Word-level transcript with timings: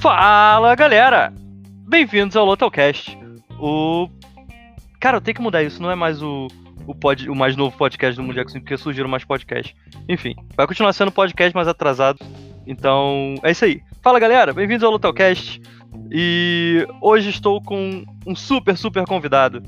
Fala 0.00 0.74
galera! 0.74 1.32
Bem-vindos 1.88 2.36
ao 2.36 2.44
Lotalcast. 2.44 3.18
O. 3.58 4.08
Cara, 5.00 5.16
eu 5.16 5.20
tenho 5.20 5.34
que 5.34 5.42
mudar 5.42 5.62
isso, 5.62 5.82
não 5.82 5.90
é 5.90 5.94
mais 5.94 6.22
o, 6.22 6.48
o, 6.86 6.94
pod... 6.94 7.28
o 7.28 7.34
mais 7.34 7.56
novo 7.56 7.76
podcast 7.76 8.16
do 8.16 8.22
Mundial 8.22 8.46
porque 8.46 8.76
surgiram 8.76 9.08
mais 9.08 9.24
podcasts. 9.24 9.74
Enfim, 10.08 10.34
vai 10.56 10.66
continuar 10.66 10.92
sendo 10.92 11.10
podcast 11.10 11.54
mais 11.54 11.68
atrasado. 11.68 12.18
Então, 12.66 13.34
é 13.42 13.50
isso 13.50 13.64
aí. 13.64 13.82
Fala 14.02 14.18
galera, 14.18 14.52
bem-vindos 14.52 14.84
ao 14.84 14.90
Lotalcast. 14.90 15.60
E 16.10 16.86
hoje 17.00 17.30
estou 17.30 17.60
com 17.60 18.04
um 18.26 18.36
super, 18.36 18.76
super 18.76 19.04
convidado, 19.04 19.62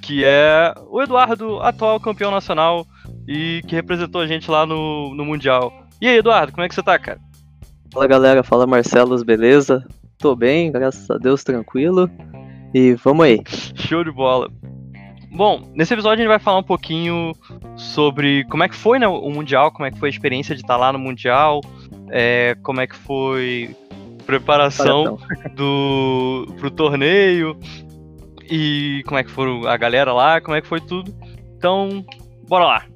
que 0.00 0.24
é 0.24 0.74
o 0.88 1.02
Eduardo, 1.02 1.60
atual 1.60 2.00
campeão 2.00 2.30
nacional 2.30 2.86
e 3.26 3.62
que 3.66 3.74
representou 3.74 4.20
a 4.20 4.26
gente 4.26 4.50
lá 4.50 4.64
no, 4.64 5.14
no 5.14 5.24
Mundial. 5.24 5.85
E 6.00 6.06
aí, 6.08 6.18
Eduardo, 6.18 6.52
como 6.52 6.64
é 6.64 6.68
que 6.68 6.74
você 6.74 6.82
tá, 6.82 6.98
cara? 6.98 7.18
Fala 7.92 8.06
galera, 8.06 8.42
fala 8.42 8.66
Marcelos, 8.66 9.22
beleza? 9.22 9.86
Tô 10.18 10.36
bem, 10.36 10.70
graças 10.70 11.10
a 11.10 11.16
Deus, 11.16 11.42
tranquilo. 11.42 12.10
E 12.74 12.92
vamos 12.94 13.24
aí. 13.24 13.42
Show 13.74 14.04
de 14.04 14.10
bola. 14.10 14.50
Bom, 15.30 15.70
nesse 15.74 15.94
episódio 15.94 16.14
a 16.14 16.22
gente 16.22 16.28
vai 16.28 16.38
falar 16.38 16.58
um 16.58 16.62
pouquinho 16.62 17.32
sobre 17.76 18.44
como 18.44 18.64
é 18.64 18.68
que 18.68 18.74
foi 18.74 18.98
né, 18.98 19.08
o 19.08 19.30
Mundial, 19.30 19.70
como 19.72 19.86
é 19.86 19.90
que 19.90 19.98
foi 19.98 20.08
a 20.08 20.12
experiência 20.12 20.54
de 20.54 20.62
estar 20.62 20.76
lá 20.76 20.92
no 20.92 20.98
Mundial, 20.98 21.60
é, 22.10 22.56
como 22.62 22.80
é 22.80 22.86
que 22.86 22.96
foi 22.96 23.74
a 24.20 24.24
preparação 24.24 25.18
do, 25.54 26.46
pro 26.58 26.70
torneio 26.70 27.58
e 28.50 29.02
como 29.06 29.18
é 29.18 29.24
que 29.24 29.30
foi 29.30 29.66
a 29.66 29.76
galera 29.76 30.12
lá, 30.12 30.40
como 30.40 30.56
é 30.56 30.60
que 30.60 30.68
foi 30.68 30.80
tudo. 30.80 31.14
Então, 31.56 32.04
bora 32.48 32.64
lá. 32.64 32.95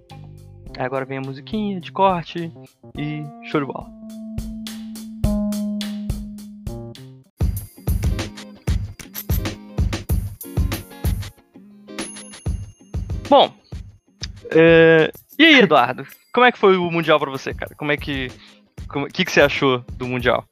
Agora 0.80 1.04
vem 1.04 1.18
a 1.18 1.20
musiquinha 1.20 1.78
de 1.78 1.92
corte 1.92 2.50
e 2.96 3.22
show 3.50 3.60
de 3.60 3.66
bola. 3.66 3.86
Bom, 13.28 13.52
é... 14.50 15.12
e 15.38 15.44
aí, 15.44 15.58
Eduardo? 15.60 16.06
Como 16.32 16.46
é 16.46 16.50
que 16.50 16.58
foi 16.58 16.78
o 16.78 16.90
Mundial 16.90 17.20
para 17.20 17.30
você, 17.30 17.52
cara? 17.52 17.74
Como 17.74 17.92
é 17.92 17.98
que. 17.98 18.28
O 18.88 19.04
que, 19.04 19.26
que 19.26 19.30
você 19.30 19.42
achou 19.42 19.84
do 19.98 20.06
Mundial? 20.06 20.46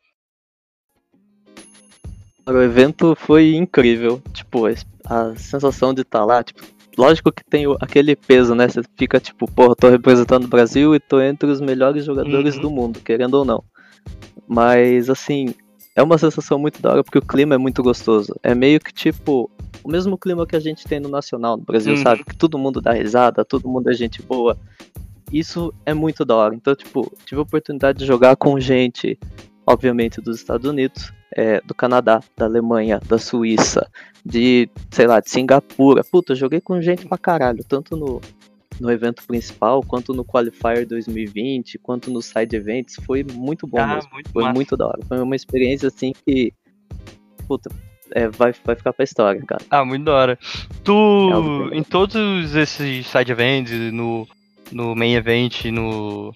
O 2.47 2.61
evento 2.61 3.17
foi 3.17 3.55
incrível. 3.55 4.21
Tipo, 4.35 4.67
a 5.07 5.35
sensação 5.37 5.95
de 5.95 6.03
estar 6.03 6.19
tá 6.19 6.25
lá, 6.27 6.45
tipo, 6.45 6.63
lógico 6.99 7.31
que 7.31 7.45
tem 7.45 7.65
aquele 7.81 8.17
peso, 8.17 8.55
né? 8.55 8.69
Você 8.69 8.83
fica 8.97 9.21
tipo, 9.21 9.51
porra, 9.51 9.77
tô 9.77 9.89
representando 9.89 10.45
o 10.45 10.49
Brasil 10.49 10.95
e 10.95 11.01
tô 11.01 11.21
entre 11.21 11.49
os 11.49 11.61
melhores 11.61 12.05
jogadores 12.05 12.57
uhum. 12.57 12.63
do 12.63 12.71
mundo, 12.71 13.01
querendo 13.01 13.35
ou 13.35 13.45
não. 13.45 13.63
Mas, 14.47 15.09
assim, 15.09 15.55
é 15.95 16.03
uma 16.03 16.19
sensação 16.19 16.59
muito 16.59 16.83
da 16.83 16.91
hora 16.91 17.05
porque 17.05 17.19
o 17.19 17.23
clima 17.23 17.55
é 17.55 17.59
muito 17.59 17.83
gostoso. 17.83 18.35
É 18.43 18.55
meio 18.55 18.81
que 18.81 18.93
tipo 18.93 19.49
o 19.85 19.91
mesmo 19.91 20.19
clima 20.19 20.47
que 20.47 20.57
a 20.57 20.61
gente 20.61 20.87
tem 20.87 20.99
no 20.99 21.09
Nacional 21.09 21.57
no 21.57 21.63
Brasil, 21.63 21.95
uhum. 21.95 22.03
sabe? 22.03 22.25
Que 22.25 22.37
todo 22.37 22.59
mundo 22.59 22.81
dá 22.81 22.93
risada, 22.93 23.45
todo 23.45 23.69
mundo 23.69 23.89
é 23.89 23.95
gente 23.95 24.21
boa. 24.21 24.59
Isso 25.33 25.73
é 25.87 25.95
muito 25.95 26.25
da 26.25 26.35
hora. 26.35 26.55
Então, 26.55 26.75
tipo, 26.75 27.11
tive 27.25 27.39
a 27.39 27.43
oportunidade 27.43 27.99
de 27.99 28.07
jogar 28.07 28.35
com 28.37 28.59
gente, 28.59 29.19
obviamente, 29.65 30.21
dos 30.21 30.37
Estados 30.37 30.69
Unidos, 30.69 31.13
é, 31.35 31.61
do 31.61 31.75
Canadá, 31.75 32.21
da 32.37 32.47
Alemanha, 32.47 33.01
da 33.07 33.19
Suíça, 33.19 33.89
de, 34.25 34.69
sei 34.91 35.07
lá, 35.07 35.21
de 35.21 35.31
Singapura. 35.31 36.03
Puta, 36.05 36.35
joguei 36.35 36.61
com 36.61 36.81
gente 36.81 37.07
pra 37.07 37.19
caralho, 37.19 37.65
tanto 37.65 37.97
no, 37.97 38.21
no 38.81 38.91
evento 38.91 39.23
principal, 39.27 39.83
quanto 39.83 40.13
no 40.13 40.25
Qualifier 40.25 40.87
2020, 40.87 41.79
quanto 41.79 42.11
nos 42.11 42.27
side 42.27 42.55
events, 42.55 42.97
foi 43.05 43.25
muito 43.25 43.67
bom 43.67 43.79
ah, 43.79 43.95
mesmo. 43.95 44.11
Muito 44.13 44.31
foi 44.31 44.43
massa. 44.43 44.55
muito 44.55 44.77
da 44.77 44.87
hora. 44.87 45.01
Foi 45.07 45.21
uma 45.21 45.37
experiência 45.37 45.89
assim 45.89 46.13
que. 46.27 46.53
Puta, 47.47 47.71
é, 48.13 48.29
vai, 48.29 48.53
vai 48.65 48.77
ficar 48.77 48.93
pra 48.93 49.05
história, 49.05 49.43
cara. 49.43 49.65
Ah, 49.71 49.85
muito 49.85 50.05
da 50.05 50.15
hora. 50.15 50.39
Tu, 50.85 51.71
é 51.73 51.77
em 51.77 51.83
todos 51.83 52.55
esses 52.55 53.07
side 53.07 53.33
events, 53.33 53.93
no, 53.93 54.27
no 54.73 54.95
main 54.95 55.15
event, 55.15 55.67
no, 55.67 56.33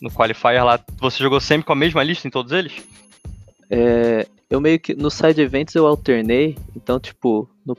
no 0.00 0.10
Qualifier 0.10 0.64
lá, 0.64 0.80
você 0.98 1.22
jogou 1.22 1.40
sempre 1.40 1.66
com 1.66 1.72
a 1.72 1.76
mesma 1.76 2.02
lista 2.02 2.26
em 2.26 2.30
todos 2.30 2.52
eles? 2.52 2.82
É, 3.70 4.26
eu 4.50 4.60
meio 4.60 4.78
que, 4.78 4.94
no 4.94 5.10
side 5.10 5.40
events 5.40 5.74
eu 5.74 5.86
alternei, 5.86 6.56
então, 6.76 7.00
tipo, 7.00 7.48
no, 7.64 7.76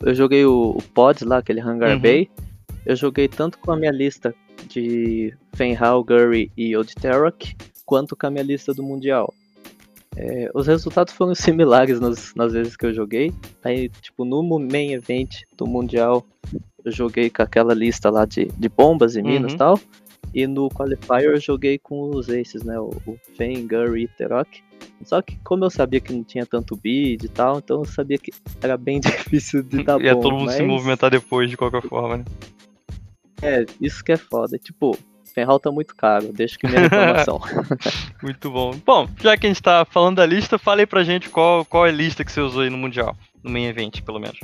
eu 0.00 0.14
joguei 0.14 0.44
o, 0.44 0.70
o 0.70 0.82
pod 0.82 1.24
lá, 1.24 1.38
aquele 1.38 1.60
Hangar 1.60 1.94
uhum. 1.94 2.00
Bay, 2.00 2.30
eu 2.86 2.96
joguei 2.96 3.28
tanto 3.28 3.58
com 3.58 3.72
a 3.72 3.76
minha 3.76 3.92
lista 3.92 4.34
de 4.68 5.34
Fenhal, 5.54 6.02
Gurry 6.04 6.50
e 6.56 6.76
Old 6.76 6.94
Terrock, 6.94 7.56
quanto 7.84 8.16
com 8.16 8.26
a 8.26 8.30
minha 8.30 8.44
lista 8.44 8.72
do 8.72 8.82
Mundial. 8.82 9.32
É, 10.16 10.50
os 10.54 10.66
resultados 10.66 11.12
foram 11.12 11.34
similares 11.34 12.00
nas, 12.00 12.34
nas 12.34 12.52
vezes 12.52 12.76
que 12.76 12.86
eu 12.86 12.94
joguei. 12.94 13.32
Aí, 13.62 13.88
tipo, 13.88 14.24
no 14.24 14.42
main 14.42 14.92
event 14.92 15.42
do 15.56 15.66
Mundial, 15.66 16.24
eu 16.84 16.92
joguei 16.92 17.30
com 17.30 17.42
aquela 17.42 17.74
lista 17.74 18.10
lá 18.10 18.24
de, 18.24 18.46
de 18.46 18.68
bombas 18.68 19.16
e 19.16 19.22
minas 19.22 19.52
e 19.52 19.54
uhum. 19.54 19.58
tal. 19.58 19.80
E 20.34 20.46
no 20.46 20.68
Qualifier 20.68 21.24
eu 21.24 21.40
joguei 21.40 21.78
com 21.78 22.10
os 22.10 22.28
aces, 22.28 22.64
né? 22.64 22.78
O, 22.78 22.90
o 23.06 23.16
Fen, 23.36 23.66
Gurry 23.66 24.04
e 24.04 24.08
Terok. 24.08 24.62
Só 25.04 25.20
que 25.20 25.36
como 25.44 25.64
eu 25.64 25.70
sabia 25.70 26.00
que 26.00 26.12
não 26.12 26.24
tinha 26.24 26.46
tanto 26.46 26.76
bid 26.76 27.26
e 27.26 27.28
tal, 27.28 27.58
então 27.58 27.80
eu 27.80 27.84
sabia 27.84 28.18
que 28.18 28.32
era 28.62 28.76
bem 28.76 29.00
difícil 29.00 29.62
de 29.62 29.82
dar 29.82 30.00
Ia 30.00 30.14
bom. 30.14 30.20
todo 30.20 30.32
mundo 30.32 30.46
mas... 30.46 30.56
se 30.56 30.62
movimentar 30.62 31.10
depois, 31.10 31.50
de 31.50 31.56
qualquer 31.56 31.82
forma, 31.82 32.18
né? 32.18 32.24
É, 33.42 33.66
isso 33.80 34.02
que 34.02 34.12
é 34.12 34.16
foda. 34.16 34.58
Tipo, 34.58 34.96
Ferral 35.34 35.58
tá 35.58 35.70
muito 35.70 35.94
caro, 35.94 36.32
deixa 36.32 36.56
que 36.56 36.66
minha 36.66 36.80
reclamação. 36.80 37.40
muito 38.22 38.50
bom. 38.50 38.74
Bom, 38.86 39.08
já 39.20 39.36
que 39.36 39.46
a 39.46 39.50
gente 39.50 39.62
tá 39.62 39.84
falando 39.84 40.16
da 40.16 40.26
lista, 40.26 40.58
fale 40.58 40.82
aí 40.82 40.86
pra 40.86 41.02
gente 41.02 41.28
qual, 41.28 41.64
qual 41.64 41.86
é 41.86 41.90
a 41.90 41.92
lista 41.92 42.24
que 42.24 42.32
você 42.32 42.40
usou 42.40 42.62
aí 42.62 42.70
no 42.70 42.78
Mundial, 42.78 43.16
no 43.42 43.50
main 43.50 43.66
event, 43.66 44.00
pelo 44.02 44.20
menos. 44.20 44.38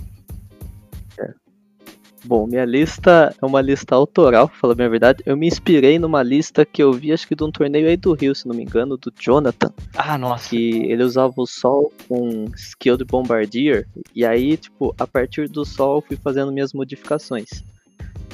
Bom, 2.24 2.46
minha 2.46 2.64
lista 2.64 3.34
é 3.40 3.46
uma 3.46 3.60
lista 3.60 3.94
autoral, 3.94 4.48
pra 4.48 4.58
falar 4.58 4.74
bem 4.74 4.86
a 4.86 4.90
verdade. 4.90 5.22
Eu 5.24 5.36
me 5.36 5.46
inspirei 5.46 5.98
numa 5.98 6.22
lista 6.22 6.64
que 6.64 6.82
eu 6.82 6.92
vi, 6.92 7.12
acho 7.12 7.26
que 7.26 7.34
de 7.34 7.42
um 7.42 7.50
torneio 7.50 7.88
aí 7.88 7.96
do 7.96 8.12
Rio, 8.12 8.34
se 8.34 8.46
não 8.46 8.54
me 8.54 8.62
engano, 8.62 8.96
do 8.96 9.12
Jonathan. 9.18 9.72
Ah, 9.96 10.18
nossa. 10.18 10.50
Que 10.50 10.90
ele 10.90 11.02
usava 11.02 11.34
o 11.36 11.46
sol 11.46 11.92
com 12.08 12.46
Skilled 12.54 13.04
Bombardier. 13.04 13.86
E 14.14 14.24
aí, 14.24 14.56
tipo, 14.56 14.94
a 14.98 15.06
partir 15.06 15.48
do 15.48 15.64
sol 15.64 15.96
eu 15.96 16.02
fui 16.02 16.16
fazendo 16.16 16.52
minhas 16.52 16.72
modificações. 16.72 17.64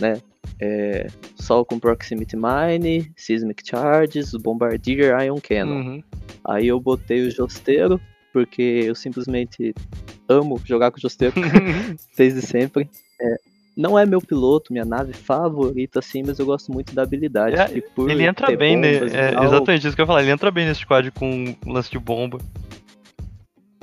Né? 0.00 0.20
é, 0.60 1.06
Sol 1.36 1.64
com 1.64 1.78
Proximity 1.78 2.36
Mine, 2.36 3.10
Seismic 3.16 3.62
Charges, 3.66 4.32
Bombardier, 4.32 5.20
Ion 5.22 5.41
Cannon. 5.41 5.74
Uhum. 5.74 6.03
Aí 6.44 6.68
eu 6.68 6.80
botei 6.80 7.26
o 7.26 7.30
Josteiro, 7.30 8.00
porque 8.32 8.82
eu 8.86 8.94
simplesmente 8.94 9.74
amo 10.28 10.60
jogar 10.64 10.91
com 10.91 10.98
o 10.98 11.00
Josteiro, 11.00 11.34
desde 12.16 12.42
sempre. 12.42 12.88
É, 13.20 13.36
não 13.76 13.98
é 13.98 14.06
meu 14.06 14.20
piloto, 14.20 14.72
minha 14.72 14.84
nave 14.84 15.12
favorita, 15.12 15.98
assim, 15.98 16.22
mas 16.25 16.38
eu 16.38 16.47
gosto 16.47 16.72
muito 16.72 16.94
da 16.94 17.03
habilidade. 17.03 17.56
É, 17.56 17.82
ele 18.09 18.25
entra 18.25 18.56
bem, 18.56 18.76
né? 18.76 18.94
É, 18.94 19.44
exatamente 19.44 19.87
isso 19.87 19.94
que 19.94 20.00
eu 20.00 20.04
ia 20.04 20.06
falar, 20.06 20.22
ele 20.22 20.31
entra 20.31 20.50
bem 20.50 20.66
nesse 20.66 20.81
squad 20.81 21.10
com 21.10 21.54
lance 21.66 21.91
de 21.91 21.98
bomba. 21.98 22.38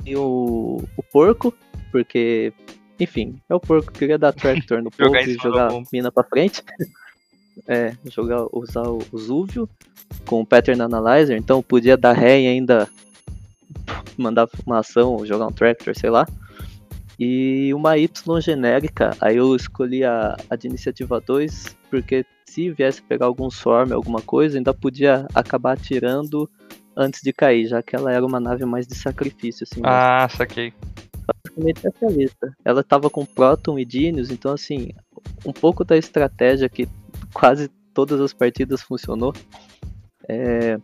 E 0.04 0.16
o, 0.16 0.82
o 0.96 1.02
porco, 1.12 1.54
porque 1.92 2.52
enfim, 2.98 3.40
é 3.48 3.54
o 3.54 3.60
porco 3.60 3.92
queria 3.92 4.18
dar 4.18 4.32
tractor 4.34 4.82
no 4.82 4.90
povo 4.90 5.16
e 5.16 5.34
jogar 5.34 5.70
mina 5.92 6.10
pra 6.10 6.24
frente. 6.24 6.62
é, 7.68 7.94
jogar, 8.10 8.46
usar 8.52 8.88
o, 8.88 8.98
o 9.12 9.18
Zuvio 9.18 9.68
com 10.26 10.40
o 10.40 10.46
Pattern 10.46 10.82
Analyzer, 10.82 11.36
então 11.36 11.62
podia 11.62 11.96
dar 11.96 12.12
ré 12.12 12.40
e 12.40 12.46
ainda 12.48 12.88
mandar 14.18 14.48
uma 14.66 14.80
ação 14.80 15.12
ou 15.12 15.24
jogar 15.24 15.46
um 15.46 15.52
tractor, 15.52 15.96
sei 15.96 16.10
lá. 16.10 16.26
E 17.18 17.72
uma 17.74 17.96
Y 17.96 18.40
genérica, 18.40 19.16
aí 19.20 19.36
eu 19.36 19.54
escolhi 19.54 20.04
a, 20.04 20.36
a 20.50 20.56
de 20.56 20.66
iniciativa 20.66 21.20
2, 21.20 21.76
porque 21.90 22.24
se 22.44 22.70
viesse 22.70 23.02
pegar 23.02 23.26
algum 23.26 23.50
swarm, 23.50 23.92
alguma 23.92 24.20
coisa, 24.20 24.58
ainda 24.58 24.74
podia 24.74 25.26
acabar 25.34 25.72
atirando 25.72 26.48
antes 26.96 27.20
de 27.22 27.32
cair, 27.32 27.66
já 27.66 27.82
que 27.82 27.94
ela 27.94 28.12
era 28.12 28.24
uma 28.24 28.40
nave 28.40 28.64
mais 28.64 28.86
de 28.86 28.94
sacrifício, 28.94 29.64
assim. 29.64 29.80
Ah, 29.84 30.22
mesmo. 30.22 30.38
saquei 30.38 30.72
basicamente 31.26 31.86
essa 31.86 32.06
lista. 32.06 32.56
Ela 32.64 32.82
tava 32.82 33.08
com 33.08 33.24
Proton 33.24 33.78
e 33.78 33.84
Dinius, 33.84 34.30
então 34.30 34.52
assim, 34.52 34.90
um 35.44 35.52
pouco 35.52 35.84
da 35.84 35.96
estratégia 35.96 36.68
que 36.68 36.88
quase 37.32 37.68
todas 37.92 38.20
as 38.20 38.32
partidas 38.32 38.82
funcionou. 38.82 39.32
É, 40.28 40.78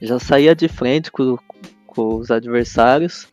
já 0.00 0.18
saía 0.18 0.54
de 0.54 0.68
frente 0.68 1.10
com, 1.10 1.38
com 1.86 2.16
os 2.16 2.30
adversários. 2.30 3.28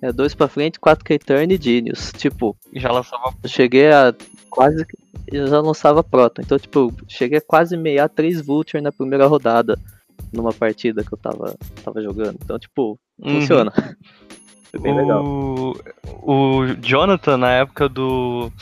É, 0.00 0.12
dois 0.12 0.34
pra 0.34 0.48
frente, 0.48 0.78
quatro 0.78 1.04
K-Turn 1.04 1.54
e 1.54 1.62
Genius. 1.62 2.12
Tipo, 2.12 2.56
já 2.74 2.92
lançava. 2.92 3.34
Eu 3.42 3.48
cheguei 3.48 3.90
a 3.90 4.14
quase. 4.50 4.86
Eu 5.26 5.46
já 5.46 5.60
lançava 5.60 6.04
Proton. 6.04 6.42
Então, 6.42 6.58
tipo, 6.58 6.92
cheguei 7.08 7.38
a 7.38 7.42
quase 7.42 7.76
meiar 7.76 8.08
três 8.08 8.40
Vulture 8.40 8.82
na 8.82 8.92
primeira 8.92 9.26
rodada. 9.26 9.78
Numa 10.32 10.52
partida 10.52 11.04
que 11.04 11.12
eu 11.12 11.18
tava, 11.18 11.54
tava 11.84 12.02
jogando. 12.02 12.38
Então, 12.42 12.58
tipo, 12.58 12.98
uhum. 13.18 13.40
funciona. 13.40 13.72
Foi 14.70 14.80
bem 14.80 14.92
o, 14.92 14.96
legal. 14.96 15.24
O 16.22 16.66
Jonathan, 16.82 17.36
na 17.38 17.52
época 17.52 17.88
do. 17.88 18.52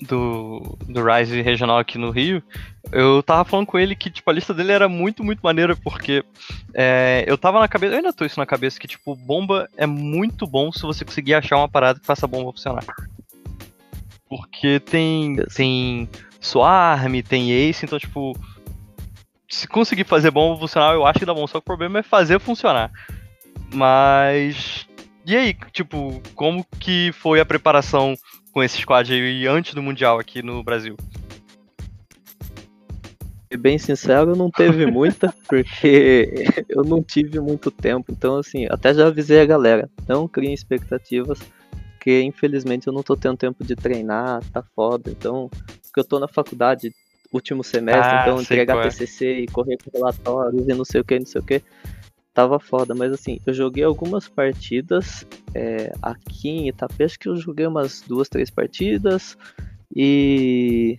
Do, 0.00 0.78
do 0.86 1.04
Rise 1.04 1.42
regional 1.42 1.78
aqui 1.78 1.98
no 1.98 2.10
Rio, 2.10 2.42
eu 2.92 3.22
tava 3.22 3.44
falando 3.44 3.66
com 3.66 3.78
ele 3.78 3.94
que, 3.94 4.10
tipo, 4.10 4.28
a 4.30 4.32
lista 4.32 4.54
dele 4.54 4.72
era 4.72 4.88
muito, 4.88 5.22
muito 5.22 5.40
maneira, 5.40 5.76
porque 5.76 6.24
é, 6.74 7.24
eu 7.26 7.36
tava 7.36 7.60
na 7.60 7.68
cabeça, 7.68 7.94
eu 7.94 7.98
ainda 7.98 8.12
tô 8.12 8.24
isso 8.24 8.40
na 8.40 8.46
cabeça, 8.46 8.80
que, 8.80 8.88
tipo, 8.88 9.14
bomba 9.14 9.68
é 9.76 9.86
muito 9.86 10.46
bom 10.46 10.72
se 10.72 10.82
você 10.82 11.04
conseguir 11.04 11.34
achar 11.34 11.56
uma 11.56 11.68
parada 11.68 12.00
que 12.00 12.06
faça 12.06 12.26
a 12.26 12.28
bomba 12.28 12.52
funcionar. 12.52 12.84
Porque 14.28 14.80
tem, 14.80 15.36
tem 15.54 16.08
Swarm, 16.40 17.20
tem 17.22 17.50
Ace, 17.50 17.84
então, 17.84 17.98
tipo, 17.98 18.36
se 19.50 19.66
conseguir 19.66 20.04
fazer 20.04 20.30
bomba 20.30 20.58
funcionar, 20.60 20.94
eu 20.94 21.04
acho 21.04 21.18
que 21.18 21.26
dá 21.26 21.34
bom. 21.34 21.46
Só 21.46 21.58
que 21.58 21.64
o 21.64 21.66
problema 21.66 21.98
é 21.98 22.02
fazer 22.02 22.38
funcionar. 22.38 22.90
Mas. 23.74 24.86
E 25.26 25.36
aí, 25.36 25.54
tipo, 25.72 26.22
como 26.34 26.64
que 26.78 27.12
foi 27.12 27.40
a 27.40 27.44
preparação 27.44 28.14
com 28.52 28.62
esse 28.62 28.78
squad 28.78 29.12
aí 29.12 29.46
antes 29.46 29.74
do 29.74 29.82
Mundial 29.82 30.18
aqui 30.18 30.42
no 30.42 30.62
Brasil? 30.62 30.96
Bem 33.58 33.78
sincero, 33.78 34.36
não 34.36 34.48
teve 34.48 34.86
muita, 34.86 35.34
porque 35.48 36.28
eu 36.68 36.84
não 36.84 37.02
tive 37.02 37.40
muito 37.40 37.70
tempo. 37.70 38.12
Então, 38.12 38.36
assim, 38.36 38.66
até 38.70 38.94
já 38.94 39.08
avisei 39.08 39.40
a 39.40 39.46
galera, 39.46 39.90
não 40.08 40.28
criem 40.28 40.54
expectativas, 40.54 41.40
porque 41.94 42.22
infelizmente 42.22 42.86
eu 42.86 42.92
não 42.92 43.02
tô 43.02 43.16
tendo 43.16 43.36
tempo 43.36 43.64
de 43.64 43.74
treinar, 43.74 44.40
tá 44.52 44.62
foda. 44.74 45.10
Então, 45.10 45.50
porque 45.82 45.98
eu 45.98 46.04
tô 46.04 46.20
na 46.20 46.28
faculdade, 46.28 46.94
último 47.32 47.64
semestre, 47.64 48.14
Ah, 48.14 48.22
então 48.22 48.40
entregar 48.40 48.78
é. 48.78 48.88
TCC 48.88 49.40
e 49.40 49.46
correr 49.48 49.76
com 49.78 49.90
relatórios 49.92 50.68
e 50.68 50.72
não 50.72 50.84
sei 50.84 51.00
o 51.00 51.04
que, 51.04 51.18
não 51.18 51.26
sei 51.26 51.40
o 51.40 51.44
que. 51.44 51.62
Tava 52.32 52.60
foda, 52.60 52.94
mas 52.94 53.12
assim, 53.12 53.40
eu 53.44 53.52
joguei 53.52 53.82
algumas 53.82 54.28
partidas 54.28 55.26
é, 55.54 55.92
aqui 56.00 56.48
em 56.48 56.68
Itapê, 56.68 57.04
acho 57.04 57.18
que 57.18 57.28
eu 57.28 57.36
joguei 57.36 57.66
umas 57.66 58.02
duas, 58.02 58.28
três 58.28 58.48
partidas 58.50 59.36
e 59.94 60.96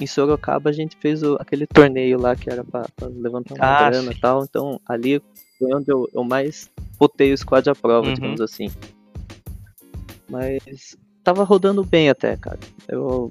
em 0.00 0.06
Sorocaba 0.06 0.70
a 0.70 0.72
gente 0.72 0.96
fez 1.00 1.22
o- 1.22 1.36
aquele 1.38 1.66
torneio 1.66 2.18
lá 2.18 2.34
que 2.34 2.50
era 2.50 2.64
pra, 2.64 2.86
pra 2.96 3.08
levantar 3.08 3.54
uma 3.54 3.74
Ah, 3.74 3.90
grana 3.90 4.10
e 4.10 4.18
tal, 4.18 4.42
então 4.42 4.80
ali 4.88 5.20
foi 5.58 5.74
onde 5.74 5.92
eu, 5.92 6.08
eu 6.14 6.24
mais 6.24 6.70
botei 6.98 7.32
o 7.32 7.38
squad 7.38 7.68
à 7.68 7.74
prova, 7.74 8.08
Uhum. 8.08 8.14
digamos 8.14 8.40
assim. 8.40 8.68
Mas 10.28 10.96
tava 11.22 11.44
rodando 11.44 11.84
bem 11.84 12.08
até, 12.08 12.36
cara. 12.36 12.58
Eu, 12.88 13.30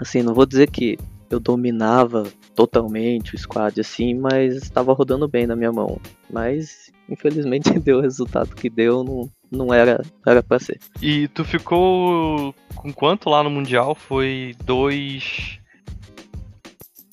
assim, 0.00 0.22
não 0.22 0.34
vou 0.34 0.46
dizer 0.46 0.70
que 0.70 0.98
eu 1.30 1.38
dominava 1.40 2.24
totalmente 2.54 3.34
o 3.34 3.38
squad 3.38 3.80
assim, 3.80 4.14
mas 4.14 4.54
estava 4.56 4.92
rodando 4.92 5.28
bem 5.28 5.46
na 5.46 5.54
minha 5.56 5.72
mão. 5.72 6.00
Mas 6.30 6.90
infelizmente 7.08 7.70
deu 7.78 7.98
o 7.98 8.00
resultado 8.02 8.54
que 8.54 8.68
deu, 8.70 9.02
não, 9.04 9.30
não 9.50 9.72
era 9.74 10.02
era 10.26 10.42
para 10.42 10.58
ser. 10.58 10.78
E 11.02 11.28
tu 11.28 11.44
ficou 11.44 12.54
com 12.74 12.92
quanto 12.92 13.28
lá 13.30 13.42
no 13.42 13.50
Mundial? 13.50 13.94
Foi 13.94 14.54
dois. 14.64 15.58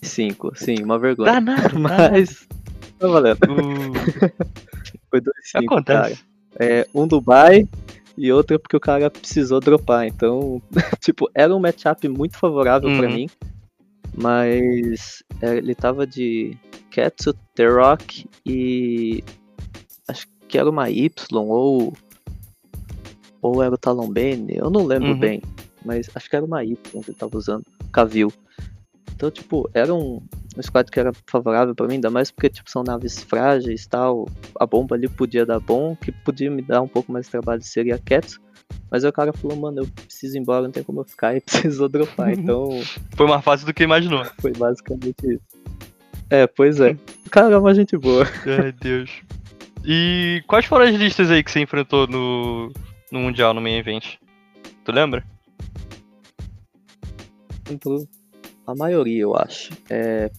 Cinco, 0.02 0.52
sim, 0.56 0.76
uma 0.84 1.00
vergonha. 1.00 1.34
Danado, 1.34 1.78
Mas 1.80 2.48
tá 3.00 3.08
valendo. 3.08 3.40
Uh, 3.44 3.94
Foi 5.10 5.20
dois 5.22 5.38
cinco, 5.44 5.74
acontece. 5.74 6.16
cara. 6.16 6.26
É, 6.60 6.88
um 6.94 7.08
Dubai 7.08 7.68
e 8.18 8.32
outro 8.32 8.58
porque 8.60 8.78
o 8.78 8.80
cara 8.80 9.10
precisou 9.10 9.60
dropar. 9.60 10.06
Então, 10.08 10.62
tipo, 11.02 11.30
era 11.34 11.54
um 11.56 11.60
matchup 11.60 12.08
muito 12.08 12.38
favorável 12.38 12.90
pra 12.98 13.08
Uhum. 13.08 13.14
mim. 13.14 13.30
Mas 14.18 15.24
é, 15.42 15.58
ele 15.58 15.76
tava 15.76 16.08
de 16.08 16.58
Ketsu, 16.92 17.34
The 17.56 17.68
Rock 17.68 18.26
e. 18.46 19.24
Acho 20.08 20.28
que 20.48 20.58
era 20.58 20.70
uma 20.70 20.90
Y 20.90 21.10
ou. 21.34 21.94
Ou 23.42 23.62
era 23.62 23.76
o 23.76 23.78
Talon 23.78 24.08
Bane, 24.12 24.56
eu 24.56 24.70
não 24.70 24.86
lembro 24.86 25.10
Uhum. 25.12 25.20
bem. 25.20 25.42
Mas 25.84 26.10
acho 26.16 26.30
que 26.30 26.36
era 26.36 26.46
uma 26.46 26.64
Y 26.64 26.76
que 27.04 27.12
ele 27.12 27.18
tava 27.18 27.38
usando. 27.38 27.64
Cavil. 27.92 28.32
Então, 29.16 29.30
tipo, 29.32 29.70
era 29.74 29.94
um, 29.94 30.20
um 30.58 30.62
squad 30.62 30.90
que 30.92 31.00
era 31.00 31.12
favorável 31.28 31.74
pra 31.76 31.88
mim, 31.88 31.94
ainda 31.96 32.10
mais 32.10 32.32
porque, 32.32 32.50
tipo, 32.50 32.70
são 32.70 32.84
naves 32.84 33.22
frágeis 33.22 33.84
e 33.84 33.90
tal. 33.90 34.28
A 34.60 34.66
bomba 34.66 34.96
ali 34.96 35.08
podia 35.08 35.46
dar 35.46 35.60
bom, 35.60 35.92
o 35.94 35.96
que 35.96 36.12
podia 36.12 36.50
me 36.50 36.62
dar 36.62 36.82
um 36.82 36.88
pouco 36.88 37.12
mais 37.12 37.26
de 37.26 37.32
trabalho 37.32 37.62
seria 37.62 37.96
a 37.96 38.00
Ketsu. 38.00 38.42
Mas 38.90 39.04
aí 39.04 39.10
o 39.10 39.14
cara 39.14 39.34
falou, 39.34 39.58
mano, 39.58 39.82
eu 39.82 39.88
preciso 39.88 40.38
ir 40.38 40.40
embora, 40.40 40.64
não 40.64 40.72
tem 40.72 40.84
como 40.84 41.02
eu 41.02 41.06
ficar, 41.06 41.36
e 41.38 41.42
precisou 41.42 41.90
dropar. 41.90 42.32
Então, 42.32 42.70
Foi 43.16 43.28
mais 43.28 43.44
fácil 43.44 43.66
do 43.66 43.74
que 43.74 43.84
imaginou. 43.84 44.24
foi 44.40 44.54
basicamente 44.54 45.16
isso. 45.26 45.44
É, 46.30 46.48
pois 46.48 46.80
é. 46.80 46.98
O 47.26 47.30
cara 47.30 47.54
é 47.54 47.58
uma 47.58 47.74
gente 47.76 47.98
boa. 47.98 48.26
Ai, 48.64 48.72
Deus. 48.72 49.12
E 49.84 50.44
quais 50.48 50.66
foram 50.66 50.86
as 50.86 50.96
listas 50.96 51.30
aí 51.30 51.44
que 51.44 51.52
você 51.52 51.60
enfrentou 51.60 52.08
no, 52.08 52.72
no 53.12 53.20
Mundial, 53.20 53.54
no 53.54 53.62
main 53.62 53.78
event? 53.78 54.16
Tu 54.84 54.92
lembra? 54.92 55.24
A 58.66 58.76
maioria, 58.76 59.22
eu 59.22 59.36
acho. 59.36 59.72
É, 59.90 60.32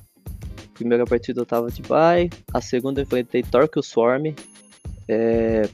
primeira 0.75 1.05
partida 1.05 1.40
eu 1.40 1.46
tava 1.46 1.70
de 1.70 1.82
bye, 1.82 2.31
a 2.52 2.61
segunda 2.61 3.00
eu 3.00 3.05
enfrentei 3.05 3.43
Torque 3.43 3.82
Swarm. 3.82 4.34
É, 5.08 5.69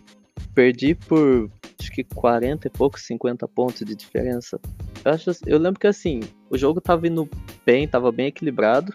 perdi 0.55 0.95
por 0.95 1.51
acho 1.93 1.95
que 1.95 2.05
40 2.05 2.67
e 2.67 2.71
poucos, 2.71 3.03
50 3.03 3.47
pontos 3.49 3.83
de 3.85 3.95
diferença. 3.95 4.59
Eu, 5.05 5.13
acho, 5.13 5.31
eu 5.47 5.59
lembro 5.59 5.79
que 5.79 5.87
assim, 5.87 6.21
o 6.51 6.57
jogo 6.57 6.81
tava 6.81 7.07
indo 7.07 7.29
bem, 7.67 7.87
tava 7.87 8.11
bem 8.11 8.27
equilibrado. 8.29 8.93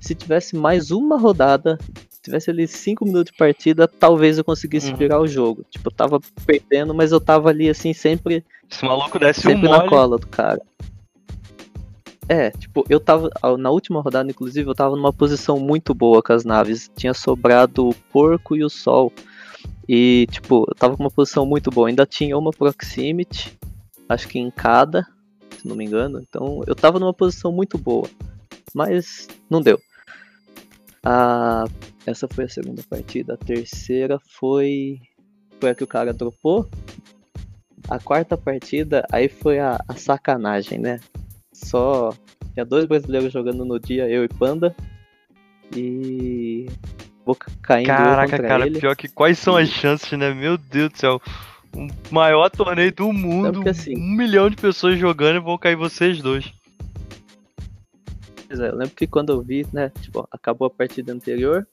Se 0.00 0.14
tivesse 0.14 0.54
mais 0.56 0.90
uma 0.90 1.16
rodada, 1.18 1.78
tivesse 2.22 2.50
ali 2.50 2.66
5 2.68 3.04
minutos 3.04 3.32
de 3.32 3.38
partida, 3.38 3.86
talvez 3.88 4.36
eu 4.36 4.44
conseguisse 4.44 4.90
Uhum. 4.90 4.96
virar 4.96 5.20
o 5.20 5.26
jogo. 5.26 5.64
Tipo, 5.70 5.88
eu 5.88 5.92
tava 5.94 6.20
perdendo, 6.44 6.92
mas 6.92 7.12
eu 7.12 7.20
tava 7.20 7.48
ali 7.48 7.68
assim, 7.70 7.92
sempre 7.92 8.44
Se 8.68 8.84
o 8.84 8.88
maluco 8.88 9.18
desse 9.18 9.40
um 9.40 9.50
sempre 9.52 9.68
na 9.68 9.78
mole. 9.78 9.88
cola 9.88 10.18
do 10.18 10.26
cara. 10.26 10.60
É, 12.28 12.50
tipo, 12.50 12.84
eu 12.88 12.98
tava. 13.00 13.30
Na 13.58 13.70
última 13.70 14.00
rodada, 14.00 14.30
inclusive, 14.30 14.68
eu 14.68 14.74
tava 14.74 14.96
numa 14.96 15.12
posição 15.12 15.58
muito 15.58 15.92
boa 15.92 16.22
com 16.22 16.32
as 16.32 16.44
naves. 16.44 16.90
Tinha 16.96 17.12
sobrado 17.12 17.88
o 17.88 17.94
porco 18.12 18.56
e 18.56 18.64
o 18.64 18.70
sol. 18.70 19.12
E, 19.88 20.26
tipo, 20.30 20.64
eu 20.68 20.74
tava 20.74 20.96
com 20.96 21.02
uma 21.02 21.10
posição 21.10 21.44
muito 21.44 21.70
boa. 21.70 21.88
Ainda 21.88 22.06
tinha 22.06 22.36
uma 22.36 22.50
proximity, 22.50 23.58
acho 24.08 24.28
que 24.28 24.38
em 24.38 24.50
cada, 24.50 25.06
se 25.58 25.66
não 25.66 25.76
me 25.76 25.84
engano. 25.84 26.20
Então, 26.20 26.62
eu 26.66 26.74
tava 26.74 26.98
numa 26.98 27.14
posição 27.14 27.52
muito 27.52 27.76
boa. 27.76 28.08
Mas 28.74 29.28
não 29.50 29.60
deu. 29.60 29.78
A, 31.04 31.64
essa 32.06 32.28
foi 32.28 32.44
a 32.44 32.48
segunda 32.48 32.82
partida. 32.88 33.34
A 33.34 33.36
terceira 33.36 34.18
foi. 34.38 35.00
Foi 35.60 35.70
a 35.70 35.74
que 35.74 35.84
o 35.84 35.88
cara 35.88 36.12
dropou. 36.12 36.68
A 37.88 37.98
quarta 37.98 38.36
partida, 38.36 39.04
aí 39.10 39.28
foi 39.28 39.58
a, 39.58 39.78
a 39.88 39.94
sacanagem, 39.96 40.78
né? 40.78 41.00
Só 41.52 42.14
tinha 42.54 42.64
dois 42.64 42.84
brasileiros 42.84 43.32
jogando 43.32 43.64
no 43.64 43.78
dia, 43.78 44.08
eu 44.08 44.24
e 44.24 44.28
Panda. 44.28 44.74
E 45.76 46.66
vou 47.24 47.34
ca- 47.34 47.50
caindo 47.62 47.86
Caraca, 47.86 48.38
cara, 48.42 48.66
ele. 48.66 48.80
pior 48.80 48.96
que 48.96 49.08
quais 49.08 49.38
são 49.38 49.56
as 49.56 49.68
chances, 49.68 50.10
né? 50.18 50.32
Meu 50.34 50.56
Deus 50.58 50.90
do 50.90 50.98
céu. 50.98 51.20
O 51.74 51.88
maior 52.14 52.50
torneio 52.50 52.92
do 52.94 53.12
mundo, 53.12 53.54
porque 53.54 53.70
assim- 53.70 53.96
um 53.96 54.14
milhão 54.16 54.50
de 54.50 54.56
pessoas 54.56 54.98
jogando 54.98 55.36
e 55.36 55.40
vão 55.40 55.56
cair 55.56 55.76
vocês 55.76 56.20
dois. 56.20 56.52
Pois 58.46 58.60
é, 58.60 58.68
eu 58.68 58.76
lembro 58.76 58.94
que 58.94 59.06
quando 59.06 59.32
eu 59.32 59.40
vi, 59.40 59.66
né, 59.72 59.90
tipo, 60.00 60.28
acabou 60.30 60.66
a 60.66 60.70
partida 60.70 61.12
anterior. 61.12 61.66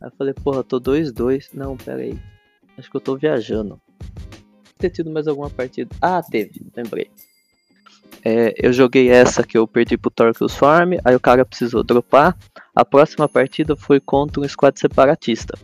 Aí 0.00 0.08
eu 0.08 0.12
falei, 0.18 0.34
porra, 0.34 0.64
tô 0.64 0.80
2-2. 0.80 1.50
Não, 1.54 1.76
pera 1.76 2.00
aí. 2.00 2.18
Acho 2.76 2.90
que 2.90 2.96
eu 2.96 3.00
tô 3.00 3.16
viajando. 3.16 3.80
Ter 4.78 4.90
tido 4.90 5.10
mais 5.10 5.28
alguma 5.28 5.48
partida. 5.48 5.94
Ah, 6.00 6.20
teve, 6.20 6.66
lembrei. 6.76 7.08
É, 8.24 8.54
eu 8.56 8.72
joguei 8.72 9.10
essa 9.10 9.42
que 9.42 9.58
eu 9.58 9.66
perdi 9.66 9.96
pro 9.96 10.10
Torquil 10.10 10.48
Farm, 10.48 10.92
aí 11.04 11.14
o 11.14 11.20
cara 11.20 11.44
precisou 11.44 11.82
dropar. 11.82 12.36
A 12.74 12.84
próxima 12.84 13.28
partida 13.28 13.74
foi 13.74 13.98
contra 14.00 14.40
um 14.40 14.48
squad 14.48 14.78
separatista. 14.78 15.58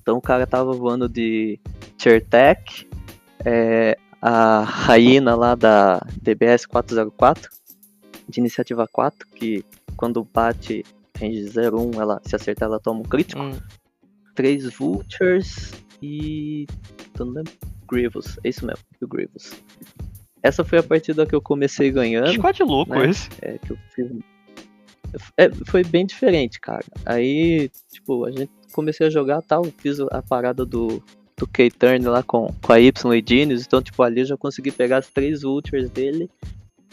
Então 0.00 0.16
o 0.16 0.20
cara 0.20 0.46
tava 0.46 0.72
voando 0.72 1.08
de 1.08 1.58
Chertek, 1.98 2.88
é, 3.44 3.96
a 4.20 4.62
Raina 4.62 5.34
lá 5.34 5.54
da 5.54 6.00
DBS 6.20 6.66
404, 6.66 7.50
de 8.28 8.40
iniciativa 8.40 8.86
4, 8.86 9.26
que 9.34 9.64
quando 9.96 10.24
bate 10.24 10.84
range 11.20 11.50
01, 11.58 12.00
ela, 12.00 12.20
se 12.24 12.36
acertar 12.36 12.68
ela 12.68 12.80
toma 12.80 13.00
um 13.00 13.04
crítico. 13.04 13.42
Hum, 13.42 13.58
Três 14.34 14.72
Vultures 14.74 15.72
e. 16.00 16.66
Não 17.18 17.26
lembro. 17.26 17.52
Grievous, 17.88 18.38
é 18.42 18.48
isso 18.48 18.64
mesmo, 18.64 18.82
o 19.02 19.06
Grievous. 19.06 19.52
Essa 20.42 20.64
foi 20.64 20.78
a 20.78 20.82
partida 20.82 21.24
que 21.24 21.34
eu 21.34 21.40
comecei 21.40 21.88
que 21.88 21.94
ganhando. 21.94 22.32
squad 22.32 22.62
louco 22.62 22.94
né? 22.94 23.10
esse. 23.10 23.28
É, 23.40 23.58
que 23.58 23.72
eu 23.72 23.78
fiz. 23.94 24.10
É, 25.36 25.50
foi 25.66 25.84
bem 25.84 26.06
diferente, 26.06 26.58
cara. 26.58 26.84
Aí, 27.04 27.70
tipo, 27.92 28.24
a 28.24 28.30
gente 28.30 28.50
comecei 28.72 29.06
a 29.06 29.10
jogar 29.10 29.42
tal, 29.42 29.64
fiz 29.78 30.00
a 30.00 30.22
parada 30.22 30.64
do, 30.64 31.02
do 31.36 31.46
K-Turn 31.46 32.06
lá 32.06 32.22
com, 32.22 32.52
com 32.62 32.72
a 32.72 32.80
Y 32.80 33.14
e 33.14 33.24
Genius, 33.26 33.64
então, 33.64 33.82
tipo, 33.82 34.02
ali 34.02 34.20
eu 34.20 34.26
já 34.26 34.36
consegui 34.36 34.70
pegar 34.70 34.98
as 34.98 35.08
três 35.08 35.42
Vultures 35.42 35.90
dele 35.90 36.30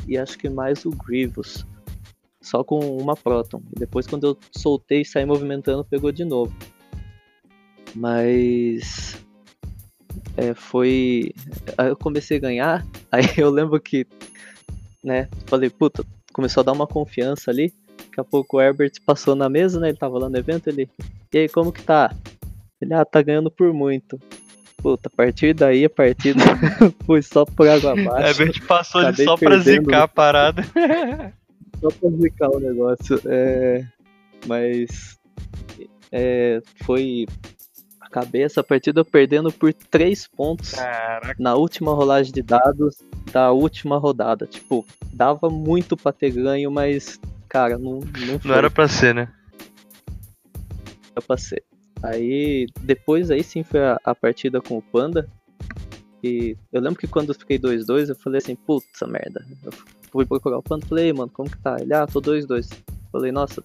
e 0.08 0.18
acho 0.18 0.38
que 0.38 0.50
mais 0.50 0.86
o 0.86 0.90
Grievous. 0.92 1.66
Só 2.42 2.64
com 2.64 2.80
uma 2.98 3.16
Proton. 3.16 3.62
E 3.76 3.80
depois, 3.80 4.08
quando 4.08 4.28
eu 4.28 4.38
soltei 4.52 5.02
e 5.02 5.06
saí 5.06 5.26
movimentando, 5.26 5.84
pegou 5.84 6.12
de 6.12 6.24
novo. 6.24 6.56
Mas. 7.94 9.18
É, 10.40 10.54
foi. 10.54 11.34
Aí 11.78 11.90
eu 11.90 11.98
comecei 11.98 12.38
a 12.38 12.42
ganhar. 12.42 12.86
Aí 13.12 13.26
eu 13.38 13.50
lembro 13.50 13.80
que 13.80 14.08
né? 15.04 15.28
Falei, 15.48 15.70
puta, 15.70 16.04
começou 16.34 16.62
a 16.62 16.64
dar 16.64 16.72
uma 16.74 16.88
confiança 16.88 17.52
ali. 17.52 17.74
Daqui 17.98 18.20
a 18.20 18.24
pouco 18.24 18.58
o 18.58 18.62
Herbert 18.62 18.94
passou 19.06 19.36
na 19.36 19.50
mesa, 19.50 19.80
né? 19.80 19.90
Ele 19.90 19.98
tava 19.98 20.20
lá 20.20 20.30
no 20.30 20.38
evento, 20.38 20.68
ele. 20.68 20.90
E 21.34 21.38
aí, 21.38 21.50
como 21.50 21.72
que 21.72 21.84
tá? 21.84 22.14
Ele, 22.82 22.94
ah, 22.94 23.06
tá 23.06 23.22
ganhando 23.22 23.52
por 23.52 23.74
muito. 23.74 24.20
Puta, 24.78 25.10
a 25.12 25.16
partir 25.16 25.54
daí, 25.54 25.86
a 25.86 25.90
partida 25.90 26.40
foi 27.06 27.22
só 27.22 27.44
por 27.46 27.68
água 27.68 27.92
abaixo. 27.92 28.42
Herbert 28.42 28.66
passou 28.66 29.02
ali 29.02 29.24
só 29.24 29.36
pra 29.36 29.58
zicar 29.58 30.04
a 30.04 30.08
parada. 30.08 30.64
Só 31.80 31.88
pra 31.92 32.10
zicar 32.10 32.50
o 32.50 32.60
negócio. 32.60 33.22
É, 33.26 33.86
mas 34.46 35.18
é, 36.12 36.62
foi. 36.84 37.26
Acabei 38.10 38.44
essa 38.44 38.64
partida 38.64 39.06
perdendo 39.06 39.52
por 39.52 39.72
3 39.72 40.28
pontos 40.28 40.72
Caraca. 40.72 41.36
na 41.38 41.56
última 41.56 41.94
rolagem 41.94 42.34
de 42.34 42.42
dados 42.42 42.98
da 43.32 43.52
última 43.52 43.98
rodada. 44.00 44.48
Tipo, 44.48 44.84
dava 45.14 45.48
muito 45.50 45.96
pra 45.96 46.12
ter 46.12 46.32
ganho, 46.32 46.72
mas, 46.72 47.20
cara, 47.48 47.78
não, 47.78 48.00
não 48.00 48.40
foi 48.40 48.50
Não 48.52 48.56
era 48.58 48.72
pra 48.72 48.88
ser, 48.88 49.14
né? 49.14 49.32
pra 51.28 51.38
ser. 51.38 51.64
Aí, 52.02 52.68
depois 52.82 53.30
aí 53.30 53.44
sim 53.44 53.62
foi 53.62 53.82
a, 53.82 54.00
a 54.04 54.16
partida 54.16 54.62
com 54.62 54.78
o 54.78 54.82
Panda. 54.82 55.30
E 56.24 56.56
eu 56.72 56.82
lembro 56.82 56.98
que 57.00 57.08
quando 57.08 57.30
eu 57.30 57.36
fiquei 57.36 57.60
2-2, 57.60 58.10
eu 58.10 58.16
falei 58.16 58.38
assim, 58.40 58.56
puta 58.56 59.06
merda. 59.06 59.46
Eu 59.64 59.72
fui 60.12 60.26
procurar 60.26 60.58
o 60.58 60.64
Panda 60.64 60.86
e 60.86 60.90
falei, 60.90 61.06
"Ei, 61.08 61.14
mano, 61.14 61.30
como 61.32 61.50
que 61.50 61.58
tá? 61.58 61.78
Ele, 61.80 61.94
ah, 61.94 62.08
tô 62.08 62.22
2-2. 62.22 62.70
Falei, 63.12 63.32
nossa, 63.32 63.64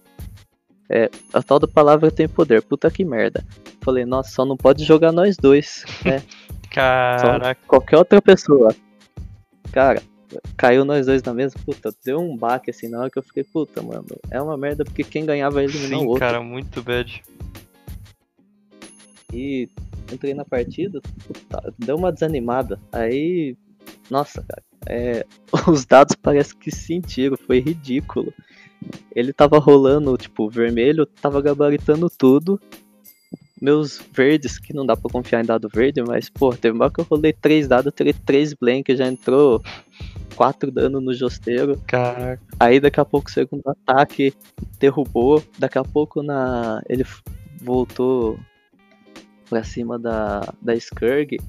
é, 0.89 1.09
a 1.33 1.41
tal 1.41 1.59
da 1.59 1.67
palavra 1.67 2.11
tem 2.11 2.27
poder, 2.27 2.61
puta 2.61 2.89
que 2.91 3.03
merda. 3.03 3.43
Falei, 3.81 4.05
nossa, 4.05 4.31
só 4.31 4.45
não 4.45 4.57
pode 4.57 4.83
jogar 4.83 5.11
nós 5.11 5.37
dois, 5.37 5.83
né? 6.03 6.21
Caraca. 6.71 7.59
Qualquer 7.67 7.97
outra 7.97 8.21
pessoa. 8.21 8.75
Cara, 9.71 10.01
caiu 10.57 10.85
nós 10.85 11.05
dois 11.05 11.23
na 11.23 11.33
mesa, 11.33 11.55
puta, 11.65 11.93
deu 12.03 12.19
um 12.19 12.35
baque 12.35 12.69
assim 12.69 12.87
na 12.87 12.99
hora 12.99 13.09
que 13.09 13.17
eu 13.17 13.23
fiquei, 13.23 13.43
puta, 13.43 13.81
mano, 13.81 14.05
é 14.29 14.41
uma 14.41 14.57
merda 14.57 14.83
porque 14.83 15.03
quem 15.03 15.25
ganhava 15.25 15.63
eliminou 15.63 15.99
o 15.99 16.01
Sim, 16.01 16.07
outro. 16.07 16.19
cara, 16.19 16.41
muito 16.41 16.81
bad. 16.81 17.23
E 19.33 19.69
entrei 20.11 20.33
na 20.33 20.45
partida, 20.45 21.01
puta, 21.27 21.73
deu 21.79 21.95
uma 21.95 22.11
desanimada. 22.11 22.79
Aí, 22.91 23.57
nossa, 24.09 24.43
cara, 24.43 24.63
é, 24.87 25.25
os 25.67 25.85
dados 25.85 26.15
parece 26.15 26.55
que 26.55 26.71
sentiram, 26.71 27.37
foi 27.37 27.59
ridículo. 27.59 28.33
Ele 29.15 29.31
tava 29.33 29.59
rolando, 29.59 30.17
tipo, 30.17 30.49
vermelho, 30.49 31.05
tava 31.05 31.41
gabaritando 31.41 32.09
tudo. 32.09 32.59
Meus 33.61 34.01
verdes, 34.13 34.59
que 34.59 34.73
não 34.73 34.85
dá 34.85 34.97
pra 34.97 35.09
confiar 35.09 35.41
em 35.41 35.45
dado 35.45 35.69
verde, 35.69 36.01
mas, 36.01 36.29
pô, 36.29 36.53
teve 36.53 36.75
uma 36.75 36.91
que 36.91 36.99
eu 36.99 37.07
rolei 37.09 37.31
três 37.31 37.67
dados, 37.67 37.85
eu 37.85 37.91
tirei 37.91 38.13
três 38.13 38.53
blank, 38.53 38.95
já 38.95 39.07
entrou 39.07 39.63
quatro 40.35 40.69
dano 40.71 40.99
no 40.99 41.13
josteiro. 41.13 41.81
Caraca. 41.87 42.41
Aí 42.59 42.79
daqui 42.79 42.99
a 42.99 43.05
pouco 43.05 43.29
o 43.29 43.33
segundo 43.33 43.63
ataque 43.65 44.33
derrubou. 44.77 45.41
Daqui 45.57 45.77
a 45.77 45.83
pouco 45.83 46.21
na. 46.21 46.81
ele 46.89 47.05
voltou 47.61 48.37
pra 49.49 49.63
cima 49.63 49.97
da, 49.97 50.53
da 50.61 50.75
Skurg. 50.75 51.39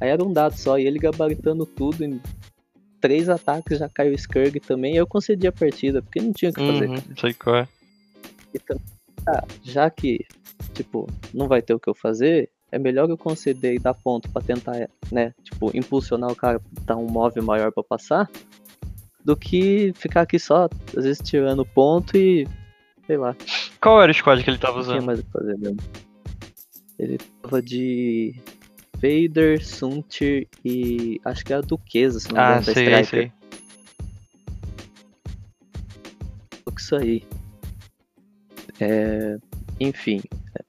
Aí 0.00 0.08
era 0.08 0.22
um 0.22 0.32
dado 0.32 0.56
só, 0.56 0.78
e 0.78 0.86
ele 0.86 0.98
gabaritando 0.98 1.64
tudo 1.64 2.04
em 2.04 2.20
três 3.04 3.28
ataques 3.28 3.78
já 3.80 3.86
caiu 3.86 4.12
o 4.12 4.14
Skurg 4.14 4.58
também. 4.60 4.94
E 4.94 4.96
eu 4.96 5.06
concedi 5.06 5.46
a 5.46 5.52
partida, 5.52 6.00
porque 6.00 6.22
não 6.22 6.32
tinha 6.32 6.50
o 6.50 6.54
que 6.54 6.66
fazer. 6.66 6.88
Uhum, 6.88 6.96
sei 7.20 7.34
qual 7.34 7.56
é. 7.56 7.68
E 8.54 8.58
tam- 8.58 8.80
ah, 9.28 9.44
já 9.62 9.90
que, 9.90 10.24
tipo, 10.72 11.06
não 11.34 11.46
vai 11.46 11.60
ter 11.60 11.74
o 11.74 11.78
que 11.78 11.90
eu 11.90 11.94
fazer, 11.94 12.48
é 12.72 12.78
melhor 12.78 13.10
eu 13.10 13.18
conceder 13.18 13.74
e 13.74 13.78
dar 13.78 13.92
ponto 13.92 14.30
pra 14.30 14.40
tentar, 14.40 14.88
né, 15.12 15.34
tipo, 15.42 15.70
impulsionar 15.76 16.32
o 16.32 16.36
cara 16.36 16.58
pra 16.58 16.82
dar 16.86 16.96
um 16.96 17.06
move 17.06 17.42
maior 17.42 17.70
pra 17.72 17.82
passar, 17.82 18.30
do 19.22 19.36
que 19.36 19.92
ficar 19.96 20.22
aqui 20.22 20.38
só, 20.38 20.66
às 20.96 21.04
vezes, 21.04 21.20
tirando 21.22 21.64
ponto 21.66 22.16
e, 22.16 22.48
sei 23.06 23.18
lá, 23.18 23.36
Qual 23.82 24.00
era 24.02 24.10
o 24.10 24.14
squad 24.14 24.42
que 24.42 24.48
ele 24.48 24.56
tava 24.58 24.78
não 24.78 24.82
tinha 24.84 24.96
usando? 24.96 25.06
mais 25.06 25.18
o 25.20 25.22
que 25.24 25.30
fazer 25.30 25.58
mesmo. 25.58 25.76
Ele 26.98 27.18
tava 27.42 27.60
de 27.60 28.34
Vader, 28.94 29.64
Suntir 29.64 30.48
e 30.64 31.20
acho 31.24 31.44
que 31.44 31.52
era 31.52 31.62
Duquesa, 31.62 32.20
se 32.20 32.28
não 32.28 32.34
me 32.34 32.40
Ah, 32.40 32.44
engano, 32.52 32.66
da 32.66 32.72
sei, 32.74 32.84
Striker. 32.84 33.20
sei. 33.20 33.32
Isso 36.76 36.96
aí. 36.96 37.22
É, 38.80 39.38
enfim, 39.80 40.20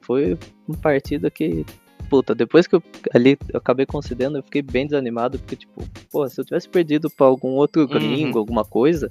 foi 0.02 0.38
uma 0.68 0.78
partida 0.78 1.30
que. 1.30 1.66
Puta, 2.10 2.36
depois 2.36 2.68
que 2.68 2.76
eu 2.76 2.84
ali 3.14 3.38
eu 3.52 3.58
acabei 3.58 3.86
concedendo, 3.86 4.38
eu 4.38 4.44
fiquei 4.44 4.62
bem 4.62 4.86
desanimado, 4.86 5.40
porque, 5.40 5.56
tipo, 5.56 5.84
pô, 6.12 6.28
se 6.30 6.40
eu 6.40 6.46
tivesse 6.46 6.70
perdido 6.70 7.10
pra 7.10 7.26
algum 7.26 7.50
outro 7.54 7.88
gringo, 7.88 8.38
alguma 8.38 8.64
coisa, 8.64 9.08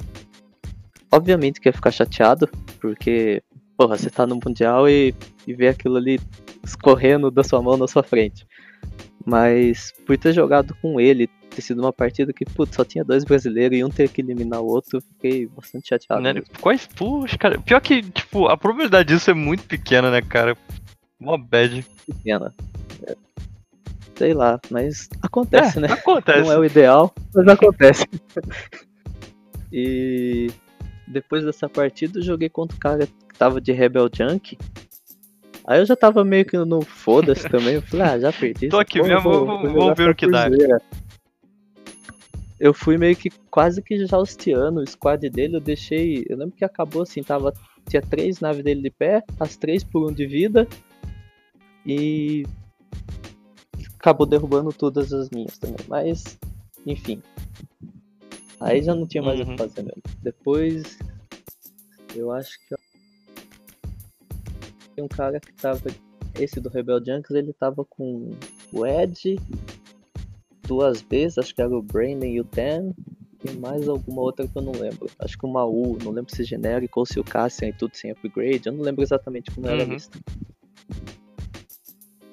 obviamente 1.10 1.60
que 1.60 1.68
ia 1.68 1.72
ficar 1.72 1.90
chateado, 1.90 2.48
porque, 2.80 3.42
porra, 3.76 3.98
você 3.98 4.08
tá 4.08 4.24
no 4.24 4.38
Mundial 4.42 4.88
e, 4.88 5.12
e 5.44 5.52
vê 5.52 5.68
aquilo 5.68 5.96
ali 5.96 6.20
escorrendo 6.62 7.32
da 7.32 7.42
sua 7.42 7.60
mão 7.60 7.76
na 7.76 7.88
sua 7.88 8.04
frente. 8.04 8.46
Mas 9.24 9.92
por 10.04 10.18
ter 10.18 10.32
jogado 10.32 10.76
com 10.82 11.00
ele, 11.00 11.28
ter 11.54 11.62
sido 11.62 11.80
uma 11.80 11.92
partida 11.92 12.32
que, 12.32 12.44
putz, 12.44 12.74
só 12.74 12.84
tinha 12.84 13.04
dois 13.04 13.24
brasileiros 13.24 13.78
e 13.78 13.84
um 13.84 13.88
ter 13.88 14.08
que 14.08 14.20
eliminar 14.20 14.60
o 14.60 14.66
outro, 14.66 15.00
fiquei 15.00 15.46
bastante 15.46 15.88
chateado. 15.88 16.22
Né? 16.22 16.42
Quais, 16.60 16.86
puxa, 16.86 17.38
cara. 17.38 17.58
Pior 17.60 17.80
que, 17.80 18.02
tipo, 18.02 18.48
a 18.48 18.56
probabilidade 18.56 19.08
disso 19.08 19.30
é 19.30 19.34
muito 19.34 19.64
pequena, 19.64 20.10
né, 20.10 20.20
cara? 20.20 20.56
Uma 21.18 21.38
bad. 21.38 21.84
pequena. 22.06 22.52
É, 23.06 23.16
sei 24.16 24.34
lá, 24.34 24.60
mas 24.70 25.08
acontece, 25.22 25.78
é, 25.78 25.82
né? 25.82 25.88
Acontece. 25.92 26.42
Não 26.42 26.52
é 26.52 26.58
o 26.58 26.64
ideal, 26.64 27.14
mas 27.34 27.48
acontece. 27.48 28.04
e 29.72 30.50
depois 31.06 31.44
dessa 31.44 31.68
partida 31.68 32.18
eu 32.18 32.22
joguei 32.22 32.48
contra 32.48 32.76
o 32.76 32.80
cara 32.80 33.06
que 33.06 33.38
tava 33.38 33.60
de 33.60 33.72
Rebel 33.72 34.08
Junk. 34.12 34.58
Aí 35.66 35.80
eu 35.80 35.86
já 35.86 35.96
tava 35.96 36.22
meio 36.24 36.44
que 36.44 36.56
no 36.58 36.82
foda-se 36.82 37.48
também. 37.48 37.74
Eu 37.76 37.82
falei, 37.82 38.06
ah, 38.06 38.18
já 38.18 38.32
perdi. 38.32 38.68
Tô 38.70 38.78
aqui 38.78 39.02
mesmo, 39.02 39.46
vou- 39.72 39.94
ver 39.94 40.10
o 40.10 40.14
que 40.14 40.26
dá. 40.30 40.46
Eu 42.60 42.72
fui 42.74 42.96
meio 42.98 43.16
que 43.16 43.30
quase 43.50 43.82
que 43.82 44.06
já 44.06 44.18
hosteando 44.18 44.80
o 44.80 44.86
squad 44.86 45.28
dele. 45.30 45.56
Eu 45.56 45.60
deixei. 45.60 46.24
Eu 46.28 46.36
lembro 46.36 46.54
que 46.56 46.64
acabou 46.64 47.02
assim, 47.02 47.22
tava. 47.22 47.52
Tinha 47.88 48.00
três 48.00 48.40
naves 48.40 48.62
dele 48.64 48.80
de 48.82 48.90
pé, 48.90 49.22
as 49.40 49.56
três 49.56 49.82
por 49.84 50.08
um 50.10 50.12
de 50.14 50.26
vida. 50.26 50.66
E 51.86 52.44
acabou 53.98 54.26
derrubando 54.26 54.72
todas 54.72 55.12
as 55.12 55.28
minhas 55.30 55.58
também. 55.58 55.76
Mas, 55.88 56.38
enfim. 56.86 57.22
Aí 58.60 58.82
já 58.82 58.94
não 58.94 59.06
tinha 59.06 59.22
mais 59.22 59.38
o 59.40 59.42
Uhum. 59.42 59.50
que 59.56 59.58
fazer 59.58 59.82
mesmo. 59.82 60.02
Depois, 60.22 60.98
eu 62.14 62.30
acho 62.32 62.52
que. 62.68 62.74
Tem 64.94 65.04
um 65.04 65.08
cara 65.08 65.40
que 65.40 65.52
tava. 65.52 65.80
Esse 66.38 66.58
do 66.60 66.68
Rebel 66.68 66.98
Junks, 67.04 67.30
ele 67.30 67.52
tava 67.52 67.84
com 67.84 68.32
o 68.72 68.84
Ed, 68.86 69.38
duas 70.66 71.00
vezes, 71.00 71.38
acho 71.38 71.54
que 71.54 71.62
era 71.62 71.76
o 71.76 71.80
Brandon 71.82 72.26
e 72.26 72.40
o 72.40 72.44
Dan. 72.44 72.92
E 73.46 73.52
mais 73.58 73.86
alguma 73.88 74.22
outra 74.22 74.48
que 74.48 74.56
eu 74.56 74.62
não 74.62 74.72
lembro. 74.72 75.08
Acho 75.18 75.36
que 75.38 75.44
uma 75.46 75.64
U, 75.66 75.98
não 76.02 76.10
lembro 76.12 76.34
se 76.34 76.42
é 76.42 76.44
genérico 76.46 76.98
ou 77.00 77.06
se 77.06 77.20
o 77.20 77.24
Cassian 77.24 77.68
e 77.68 77.72
tudo 77.74 77.94
sem 77.94 78.10
upgrade. 78.10 78.62
Eu 78.66 78.72
não 78.72 78.82
lembro 78.82 79.02
exatamente 79.02 79.50
como 79.50 79.66
era 79.68 79.82
a 79.82 79.86
Uhum. 79.86 79.92
lista. 79.92 80.18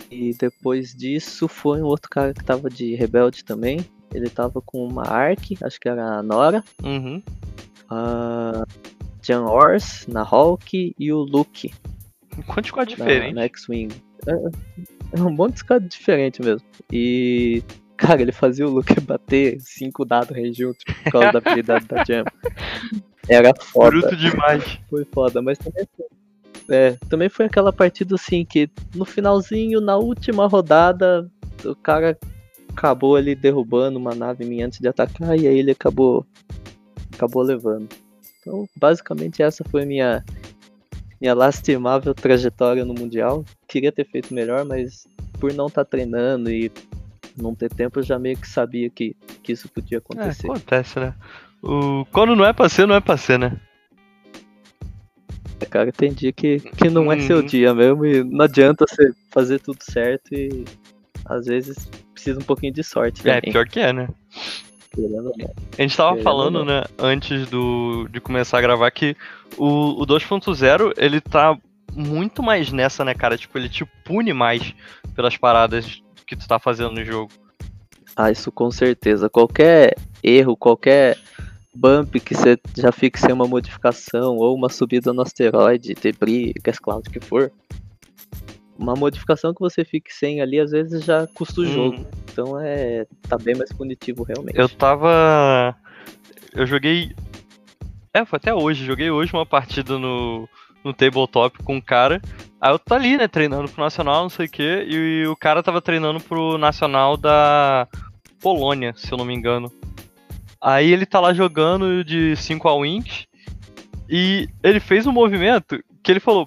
E 0.09 0.33
depois 0.33 0.93
disso 0.95 1.47
foi 1.47 1.81
um 1.81 1.85
outro 1.85 2.09
cara 2.09 2.33
que 2.33 2.43
tava 2.43 2.69
de 2.69 2.95
rebelde 2.95 3.43
também. 3.43 3.79
Ele 4.13 4.29
tava 4.29 4.61
com 4.61 4.85
uma 4.87 5.03
Ark, 5.07 5.57
acho 5.61 5.79
que 5.79 5.87
era 5.89 6.17
a 6.19 6.23
Nora, 6.23 6.63
Uhum. 6.83 7.21
a 7.89 8.65
Jan 9.21 9.43
Ors 9.45 10.05
na 10.07 10.23
Hulk 10.23 10.95
e 10.97 11.13
o 11.13 11.19
Luke 11.19 11.71
Quanto 12.47 12.67
squad 12.67 12.91
na, 12.91 13.05
diferente? 13.05 13.35
na 13.35 13.43
X-Wing. 13.43 13.89
É, 14.27 15.19
é 15.19 15.21
um 15.21 15.31
monte 15.31 15.63
de 15.63 15.87
diferente 15.87 16.41
mesmo. 16.41 16.65
E, 16.91 17.63
cara, 17.97 18.21
ele 18.21 18.31
fazia 18.31 18.67
o 18.67 18.69
Luke 18.69 18.99
bater 19.01 19.57
cinco 19.59 20.05
dados 20.05 20.35
rei 20.35 20.53
junto 20.53 20.85
por 20.85 21.11
causa 21.11 21.31
da 21.31 21.39
habilidade 21.39 21.85
da 21.85 22.03
Jam. 22.03 22.23
Era 23.27 23.53
foda. 23.59 23.91
Bruto 23.91 24.15
demais. 24.15 24.63
Foi 24.89 25.05
foda, 25.05 25.41
mas 25.41 25.57
também 25.57 25.87
foi. 25.95 26.05
É, 26.69 26.97
também 27.09 27.27
foi 27.27 27.45
aquela 27.47 27.73
partida 27.73 28.15
assim 28.15 28.45
que 28.45 28.69
no 28.95 29.03
finalzinho, 29.03 29.81
na 29.81 29.97
última 29.97 30.47
rodada, 30.47 31.29
o 31.65 31.75
cara 31.75 32.17
acabou 32.69 33.15
ali 33.15 33.35
derrubando 33.35 33.99
uma 33.99 34.15
nave 34.15 34.45
minha 34.45 34.65
antes 34.65 34.79
de 34.79 34.87
atacar 34.87 35.37
e 35.37 35.47
aí 35.47 35.57
ele 35.57 35.71
acabou 35.71 36.25
acabou 37.13 37.43
levando. 37.43 37.89
Então, 38.39 38.67
basicamente 38.75 39.43
essa 39.43 39.63
foi 39.65 39.85
minha 39.85 40.23
minha 41.21 41.35
lastimável 41.35 42.13
trajetória 42.15 42.83
no 42.83 42.95
mundial. 42.95 43.45
Queria 43.67 43.91
ter 43.91 44.05
feito 44.09 44.33
melhor, 44.33 44.65
mas 44.65 45.07
por 45.39 45.53
não 45.53 45.67
estar 45.67 45.85
treinando 45.85 46.49
e 46.49 46.71
não 47.37 47.53
ter 47.53 47.69
tempo, 47.69 47.99
eu 47.99 48.03
já 48.03 48.17
meio 48.17 48.35
que 48.37 48.47
sabia 48.49 48.89
que, 48.89 49.15
que 49.43 49.51
isso 49.51 49.69
podia 49.69 49.97
É, 49.97 49.99
acontecer. 49.99 50.47
acontece, 50.47 50.99
né? 50.99 51.13
O... 51.61 52.05
Quando 52.11 52.35
não 52.35 52.43
é 52.43 52.51
pra 52.51 52.67
ser, 52.67 52.87
não 52.87 52.95
é 52.95 52.99
pra 52.99 53.15
ser, 53.17 53.37
né? 53.37 53.55
Cara, 55.69 55.91
tem 55.91 56.11
dia 56.11 56.33
que, 56.33 56.59
que 56.59 56.89
não 56.89 57.09
é 57.11 57.19
seu 57.21 57.37
Uhum. 57.37 57.45
dia 57.45 57.73
mesmo 57.73 58.05
e 58.05 58.23
não 58.23 58.43
adianta 58.43 58.83
você 58.89 59.13
fazer 59.31 59.59
tudo 59.59 59.77
certo 59.81 60.33
e 60.33 60.65
às 61.23 61.45
vezes 61.45 61.87
precisa 62.13 62.39
um 62.39 62.43
pouquinho 62.43 62.73
de 62.73 62.83
sorte 62.83 63.21
É, 63.21 63.35
também. 63.39 63.53
pior 63.53 63.65
que 63.69 63.79
é, 63.79 63.93
né? 63.93 64.09
Querendo, 64.93 65.31
né? 65.37 65.45
A 65.77 65.81
gente 65.81 65.95
tava 65.95 66.09
Querendo 66.11 66.23
falando, 66.23 66.65
né, 66.65 66.83
antes 66.99 67.49
do, 67.49 68.07
de 68.09 68.19
começar 68.19 68.57
a 68.57 68.61
gravar, 68.61 68.91
que 68.91 69.15
o, 69.57 70.01
o 70.01 70.05
2.0, 70.05 70.93
ele 70.97 71.21
tá 71.21 71.57
muito 71.93 72.43
mais 72.43 72.71
nessa, 72.71 73.03
né, 73.03 73.13
cara? 73.13 73.37
Tipo, 73.37 73.57
ele 73.57 73.69
te 73.69 73.85
pune 74.05 74.33
mais 74.33 74.73
pelas 75.15 75.37
paradas 75.37 76.01
que 76.25 76.35
tu 76.35 76.47
tá 76.47 76.59
fazendo 76.59 76.91
no 76.91 77.03
jogo. 77.03 77.31
Ah, 78.15 78.31
isso 78.31 78.51
com 78.51 78.69
certeza. 78.69 79.29
Qualquer 79.29 79.95
erro, 80.23 80.55
qualquer 80.55 81.17
bump 81.73 82.19
que 82.19 82.35
você 82.35 82.59
já 82.77 82.91
fique 82.91 83.19
sem 83.19 83.31
uma 83.31 83.47
modificação, 83.47 84.35
ou 84.37 84.55
uma 84.55 84.69
subida 84.69 85.13
no 85.13 85.21
asteroide, 85.21 85.93
debris, 85.93 86.53
gas 86.61 86.79
cloud, 86.79 87.07
o 87.07 87.11
que 87.11 87.19
for. 87.19 87.51
Uma 88.77 88.95
modificação 88.95 89.53
que 89.53 89.59
você 89.59 89.85
fique 89.85 90.13
sem 90.13 90.41
ali, 90.41 90.59
às 90.59 90.71
vezes 90.71 91.03
já 91.03 91.27
custa 91.27 91.61
o 91.61 91.63
Hum. 91.63 91.67
jogo. 91.73 92.07
Então 92.31 92.59
é. 92.59 93.05
tá 93.27 93.37
bem 93.37 93.55
mais 93.55 93.71
punitivo 93.71 94.23
realmente. 94.23 94.57
Eu 94.57 94.67
tava. 94.69 95.75
Eu 96.53 96.65
joguei. 96.65 97.13
É, 98.13 98.25
foi 98.25 98.37
até 98.37 98.53
hoje. 98.53 98.85
Joguei 98.85 99.09
hoje 99.11 99.33
uma 99.33 99.45
partida 99.45 99.97
no, 99.97 100.47
no 100.83 100.93
tabletop 100.93 101.63
com 101.63 101.75
um 101.75 101.81
cara. 101.81 102.21
Aí 102.59 102.71
eu 102.71 102.79
tô 102.79 102.93
ali, 102.93 103.17
né, 103.17 103.27
treinando 103.27 103.69
pro 103.69 103.83
Nacional, 103.83 104.23
não 104.23 104.29
sei 104.29 104.45
o 104.45 104.49
quê. 104.49 104.85
E, 104.87 105.25
o 105.27 105.35
cara 105.35 105.63
tava 105.63 105.81
treinando 105.81 106.19
pro 106.19 106.57
Nacional 106.57 107.17
da 107.17 107.87
Polônia, 108.39 108.93
se 108.95 109.11
eu 109.11 109.17
não 109.17 109.25
me 109.25 109.33
engano. 109.33 109.71
Aí 110.61 110.91
ele 110.91 111.05
tá 111.05 111.19
lá 111.19 111.33
jogando 111.33 112.03
de 112.03 112.35
5 112.35 112.67
a 112.67 112.75
wings. 112.75 113.25
E 114.07 114.47
ele 114.61 114.79
fez 114.79 115.07
um 115.07 115.11
movimento 115.11 115.81
que 116.03 116.11
ele 116.11 116.19
falou: 116.19 116.45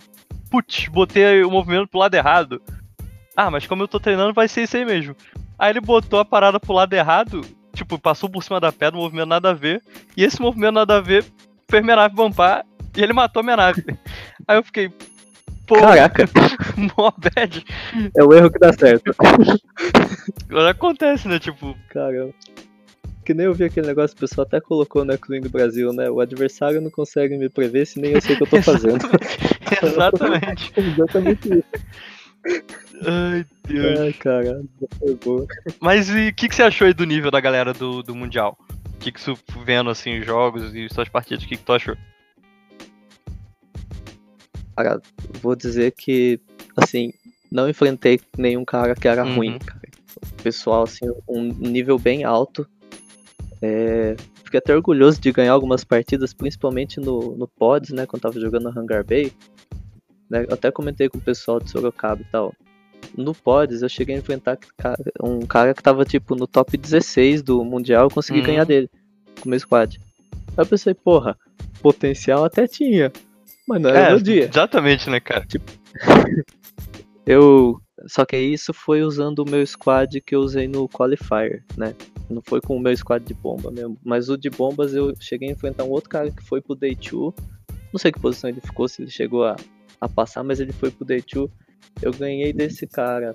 Putz, 0.54 0.86
botei 0.86 1.42
o 1.42 1.50
movimento 1.50 1.88
pro 1.88 1.98
lado 1.98 2.14
errado. 2.14 2.62
Ah, 3.36 3.50
mas 3.50 3.66
como 3.66 3.82
eu 3.82 3.88
tô 3.88 3.98
treinando, 3.98 4.32
vai 4.32 4.46
ser 4.46 4.62
isso 4.62 4.76
aí 4.76 4.84
mesmo. 4.84 5.16
Aí 5.58 5.70
ele 5.70 5.80
botou 5.80 6.20
a 6.20 6.24
parada 6.24 6.60
pro 6.60 6.72
lado 6.72 6.92
errado, 6.92 7.40
tipo, 7.74 7.98
passou 7.98 8.28
por 8.28 8.40
cima 8.40 8.60
da 8.60 8.70
pedra, 8.70 9.00
movimento 9.00 9.26
nada 9.26 9.50
a 9.50 9.52
ver. 9.52 9.82
E 10.16 10.22
esse 10.22 10.40
movimento 10.40 10.74
nada 10.74 10.98
a 10.98 11.00
ver 11.00 11.24
fez 11.68 11.82
minha 11.82 11.96
nave 11.96 12.14
bumpar 12.14 12.64
e 12.96 13.02
ele 13.02 13.12
matou 13.12 13.42
minha 13.42 13.56
nave. 13.56 13.84
Aí 14.46 14.56
eu 14.56 14.62
fiquei, 14.62 14.92
pô, 15.66 15.74
Caraca, 15.80 16.24
mó 16.96 17.10
bad. 17.18 17.64
é 18.16 18.22
o 18.22 18.32
erro 18.32 18.48
que 18.48 18.60
dá 18.60 18.72
certo. 18.72 19.12
Agora 20.48 20.70
Acontece, 20.70 21.26
né? 21.26 21.40
Tipo, 21.40 21.76
Caramba. 21.90 22.32
Que 23.24 23.32
nem 23.32 23.46
eu 23.46 23.54
vi 23.54 23.64
aquele 23.64 23.86
negócio, 23.86 24.16
o 24.16 24.20
pessoal 24.20 24.46
até 24.46 24.60
colocou 24.60 25.04
no 25.04 25.16
do 25.16 25.48
Brasil, 25.48 25.92
né? 25.92 26.10
O 26.10 26.20
adversário 26.20 26.80
não 26.80 26.90
consegue 26.90 27.36
me 27.38 27.48
prever 27.48 27.86
se 27.86 27.98
nem 27.98 28.12
eu 28.12 28.20
sei 28.20 28.34
o 28.34 28.38
que 28.38 28.44
eu 28.44 28.46
tô 28.48 28.62
fazendo. 28.62 28.98
exatamente. 29.82 30.72
Exatamente 30.76 31.48
isso. 31.48 31.64
Ai, 33.06 33.46
Deus. 33.66 34.00
Ai, 34.00 34.12
caralho, 34.12 34.68
foi 34.98 35.14
boa. 35.16 35.46
Mas 35.80 36.10
e 36.10 36.28
o 36.28 36.34
que, 36.34 36.48
que 36.48 36.54
você 36.54 36.62
achou 36.62 36.86
aí 36.86 36.92
do 36.92 37.04
nível 37.04 37.30
da 37.30 37.40
galera 37.40 37.72
do, 37.72 38.02
do 38.02 38.14
Mundial? 38.14 38.58
O 38.94 38.98
que, 38.98 39.10
que 39.10 39.20
você 39.20 39.34
vendo 39.64 39.88
assim 39.88 40.18
os 40.18 40.26
jogos 40.26 40.74
e 40.74 40.88
suas 40.90 41.08
partidas, 41.08 41.44
o 41.44 41.48
que, 41.48 41.56
que 41.56 41.64
tu 41.64 41.72
achou? 41.72 41.96
Cara, 44.76 45.00
vou 45.40 45.54
dizer 45.54 45.92
que, 45.92 46.40
assim, 46.76 47.12
não 47.50 47.68
enfrentei 47.68 48.20
nenhum 48.36 48.64
cara 48.64 48.94
que 48.94 49.06
era 49.06 49.24
Uhum. 49.24 49.36
ruim, 49.36 49.58
cara. 49.58 49.80
O 50.22 50.42
pessoal, 50.42 50.82
assim, 50.82 51.06
um 51.28 51.42
nível 51.42 51.98
bem 51.98 52.24
alto. 52.24 52.66
É, 53.66 54.14
Fiquei 54.44 54.58
até 54.58 54.74
orgulhoso 54.74 55.18
de 55.20 55.32
ganhar 55.32 55.52
algumas 55.52 55.82
partidas, 55.84 56.34
principalmente 56.34 57.00
no, 57.00 57.34
no 57.34 57.48
Pods, 57.48 57.90
né? 57.90 58.04
Quando 58.06 58.22
tava 58.22 58.38
jogando 58.38 58.64
na 58.70 58.78
Hangar 58.78 59.04
Bay. 59.04 59.32
Né, 60.30 60.46
até 60.50 60.70
comentei 60.70 61.08
com 61.08 61.18
o 61.18 61.20
pessoal 61.20 61.58
de 61.58 61.70
Sorocaba 61.70 62.20
e 62.20 62.24
tal. 62.26 62.52
No 63.16 63.34
Pods, 63.34 63.82
eu 63.82 63.88
cheguei 63.88 64.14
a 64.16 64.18
enfrentar 64.18 64.58
um 65.22 65.40
cara 65.46 65.72
que 65.74 65.82
tava, 65.82 66.04
tipo, 66.04 66.34
no 66.36 66.46
top 66.46 66.76
16 66.76 67.42
do 67.42 67.64
Mundial. 67.64 68.04
Eu 68.04 68.10
consegui 68.10 68.40
Uhum. 68.40 68.46
ganhar 68.46 68.64
dele, 68.64 68.88
com 69.40 69.46
o 69.46 69.50
meu 69.50 69.58
squad. 69.58 69.98
Aí 70.48 70.54
eu 70.58 70.66
pensei, 70.66 70.94
porra, 70.94 71.36
potencial 71.80 72.44
até 72.44 72.66
tinha. 72.66 73.10
Mas 73.66 73.80
não 73.80 73.90
era 73.90 74.10
meu 74.10 74.20
dia. 74.20 74.44
exatamente, 74.44 75.08
né, 75.08 75.20
cara? 75.20 75.46
Eu. 77.26 77.80
Só 78.06 78.24
que 78.24 78.36
isso 78.36 78.72
foi 78.72 79.02
usando 79.02 79.40
o 79.40 79.48
meu 79.50 79.64
squad 79.66 80.20
que 80.20 80.34
eu 80.34 80.40
usei 80.40 80.66
no 80.66 80.88
Qualifier, 80.88 81.62
né? 81.76 81.94
Não 82.28 82.42
foi 82.42 82.60
com 82.60 82.76
o 82.76 82.80
meu 82.80 82.96
squad 82.96 83.24
de 83.24 83.34
bomba 83.34 83.70
mesmo. 83.70 83.96
Mas 84.04 84.28
o 84.28 84.36
de 84.36 84.50
bombas 84.50 84.94
eu 84.94 85.14
cheguei 85.20 85.48
a 85.48 85.52
enfrentar 85.52 85.84
um 85.84 85.90
outro 85.90 86.10
cara 86.10 86.30
que 86.30 86.42
foi 86.42 86.60
pro 86.60 86.74
Day 86.74 86.94
2. 86.96 87.32
Não 87.92 87.98
sei 87.98 88.10
que 88.10 88.18
posição 88.18 88.50
ele 88.50 88.60
ficou, 88.60 88.88
se 88.88 89.02
ele 89.02 89.10
chegou 89.10 89.44
a, 89.44 89.54
a 90.00 90.08
passar, 90.08 90.42
mas 90.42 90.58
ele 90.58 90.72
foi 90.72 90.90
pro 90.90 91.04
Day 91.04 91.22
2. 91.32 91.48
Eu 92.02 92.12
ganhei 92.12 92.52
desse 92.52 92.86
cara. 92.86 93.34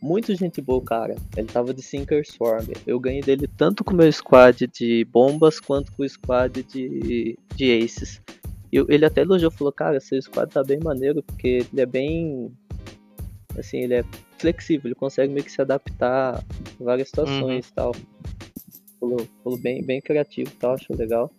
Muito 0.00 0.34
gente 0.34 0.60
boa, 0.60 0.82
cara. 0.82 1.14
Ele 1.36 1.46
tava 1.46 1.72
de 1.72 1.82
Sinker 1.82 2.26
Swarm. 2.28 2.66
Eu 2.86 2.98
ganhei 2.98 3.20
dele 3.20 3.46
tanto 3.46 3.84
com 3.84 3.92
o 3.92 3.96
meu 3.96 4.10
squad 4.12 4.66
de 4.66 5.04
bombas 5.04 5.60
quanto 5.60 5.92
com 5.92 6.02
o 6.02 6.08
squad 6.08 6.62
de, 6.64 7.38
de 7.54 7.84
aces. 7.84 8.20
Eu- 8.72 8.86
ele 8.88 9.04
até 9.04 9.20
elogiou, 9.20 9.50
falou, 9.50 9.72
cara, 9.72 10.00
seu 10.00 10.20
squad 10.20 10.50
tá 10.50 10.64
bem 10.64 10.80
maneiro, 10.82 11.22
porque 11.22 11.64
ele 11.70 11.80
é 11.80 11.86
bem. 11.86 12.50
Assim, 13.58 13.78
ele 13.78 13.94
é 13.94 14.04
flexível, 14.38 14.88
ele 14.88 14.94
consegue 14.94 15.32
meio 15.32 15.44
que 15.44 15.52
se 15.52 15.60
adaptar 15.60 16.36
a 16.38 16.42
várias 16.84 17.08
situações 17.08 17.68
e 17.68 17.72
tal. 17.72 17.94
Falou, 18.98 19.26
falou 19.42 19.58
bem, 19.58 19.82
bem 19.82 20.00
criativo 20.00 20.50
e 20.50 20.56
tal, 20.56 20.74
achou 20.74 20.96
legal. 20.96 21.30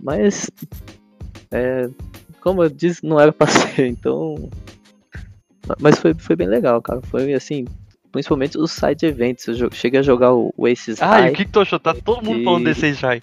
Mas, 0.00 0.50
é, 1.50 1.88
como 2.40 2.62
eu 2.62 2.68
disse, 2.68 3.04
não 3.04 3.18
era 3.18 3.32
pra 3.34 3.46
ser, 3.46 3.86
então. 3.86 4.48
Mas 5.80 5.98
foi, 5.98 6.14
foi 6.14 6.36
bem 6.36 6.48
legal, 6.48 6.80
cara. 6.82 7.00
Foi 7.02 7.32
assim, 7.34 7.64
principalmente 8.12 8.58
os 8.58 8.72
side 8.72 9.06
events. 9.06 9.46
Eu 9.48 9.70
cheguei 9.72 10.00
a 10.00 10.02
jogar 10.02 10.32
o, 10.34 10.52
o 10.56 10.66
Aces 10.66 11.00
Ah, 11.00 11.20
e 11.20 11.22
High. 11.22 11.32
o 11.32 11.34
que, 11.36 11.44
que 11.46 11.52
tu 11.52 11.60
achou? 11.60 11.78
Tá 11.80 11.94
todo 11.94 12.24
mundo 12.24 12.40
E- 12.40 12.44
falando 12.44 12.64
desse 12.64 12.92
já. 12.94 13.16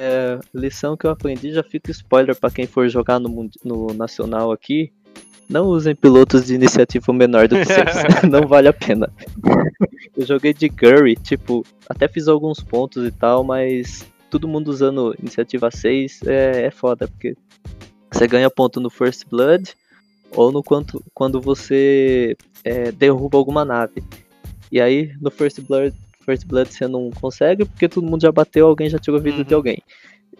É, 0.00 0.38
lição 0.54 0.96
que 0.96 1.06
eu 1.06 1.10
aprendi, 1.10 1.52
já 1.52 1.62
fica 1.62 1.90
spoiler 1.90 2.36
pra 2.36 2.50
quem 2.52 2.66
for 2.68 2.88
jogar 2.88 3.18
no, 3.18 3.50
no 3.64 3.86
nacional 3.94 4.52
aqui. 4.52 4.92
Não 5.48 5.66
usem 5.66 5.94
pilotos 5.94 6.46
de 6.46 6.54
iniciativa 6.54 7.12
menor 7.12 7.48
do 7.48 7.56
que 7.56 7.64
vocês. 7.64 8.22
não 8.30 8.46
vale 8.46 8.68
a 8.68 8.72
pena. 8.72 9.10
eu 10.16 10.26
joguei 10.26 10.52
de 10.52 10.68
Gurry, 10.68 11.16
tipo, 11.16 11.64
até 11.88 12.06
fiz 12.08 12.28
alguns 12.28 12.60
pontos 12.60 13.06
e 13.06 13.10
tal, 13.10 13.42
mas 13.42 14.06
todo 14.30 14.46
mundo 14.48 14.68
usando 14.68 15.14
iniciativa 15.18 15.70
6 15.70 16.20
é, 16.26 16.66
é 16.66 16.70
foda, 16.70 17.08
porque 17.08 17.34
você 18.10 18.26
ganha 18.26 18.50
ponto 18.50 18.78
no 18.80 18.90
First 18.90 19.24
Blood 19.30 19.72
ou 20.32 20.52
no 20.52 20.62
quanto, 20.62 21.02
quando 21.14 21.40
você 21.40 22.36
é, 22.62 22.92
derruba 22.92 23.38
alguma 23.38 23.64
nave. 23.64 24.02
E 24.70 24.80
aí 24.80 25.12
no 25.20 25.30
First 25.30 25.60
Blood, 25.62 25.94
First 26.26 26.46
Blood 26.46 26.70
você 26.74 26.86
não 26.86 27.10
consegue 27.10 27.64
porque 27.64 27.88
todo 27.88 28.06
mundo 28.06 28.20
já 28.20 28.30
bateu, 28.30 28.66
alguém 28.66 28.90
já 28.90 28.98
tirou 28.98 29.18
a 29.18 29.22
vida 29.22 29.38
Uhum. 29.38 29.44
de 29.44 29.54
alguém. 29.54 29.82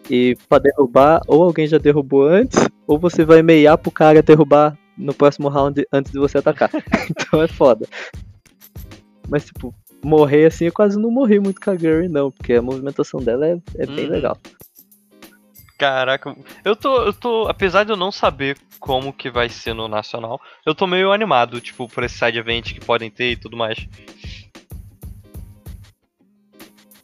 E 0.09 0.37
pra 0.47 0.59
derrubar, 0.59 1.21
ou 1.27 1.43
alguém 1.43 1.65
já 1.67 1.77
derrubou 1.79 2.27
antes, 2.27 2.59
ou 2.87 2.97
você 2.99 3.25
vai 3.25 3.41
meiar 3.41 3.77
pro 3.77 3.91
cara 3.91 4.21
derrubar 4.21 4.77
no 4.99 5.13
próximo 5.13 5.47
round 5.47 5.83
antes 5.91 6.11
de 6.11 6.19
você 6.19 6.37
atacar. 6.37 6.69
então 7.09 7.41
é 7.41 7.47
foda. 7.47 7.87
Mas 9.27 9.45
tipo, 9.45 9.73
morrer 10.03 10.45
assim, 10.47 10.65
eu 10.65 10.73
quase 10.73 10.99
não 10.99 11.09
morri 11.09 11.39
muito 11.39 11.61
com 11.61 11.71
a 11.71 11.75
Gurry, 11.75 12.09
não, 12.09 12.29
porque 12.31 12.53
a 12.53 12.61
movimentação 12.61 13.21
dela 13.21 13.47
é, 13.47 13.57
é 13.77 13.85
bem 13.85 14.05
Uhum. 14.05 14.11
legal. 14.11 14.37
Caraca, 15.77 16.35
eu 16.65 16.75
tô, 16.75 17.03
eu 17.03 17.13
tô, 17.13 17.47
apesar 17.47 17.85
de 17.85 17.91
eu 17.91 17.95
não 17.95 18.11
saber 18.11 18.57
como 18.81 19.13
que 19.13 19.29
vai 19.29 19.47
ser 19.47 19.73
no 19.73 19.87
Nacional, 19.87 20.39
eu 20.65 20.75
tô 20.75 20.85
meio 20.85 21.13
animado, 21.13 21.61
tipo, 21.61 21.87
por 21.87 22.03
esse 22.03 22.17
side 22.17 22.37
event 22.37 22.73
que 22.73 22.81
podem 22.81 23.09
ter 23.09 23.31
e 23.31 23.35
tudo 23.37 23.55
mais. 23.55 23.87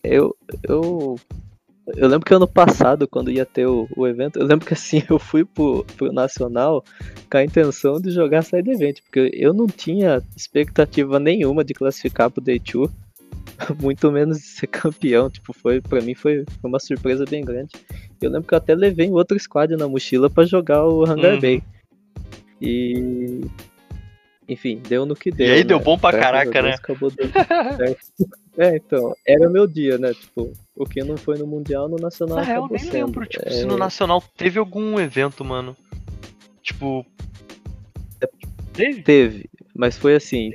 Eu, 0.04 0.36
eu, 0.68 1.16
eu 1.88 2.08
lembro 2.08 2.26
que 2.26 2.34
ano 2.34 2.48
passado, 2.48 3.08
quando 3.08 3.32
ia 3.32 3.46
ter 3.46 3.68
o, 3.68 3.88
o 3.96 4.08
evento, 4.08 4.40
eu 4.40 4.46
lembro 4.46 4.66
que 4.66 4.74
assim, 4.74 5.04
eu 5.10 5.20
fui 5.20 5.46
pro, 5.46 5.86
pro 5.96 6.12
Nacional 6.12 6.84
com 7.30 7.38
a 7.38 7.44
intenção 7.44 8.00
de 8.00 8.12
jogar 8.12 8.42
side 8.42 8.70
event, 8.70 9.02
porque 9.02 9.30
eu 9.34 9.54
não 9.54 9.68
tinha 9.68 10.22
expectativa 10.36 11.20
nenhuma 11.20 11.64
de 11.64 11.74
classificar 11.74 12.30
pro 12.32 12.42
Day 12.42 12.60
2, 12.60 12.90
muito 13.82 14.12
menos 14.12 14.38
de 14.40 14.46
ser 14.46 14.68
campeão, 14.68 15.30
tipo, 15.30 15.54
foi, 15.54 15.80
pra 15.80 16.02
mim 16.02 16.16
foi, 16.16 16.44
foi 16.60 16.70
uma 16.70 16.80
surpresa 16.80 17.26
bem 17.26 17.44
grande. 17.44 17.72
Eu 18.22 18.32
lembro 18.32 18.48
que 18.48 18.54
eu 18.54 18.58
até 18.58 18.74
levei 18.74 19.10
outro 19.12 19.40
squad 19.40 19.76
na 19.76 19.88
mochila 19.88 20.30
pra 20.30 20.46
jogar 20.46 20.86
o 20.88 21.06
Hangar 21.06 21.36
Uhum. 21.36 21.42
Bay. 21.42 21.64
E... 22.62 23.42
Enfim, 24.48 24.80
deu 24.88 25.06
no 25.06 25.16
que 25.16 25.32
deu. 25.32 25.48
aí 25.54 25.60
né? 25.60 25.64
deu 25.64 25.80
bom 25.80 25.98
pra 25.98 26.18
caraca, 26.18 26.62
né? 26.62 26.76
Acabou 26.76 27.12
dando 27.12 27.32
certo. 27.78 28.06
É, 28.58 28.78
então, 28.78 29.14
era 29.26 29.50
meu 29.50 29.68
dia, 29.68 29.98
né? 29.98 30.14
Tipo, 30.14 30.52
o 30.76 30.86
que 30.86 31.04
não 31.04 31.18
foi 31.18 31.38
no 31.38 31.46
Mundial, 31.46 31.90
no 31.90 31.98
Nacional 31.98 32.38
Na 32.38 32.44
real, 32.44 32.68
nem 32.70 32.80
sendo. 32.80 32.94
lembro, 32.94 33.26
tipo, 33.26 33.48
É, 33.48 33.52
se 33.52 33.66
no 33.66 33.78
Nacional 33.78 34.24
teve 34.38 34.60
algum 34.60 35.00
evento, 35.00 35.44
mano. 35.44 35.76
Tipo. 36.62 37.06
Teve? 38.74 39.02
Teve, 39.04 39.50
mas 39.74 39.98
foi 39.98 40.16
assim, 40.16 40.52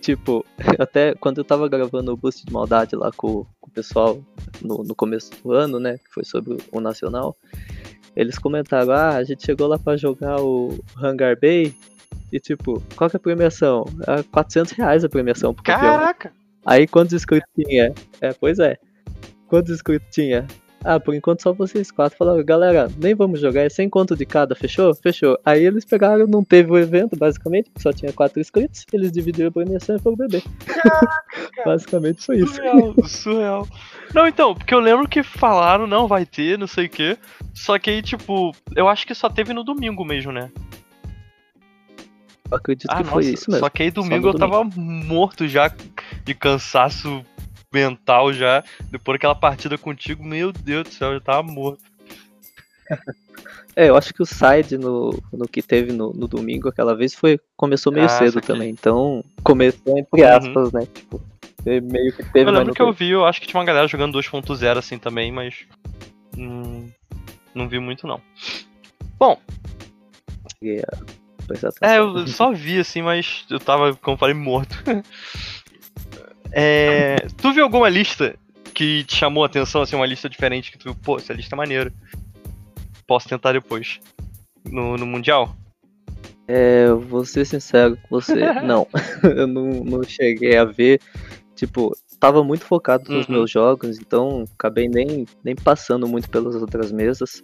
tipo, 0.00 0.44
até 0.78 1.14
quando 1.14 1.38
eu 1.38 1.44
tava 1.44 1.68
gravando 1.68 2.12
o 2.12 2.16
Boost 2.16 2.44
de 2.44 2.52
Maldade 2.52 2.94
lá 2.94 3.10
com, 3.10 3.44
com 3.60 3.70
o 3.70 3.72
pessoal 3.72 4.20
no, 4.62 4.84
no 4.84 4.94
começo 4.94 5.32
do 5.42 5.52
ano, 5.52 5.80
né, 5.80 5.98
que 5.98 6.12
foi 6.12 6.24
sobre 6.24 6.56
o 6.70 6.80
Nacional, 6.80 7.36
eles 8.14 8.38
comentaram, 8.38 8.92
ah, 8.92 9.16
a 9.16 9.24
gente 9.24 9.44
chegou 9.44 9.66
lá 9.66 9.76
pra 9.76 9.96
jogar 9.96 10.40
o 10.40 10.78
Hangar 11.02 11.36
Bay, 11.40 11.74
e 12.32 12.38
tipo, 12.38 12.80
qual 12.94 13.10
que 13.10 13.16
é 13.16 13.18
a 13.18 13.20
premiação? 13.20 13.84
Ah, 14.06 14.22
400 14.30 14.72
reais 14.72 15.04
a 15.04 15.08
premiação 15.08 15.52
pro 15.52 15.64
campeão. 15.64 16.14
Aí 16.64 16.86
quantos 16.86 17.12
inscritos 17.12 17.48
tinha? 17.54 17.92
É, 18.20 18.32
pois 18.32 18.58
é. 18.58 18.76
Quantos 19.48 19.72
inscritos 19.72 20.08
tinha? 20.10 20.46
Ah, 20.84 21.00
por 21.00 21.14
enquanto 21.14 21.42
só 21.42 21.52
vocês 21.52 21.90
quatro. 21.90 22.18
Falaram, 22.18 22.44
galera, 22.44 22.90
nem 22.98 23.14
vamos 23.14 23.40
jogar, 23.40 23.62
é 23.62 23.70
sem 23.70 23.88
conto 23.88 24.14
de 24.14 24.26
cada, 24.26 24.54
fechou? 24.54 24.94
Fechou. 24.94 25.38
Aí 25.42 25.64
eles 25.64 25.82
pegaram, 25.82 26.26
não 26.26 26.44
teve 26.44 26.70
o 26.70 26.78
evento, 26.78 27.16
basicamente, 27.16 27.70
só 27.78 27.90
tinha 27.90 28.12
quatro 28.12 28.38
inscritos, 28.38 28.84
eles 28.92 29.10
dividiram 29.10 29.48
a 29.48 29.52
premiação 29.52 29.96
e 29.96 29.98
foram 29.98 30.16
beber. 30.16 30.42
basicamente 31.64 32.26
foi 32.26 32.40
isso. 32.40 32.56
Surreal, 32.56 32.94
surreal. 33.08 33.68
Não, 34.14 34.28
então, 34.28 34.54
porque 34.54 34.74
eu 34.74 34.80
lembro 34.80 35.08
que 35.08 35.22
falaram, 35.22 35.86
não, 35.86 36.06
vai 36.06 36.26
ter, 36.26 36.58
não 36.58 36.66
sei 36.66 36.84
o 36.84 36.90
quê. 36.90 37.16
Só 37.54 37.78
que 37.78 37.88
aí, 37.88 38.02
tipo, 38.02 38.54
eu 38.76 38.86
acho 38.86 39.06
que 39.06 39.14
só 39.14 39.30
teve 39.30 39.54
no 39.54 39.64
domingo 39.64 40.04
mesmo, 40.04 40.32
né? 40.32 40.50
Acredito 42.50 42.90
ah, 42.90 42.96
que 42.96 43.02
nossa, 43.02 43.12
foi 43.12 43.24
isso 43.24 43.50
mesmo. 43.50 43.64
Só 43.64 43.70
que 43.70 43.82
aí 43.82 43.90
domingo 43.90 44.28
eu 44.28 44.34
tava 44.34 44.64
morto 44.64 45.48
já 45.48 45.72
de 46.24 46.34
cansaço 46.34 47.24
mental 47.72 48.32
já. 48.32 48.62
Depois 48.90 49.16
daquela 49.16 49.34
partida 49.34 49.76
contigo, 49.76 50.22
meu 50.24 50.52
Deus 50.52 50.84
do 50.84 50.94
céu, 50.94 51.08
eu 51.08 51.14
já 51.14 51.20
tava 51.20 51.42
morto. 51.42 51.82
É, 53.76 53.88
eu 53.88 53.96
acho 53.96 54.14
que 54.14 54.22
o 54.22 54.26
side 54.26 54.78
no, 54.78 55.20
no 55.32 55.48
que 55.48 55.60
teve 55.60 55.92
no, 55.92 56.12
no 56.12 56.28
domingo 56.28 56.68
aquela 56.68 56.94
vez 56.94 57.12
foi 57.12 57.40
começou 57.56 57.92
meio 57.92 58.06
ah, 58.06 58.08
cedo 58.08 58.40
também. 58.40 58.70
Então, 58.70 59.24
começou 59.42 59.98
entre 59.98 60.22
uhum. 60.22 60.28
aspas, 60.28 60.72
uhum. 60.72 60.80
né? 60.80 60.86
Tipo, 60.94 61.20
meio 61.66 62.12
que 62.12 62.22
teve. 62.30 62.48
Eu 62.48 62.54
lembro 62.54 62.72
que 62.72 62.80
eu 62.82 62.92
vi, 62.92 63.10
eu 63.10 63.24
acho 63.24 63.40
que 63.40 63.48
tinha 63.48 63.58
uma 63.58 63.66
galera 63.66 63.88
jogando 63.88 64.16
2.0 64.16 64.78
assim 64.78 64.96
também, 64.96 65.32
mas. 65.32 65.66
Hum, 66.38 66.88
não 67.52 67.68
vi 67.68 67.80
muito 67.80 68.06
não. 68.06 68.20
Bom. 69.18 69.40
Yeah. 70.62 70.96
É, 71.80 71.98
eu 71.98 72.26
só 72.26 72.52
vi 72.52 72.78
assim, 72.78 73.02
mas 73.02 73.44
eu 73.50 73.58
tava, 73.60 73.94
como 73.96 74.16
falei, 74.16 74.34
morto. 74.34 74.76
é, 76.52 77.16
tu 77.36 77.52
viu 77.52 77.64
alguma 77.64 77.88
lista 77.88 78.36
que 78.72 79.04
te 79.04 79.16
chamou 79.16 79.44
a 79.44 79.46
atenção, 79.46 79.82
assim, 79.82 79.96
uma 79.96 80.06
lista 80.06 80.28
diferente 80.28 80.72
que 80.72 80.78
tu 80.78 80.84
viu, 80.84 80.94
pô, 80.94 81.16
essa 81.16 81.32
lista 81.32 81.54
é 81.54 81.56
maneira. 81.56 81.92
Posso 83.06 83.28
tentar 83.28 83.52
depois. 83.52 84.00
No, 84.64 84.96
no 84.96 85.06
Mundial? 85.06 85.54
É, 86.46 86.88
vou 86.88 87.24
ser 87.24 87.44
sincero 87.46 87.96
com 88.02 88.20
você, 88.20 88.34
não. 88.62 88.86
eu 89.22 89.46
não, 89.46 89.84
não 89.84 90.02
cheguei 90.02 90.56
a 90.56 90.64
ver. 90.64 91.00
Tipo, 91.54 91.96
tava 92.18 92.42
muito 92.42 92.64
focado 92.64 93.12
nos 93.12 93.28
uhum. 93.28 93.34
meus 93.34 93.50
jogos, 93.50 93.98
então 93.98 94.44
acabei 94.58 94.88
nem, 94.88 95.26
nem 95.42 95.54
passando 95.54 96.08
muito 96.08 96.28
pelas 96.28 96.54
outras 96.56 96.90
mesas. 96.90 97.42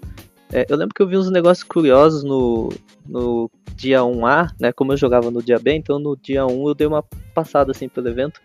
É, 0.52 0.66
eu 0.68 0.76
lembro 0.76 0.94
que 0.94 1.02
eu 1.02 1.06
vi 1.06 1.16
uns 1.16 1.30
negócios 1.30 1.62
curiosos 1.62 2.24
no, 2.24 2.70
no 3.06 3.50
dia 3.76 4.00
1A, 4.00 4.50
né? 4.60 4.72
Como 4.72 4.92
eu 4.92 4.96
jogava 4.96 5.30
no 5.30 5.42
dia 5.42 5.58
B, 5.58 5.74
então 5.74 5.98
no 5.98 6.16
dia 6.16 6.44
1 6.44 6.68
eu 6.68 6.74
dei 6.74 6.86
uma 6.86 7.02
passada 7.34 7.70
assim 7.70 7.88
pelo 7.88 8.08
evento. 8.08 8.40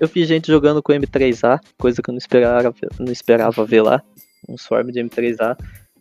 Eu 0.00 0.08
vi 0.08 0.24
gente 0.24 0.48
jogando 0.48 0.82
com 0.82 0.92
M3A, 0.92 1.60
coisa 1.78 2.02
que 2.02 2.10
eu 2.10 2.12
não 2.12 2.18
esperava, 2.18 2.74
não 2.98 3.12
esperava 3.12 3.64
ver 3.64 3.82
lá. 3.82 4.02
Um 4.48 4.58
swarm 4.58 4.88
de 4.88 5.00
M3A. 5.00 5.56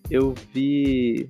Eu 0.09 0.33
vi. 0.53 1.29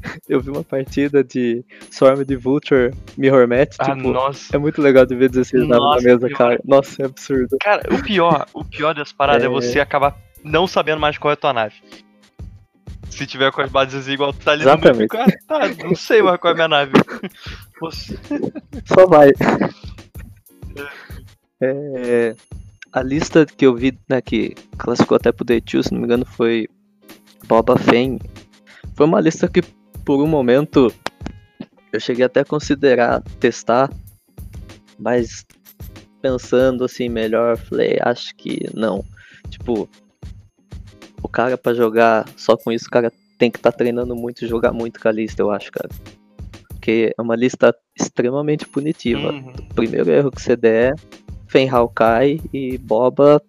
Eu 0.28 0.40
vi 0.40 0.48
uma 0.50 0.62
partida 0.62 1.24
de 1.24 1.64
Swarm 1.90 2.22
de 2.22 2.36
Vulture 2.36 2.94
Mirror 3.16 3.48
Match. 3.48 3.74
Ah, 3.80 3.96
tipo, 3.96 4.12
nossa. 4.12 4.54
É 4.54 4.58
muito 4.58 4.80
legal 4.80 5.04
de 5.04 5.16
ver 5.16 5.28
16 5.28 5.66
naves 5.66 6.04
na 6.04 6.10
mesa, 6.10 6.28
cara. 6.30 6.60
Nossa, 6.64 7.02
é 7.02 7.06
absurdo. 7.06 7.56
Cara, 7.60 7.82
o 7.92 8.00
pior, 8.00 8.46
o 8.54 8.64
pior 8.64 8.94
dessa 8.94 9.12
parada 9.12 9.42
é... 9.42 9.46
é 9.46 9.48
você 9.48 9.80
acabar 9.80 10.16
não 10.44 10.68
sabendo 10.68 11.00
mais 11.00 11.18
qual 11.18 11.32
é 11.32 11.34
a 11.34 11.36
tua 11.36 11.52
nave 11.52 11.74
se 13.10 13.26
tiver 13.26 13.50
com 13.52 13.60
as 13.60 13.70
bases 13.70 14.06
igual 14.08 14.32
tu 14.32 14.44
tá 14.44 14.52
ali 14.52 14.62
Exatamente. 14.62 15.12
no 15.12 15.26
meu 15.26 15.38
tá, 15.46 15.84
não 15.84 15.94
sei 15.94 16.22
mais 16.22 16.38
qual 16.40 16.50
é 16.50 16.52
a 16.52 16.54
minha 16.54 16.68
nave. 16.68 16.92
Você... 17.80 18.18
Só 18.86 19.06
vai. 19.06 19.30
É, 21.60 22.36
a 22.92 23.02
lista 23.02 23.44
que 23.44 23.66
eu 23.66 23.74
vi, 23.74 23.98
né, 24.08 24.20
que 24.20 24.54
classificou 24.76 25.16
até 25.16 25.32
pro 25.32 25.44
Day 25.44 25.60
2, 25.60 25.86
se 25.86 25.92
não 25.92 26.00
me 26.00 26.06
engano, 26.06 26.24
foi 26.24 26.68
Boba 27.46 27.76
Fett. 27.78 28.18
Foi 28.94 29.06
uma 29.06 29.20
lista 29.20 29.48
que, 29.48 29.62
por 30.04 30.22
um 30.22 30.26
momento, 30.26 30.92
eu 31.92 32.00
cheguei 32.00 32.24
até 32.24 32.40
a 32.40 32.44
considerar 32.44 33.22
testar, 33.40 33.90
mas 34.98 35.44
pensando 36.20 36.84
assim 36.84 37.08
melhor, 37.08 37.56
falei, 37.56 37.98
acho 38.02 38.34
que 38.36 38.68
não. 38.74 39.04
Tipo, 39.48 39.88
o 41.22 41.28
cara 41.28 41.56
para 41.56 41.74
jogar 41.74 42.28
só 42.36 42.56
com 42.56 42.72
isso, 42.72 42.86
o 42.86 42.90
cara 42.90 43.12
tem 43.38 43.50
que 43.50 43.58
estar 43.58 43.72
tá 43.72 43.78
treinando 43.78 44.14
muito 44.16 44.44
e 44.44 44.48
jogar 44.48 44.72
muito 44.72 45.00
com 45.00 45.08
a 45.08 45.12
lista, 45.12 45.42
eu 45.42 45.50
acho, 45.50 45.70
cara. 45.70 45.88
Porque 46.68 47.14
é 47.16 47.22
uma 47.22 47.36
lista 47.36 47.74
extremamente 47.98 48.66
punitiva. 48.66 49.32
Uhum. 49.32 49.52
O 49.70 49.74
primeiro 49.74 50.10
erro 50.10 50.30
que 50.30 50.40
você 50.40 50.56
der, 50.56 50.94
Fenhal 51.46 51.88
cai 51.88 52.40
e 52.52 52.78
Boba 52.78 53.42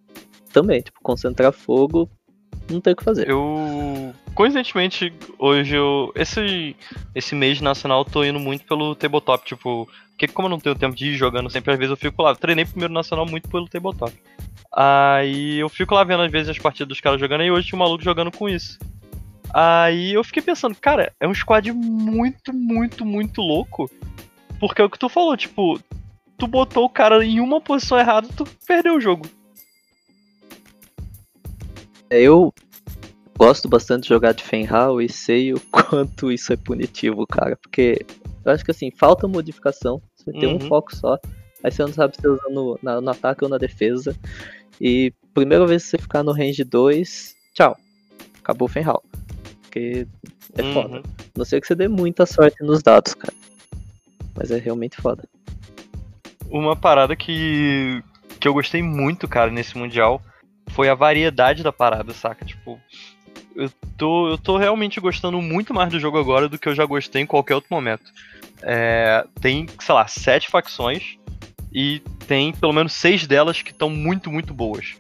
também. 0.52 0.82
Tipo, 0.82 1.00
concentrar 1.02 1.52
fogo, 1.52 2.10
não 2.70 2.82
tem 2.82 2.94
o 2.94 2.96
que 2.96 3.04
fazer. 3.04 3.30
Eu. 3.30 4.14
Coincidentemente, 4.36 5.14
hoje 5.38 5.76
eu. 5.76 6.12
Esse, 6.16 6.76
esse 7.16 7.36
mês 7.36 7.62
nacional 7.62 8.02
eu 8.02 8.06
tô 8.06 8.24
indo 8.24 8.40
muito 8.40 8.66
pelo 8.66 8.96
tabletop, 8.96 9.46
tipo. 9.46 9.88
Porque 10.20 10.34
como 10.34 10.48
eu 10.48 10.50
não 10.50 10.60
tenho 10.60 10.76
tempo 10.76 10.94
de 10.94 11.12
ir 11.12 11.16
jogando 11.16 11.50
sempre, 11.50 11.72
às 11.72 11.80
vezes 11.80 11.92
eu 11.92 11.96
fico 11.96 12.22
lá. 12.22 12.32
Eu 12.32 12.36
treinei 12.36 12.66
primeiro 12.66 12.94
nacional 12.94 13.26
muito 13.26 13.48
pelo 13.48 13.70
tabletop. 13.70 14.14
Aí 14.70 15.60
eu 15.60 15.70
fico 15.70 15.96
lá 15.96 16.04
vendo 16.04 16.24
às 16.24 16.32
vezes 16.32 16.50
as 16.50 16.60
partidas 16.60 16.90
dos 16.90 17.00
caras 17.00 17.22
jogando, 17.22 17.42
e 17.42 17.50
hoje 17.50 17.68
tinha 17.68 17.78
um 17.78 17.80
maluco 17.80 18.04
jogando 18.04 18.30
com 18.30 18.50
isso. 18.50 18.78
Aí 19.54 20.12
eu 20.14 20.22
fiquei 20.22 20.44
pensando, 20.44 20.76
cara, 20.76 21.14
é 21.22 21.26
um 21.26 21.34
squad 21.34 21.72
muito, 21.72 22.52
muito, 22.54 23.06
muito 23.06 23.40
louco. 23.40 23.90
Porque 24.60 24.82
é 24.82 24.86
o 24.86 24.90
que 24.90 25.00
tu 25.00 25.08
falou, 25.08 25.38
tipo, 25.38 25.80
tu 26.38 26.48
botou 26.48 26.84
o 26.84 26.90
cara 26.90 27.24
em 27.24 27.40
uma 27.40 27.62
posição 27.62 27.98
errada, 27.98 28.28
tu 28.36 28.44
perdeu 28.68 28.98
o 28.98 29.02
jogo. 29.02 29.26
Eu 32.10 32.54
gosto 33.38 33.70
bastante 33.70 34.04
de 34.04 34.10
jogar 34.10 34.34
de 34.34 34.44
Fenhal 34.44 35.02
e 35.02 35.08
sei 35.08 35.54
o 35.54 35.62
quanto 35.72 36.30
isso 36.30 36.52
é 36.52 36.58
punitivo, 36.58 37.26
cara. 37.26 37.56
Porque 37.56 38.06
eu 38.44 38.52
acho 38.52 38.66
que 38.66 38.72
assim, 38.72 38.92
falta 38.92 39.30
modificação. 39.30 40.02
Você 40.30 40.36
uhum. 40.36 40.40
tem 40.40 40.56
um 40.56 40.60
foco 40.60 40.96
só. 40.96 41.18
Aí 41.64 41.72
você 41.72 41.82
não 41.82 41.94
sabe 41.94 42.16
se 42.16 42.22
você 42.22 42.28
usa 42.28 42.50
no, 42.50 42.80
na, 42.82 43.02
no 43.02 43.10
ataque 43.10 43.44
ou 43.44 43.50
na 43.50 43.58
defesa. 43.58 44.16
E 44.80 45.14
primeira 45.34 45.66
vez 45.66 45.84
que 45.84 45.90
você 45.90 45.98
ficar 45.98 46.24
no 46.24 46.32
range 46.32 46.64
2, 46.64 47.36
tchau. 47.54 47.78
Acabou 48.40 48.68
o 48.68 48.72
Fenhal. 48.72 49.04
Porque 49.64 50.08
é 50.58 50.62
uhum. 50.62 50.74
foda. 50.74 51.04
Não 51.36 51.46
sei 51.46 51.60
que 51.60 51.68
você 51.68 51.76
dê 51.76 51.88
muita 51.88 52.26
sorte 52.26 52.64
nos 52.64 52.82
dados, 52.82 53.14
cara. 53.14 53.34
Mas 54.36 54.52
é 54.52 54.58
realmente 54.58 54.98
foda. 55.02 55.24
Uma 56.50 56.76
parada 56.76 57.16
que, 57.16 58.02
que 58.40 58.48
eu 58.48 58.54
gostei 58.54 58.82
muito, 58.82 59.28
cara, 59.28 59.52
nesse 59.52 59.78
Mundial 59.78 60.22
foi 60.70 60.88
a 60.88 60.96
variedade 60.96 61.64
da 61.64 61.72
parada, 61.72 62.14
saca? 62.14 62.46
Tipo, 62.46 62.80
eu 63.56 63.70
tô, 63.98 64.30
eu 64.30 64.38
tô 64.38 64.58
realmente 64.58 65.00
gostando 65.00 65.42
muito 65.42 65.74
mais 65.74 65.92
do 65.92 66.00
jogo 66.00 66.18
agora 66.18 66.48
do 66.48 66.58
que 66.58 66.70
eu 66.70 66.76
já 66.76 66.86
gostei 66.86 67.22
em 67.22 67.26
qualquer 67.26 67.56
outro 67.56 67.70
momento. 67.70 68.12
É, 68.62 69.26
tem, 69.40 69.68
sei 69.80 69.96
lá, 69.96 70.08
sete 70.08 70.50
facções 70.50 71.18
e 71.72 72.02
tem 72.28 72.52
pelo 72.54 72.74
menos 72.74 72.94
seis 72.94 73.26
delas 73.26 73.62
que 73.62 73.72
estão 73.72 73.90
muito, 73.90 74.32
muito 74.32 74.54
boas. 74.54 74.98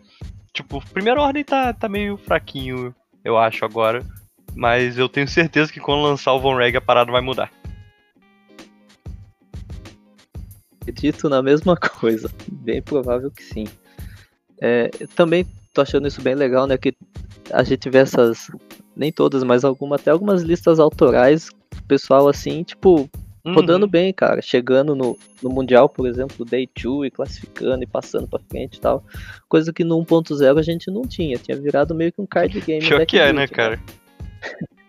Tipo, 0.53 0.83
primeira 0.89 1.21
ordem 1.21 1.43
tá, 1.43 1.73
tá 1.73 1.87
meio 1.87 2.17
fraquinho, 2.17 2.93
eu 3.23 3.37
acho, 3.37 3.65
agora. 3.65 4.03
Mas 4.55 4.97
eu 4.97 5.07
tenho 5.07 5.27
certeza 5.27 5.71
que 5.71 5.79
quando 5.79 6.03
lançar 6.03 6.33
o 6.33 6.39
Von 6.39 6.55
Reg 6.55 6.75
a 6.75 6.81
parada 6.81 7.11
vai 7.11 7.21
mudar. 7.21 7.51
Acredito 10.81 11.29
na 11.29 11.41
mesma 11.41 11.77
coisa. 11.77 12.29
Bem 12.47 12.81
provável 12.81 13.29
que 13.29 13.43
sim. 13.43 13.65
É, 14.61 14.89
também 15.15 15.45
tô 15.73 15.81
achando 15.81 16.07
isso 16.07 16.21
bem 16.21 16.35
legal, 16.35 16.67
né? 16.67 16.77
Que 16.77 16.93
a 17.51 17.63
gente 17.63 17.89
vê 17.89 17.99
essas. 17.99 18.51
Nem 18.95 19.11
todas, 19.11 19.43
mas 19.43 19.63
alguma, 19.63 19.95
até 19.95 20.11
algumas 20.11 20.41
listas 20.41 20.79
autorais. 20.79 21.49
Pessoal 21.87 22.27
assim, 22.27 22.63
tipo, 22.63 23.09
Uhum. 23.49 23.55
Rodando 23.55 23.87
bem, 23.87 24.13
cara. 24.13 24.41
Chegando 24.41 24.95
no, 24.95 25.17
no 25.41 25.49
Mundial, 25.49 25.89
por 25.89 26.07
exemplo, 26.07 26.45
Day 26.45 26.69
2 26.81 27.07
e 27.07 27.11
classificando 27.11 27.83
e 27.83 27.87
passando 27.87 28.27
pra 28.27 28.39
frente 28.49 28.77
e 28.77 28.81
tal. 28.81 29.03
Coisa 29.47 29.73
que 29.73 29.83
no 29.83 29.97
1.0 30.03 30.57
a 30.57 30.61
gente 30.61 30.91
não 30.91 31.01
tinha. 31.03 31.37
Tinha 31.37 31.57
virado 31.57 31.95
meio 31.95 32.11
que 32.11 32.21
um 32.21 32.25
card 32.25 32.59
game. 32.61 32.85
Pior 32.85 33.05
que 33.05 33.19
é, 33.19 33.33
né, 33.33 33.47
cara? 33.47 33.79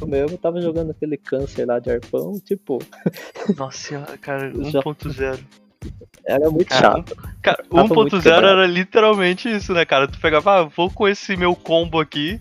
O 0.00 0.06
mesmo 0.06 0.36
tava 0.36 0.60
jogando 0.60 0.90
aquele 0.90 1.16
câncer 1.16 1.66
lá 1.66 1.78
de 1.78 1.90
arpão, 1.90 2.38
tipo. 2.44 2.78
Nossa, 3.56 4.00
cara, 4.20 4.52
1.0. 4.52 5.40
Era 6.26 6.50
muito 6.50 6.68
cara, 6.68 6.96
chato. 6.96 7.16
Cara, 7.40 7.64
1.0 7.70 8.26
era 8.26 8.66
literalmente 8.66 9.48
isso, 9.48 9.72
né, 9.72 9.84
cara? 9.84 10.08
Tu 10.08 10.18
pegava, 10.20 10.60
ah, 10.60 10.64
vou 10.64 10.90
com 10.90 11.06
esse 11.06 11.36
meu 11.36 11.54
combo 11.54 12.00
aqui 12.00 12.40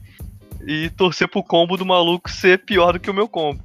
e 0.65 0.89
torcer 0.91 1.27
pro 1.27 1.43
combo 1.43 1.77
do 1.77 1.85
maluco 1.85 2.29
ser 2.29 2.59
pior 2.59 2.93
do 2.93 2.99
que 2.99 3.09
o 3.09 3.13
meu 3.13 3.27
combo. 3.27 3.63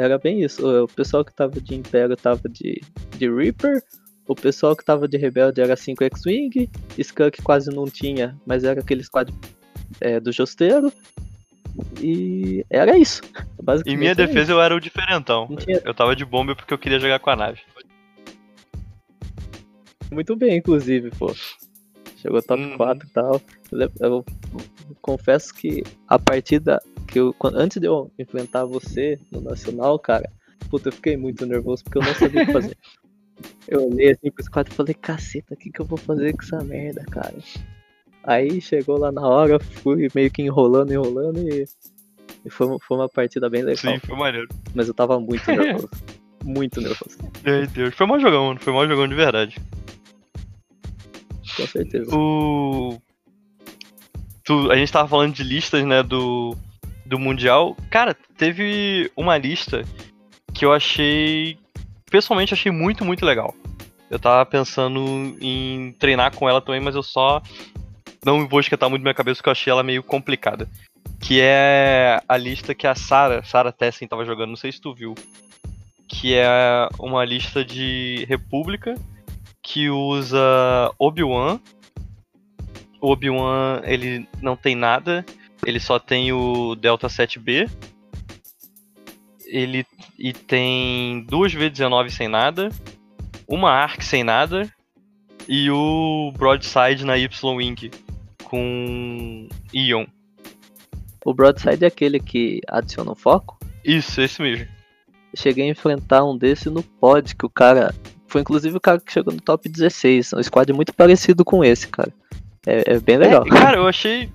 Era 0.00 0.18
bem 0.18 0.42
isso. 0.42 0.84
O 0.84 0.88
pessoal 0.88 1.24
que 1.24 1.32
tava 1.34 1.60
de 1.60 1.74
Império 1.74 2.16
tava 2.16 2.48
de, 2.48 2.80
de 3.18 3.30
Reaper. 3.30 3.82
O 4.26 4.34
pessoal 4.34 4.74
que 4.76 4.84
tava 4.84 5.06
de 5.08 5.16
Rebelde 5.18 5.60
era 5.60 5.76
5 5.76 6.02
X-Wing. 6.04 6.70
Skunk 6.96 7.42
quase 7.42 7.68
não 7.70 7.84
tinha, 7.84 8.38
mas 8.46 8.64
era 8.64 8.80
aquele 8.80 9.02
squad 9.02 9.32
é, 10.00 10.18
do 10.20 10.32
Josteiro. 10.32 10.92
E 12.00 12.64
era 12.70 12.96
isso. 12.96 13.20
Em 13.86 13.96
minha 13.96 14.14
defesa 14.14 14.42
isso. 14.42 14.52
eu 14.52 14.60
era 14.60 14.74
o 14.74 14.80
diferentão. 14.80 15.48
Tinha... 15.56 15.80
Eu 15.84 15.92
tava 15.94 16.16
de 16.16 16.24
bomba 16.24 16.54
porque 16.56 16.72
eu 16.72 16.78
queria 16.78 16.98
jogar 16.98 17.18
com 17.18 17.30
a 17.30 17.36
nave. 17.36 17.60
muito 20.10 20.34
bem, 20.36 20.56
inclusive, 20.56 21.10
pô. 21.10 21.32
Chegou 22.16 22.42
top 22.42 22.62
Uhum. 22.62 22.76
4 22.76 23.06
e 23.06 23.10
tal. 23.10 23.40
Eu, 23.70 23.78
lem- 23.78 23.90
eu 24.00 24.24
confesso 25.00 25.54
que 25.54 25.82
a 26.08 26.18
partida 26.18 26.80
que 27.10 27.18
eu. 27.18 27.34
Antes 27.54 27.80
de 27.80 27.86
eu 27.86 28.10
enfrentar 28.18 28.64
você 28.64 29.18
no 29.30 29.40
Nacional, 29.40 29.98
cara, 29.98 30.30
puta, 30.70 30.88
eu 30.88 30.92
fiquei 30.92 31.16
muito 31.16 31.44
nervoso 31.46 31.82
porque 31.84 31.98
eu 31.98 32.02
não 32.02 32.14
sabia 32.14 32.42
o 32.42 32.46
que 32.46 32.52
fazer. 32.52 32.76
Eu 33.66 33.88
olhei 33.88 34.10
assim 34.10 34.30
pro 34.30 34.44
squad 34.44 34.68
e 34.70 34.74
falei, 34.74 34.92
caceta, 34.92 35.54
o 35.54 35.56
que, 35.56 35.70
que 35.70 35.80
eu 35.80 35.86
vou 35.86 35.96
fazer 35.96 36.34
com 36.36 36.42
essa 36.42 36.62
merda, 36.62 37.02
cara? 37.10 37.34
Aí 38.22 38.60
chegou 38.60 38.98
lá 38.98 39.10
na 39.10 39.22
hora, 39.26 39.58
fui 39.58 40.08
meio 40.14 40.30
que 40.30 40.42
enrolando, 40.42 40.92
enrolando 40.92 41.38
e, 41.38 41.64
e 42.44 42.50
foi, 42.50 42.66
uma- 42.66 42.78
foi 42.80 42.98
uma 42.98 43.08
partida 43.08 43.48
bem 43.48 43.62
legal. 43.62 43.94
Sim, 43.94 43.98
foi 44.00 44.14
maneiro. 44.16 44.46
Mas 44.74 44.88
eu 44.88 44.92
tava 44.94 45.18
muito 45.18 45.46
nervoso. 45.50 45.88
muito 46.44 46.80
nervoso, 46.82 47.16
Meu 47.42 47.66
Deus, 47.68 47.94
foi 47.94 48.06
mal 48.06 48.20
jogão, 48.20 48.48
mano. 48.48 48.60
Foi 48.60 48.72
mal 48.74 48.86
jogão 48.86 49.08
de 49.08 49.14
verdade. 49.14 49.56
com 51.56 51.66
certeza. 51.66 52.14
O. 52.14 53.00
Tu, 54.44 54.70
a 54.70 54.76
gente 54.76 54.92
tava 54.92 55.08
falando 55.08 55.32
de 55.34 55.42
listas, 55.44 55.84
né, 55.86 56.02
do, 56.02 56.54
do 57.10 57.18
Mundial. 57.18 57.76
Cara, 57.90 58.16
teve 58.38 59.10
uma 59.16 59.36
lista 59.36 59.84
que 60.54 60.64
eu 60.64 60.72
achei. 60.72 61.58
Pessoalmente, 62.08 62.54
achei 62.54 62.70
muito, 62.72 63.04
muito 63.04 63.26
legal. 63.26 63.54
Eu 64.08 64.18
tava 64.18 64.46
pensando 64.46 65.36
em 65.40 65.92
treinar 65.98 66.34
com 66.34 66.48
ela 66.48 66.60
também, 66.60 66.80
mas 66.80 66.94
eu 66.94 67.02
só 67.02 67.42
não 68.24 68.48
vou 68.48 68.60
esquentar 68.60 68.88
muito 68.88 69.02
minha 69.02 69.14
cabeça 69.14 69.38
porque 69.38 69.48
eu 69.48 69.52
achei 69.52 69.70
ela 69.70 69.82
meio 69.82 70.02
complicada. 70.02 70.68
Que 71.20 71.40
é 71.40 72.20
a 72.28 72.36
lista 72.36 72.74
que 72.74 72.86
a 72.86 72.94
Sarah, 72.94 73.42
Sarah 73.42 73.72
Tessen 73.72 74.08
tava 74.08 74.24
jogando, 74.24 74.50
não 74.50 74.56
sei 74.56 74.72
se 74.72 74.80
tu 74.80 74.94
viu. 74.94 75.14
Que 76.08 76.34
é 76.34 76.88
uma 76.98 77.24
lista 77.24 77.64
de 77.64 78.24
República 78.28 78.94
que 79.62 79.90
usa 79.90 80.92
Obi-Wan. 80.98 81.60
O 83.00 83.12
Obi-Wan, 83.12 83.82
ele 83.84 84.28
não 84.42 84.56
tem 84.56 84.74
nada, 84.74 85.24
ele 85.66 85.80
só 85.80 85.98
tem 85.98 86.32
o 86.32 86.74
Delta 86.74 87.08
7B. 87.08 87.70
Ele 89.46 89.84
e 90.18 90.32
tem 90.32 91.24
duas 91.28 91.54
V19 91.54 92.10
sem 92.10 92.28
nada, 92.28 92.68
uma 93.48 93.70
Arc 93.70 94.02
sem 94.02 94.22
nada 94.22 94.70
e 95.48 95.70
o 95.70 96.32
Broadside 96.36 97.04
na 97.04 97.16
Y-Wing 97.16 97.90
com 98.44 99.48
Ion. 99.72 100.06
O 101.24 101.34
Broadside 101.34 101.84
é 101.84 101.88
aquele 101.88 102.20
que 102.20 102.60
adiciona 102.68 103.12
um 103.12 103.14
foco. 103.14 103.58
Isso, 103.84 104.20
esse 104.20 104.40
mesmo. 104.40 104.66
Cheguei 105.34 105.64
a 105.64 105.70
enfrentar 105.70 106.24
um 106.24 106.36
desse 106.36 106.68
no 106.68 106.82
pod, 106.82 107.34
que 107.34 107.46
o 107.46 107.50
cara. 107.50 107.94
Foi 108.26 108.42
inclusive 108.42 108.76
o 108.76 108.80
cara 108.80 109.00
que 109.00 109.12
chegou 109.12 109.34
no 109.34 109.40
top 109.40 109.68
16. 109.68 110.34
Um 110.34 110.42
squad 110.42 110.72
muito 110.72 110.94
parecido 110.94 111.44
com 111.44 111.64
esse, 111.64 111.88
cara. 111.88 112.12
É, 112.66 112.94
é 112.94 113.00
bem 113.00 113.16
legal. 113.16 113.44
É, 113.46 113.48
cara, 113.48 113.78
eu 113.78 113.88
achei 113.88 114.30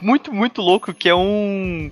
muito, 0.00 0.32
muito 0.32 0.60
louco 0.60 0.94
que 0.94 1.08
é 1.08 1.14
um, 1.14 1.90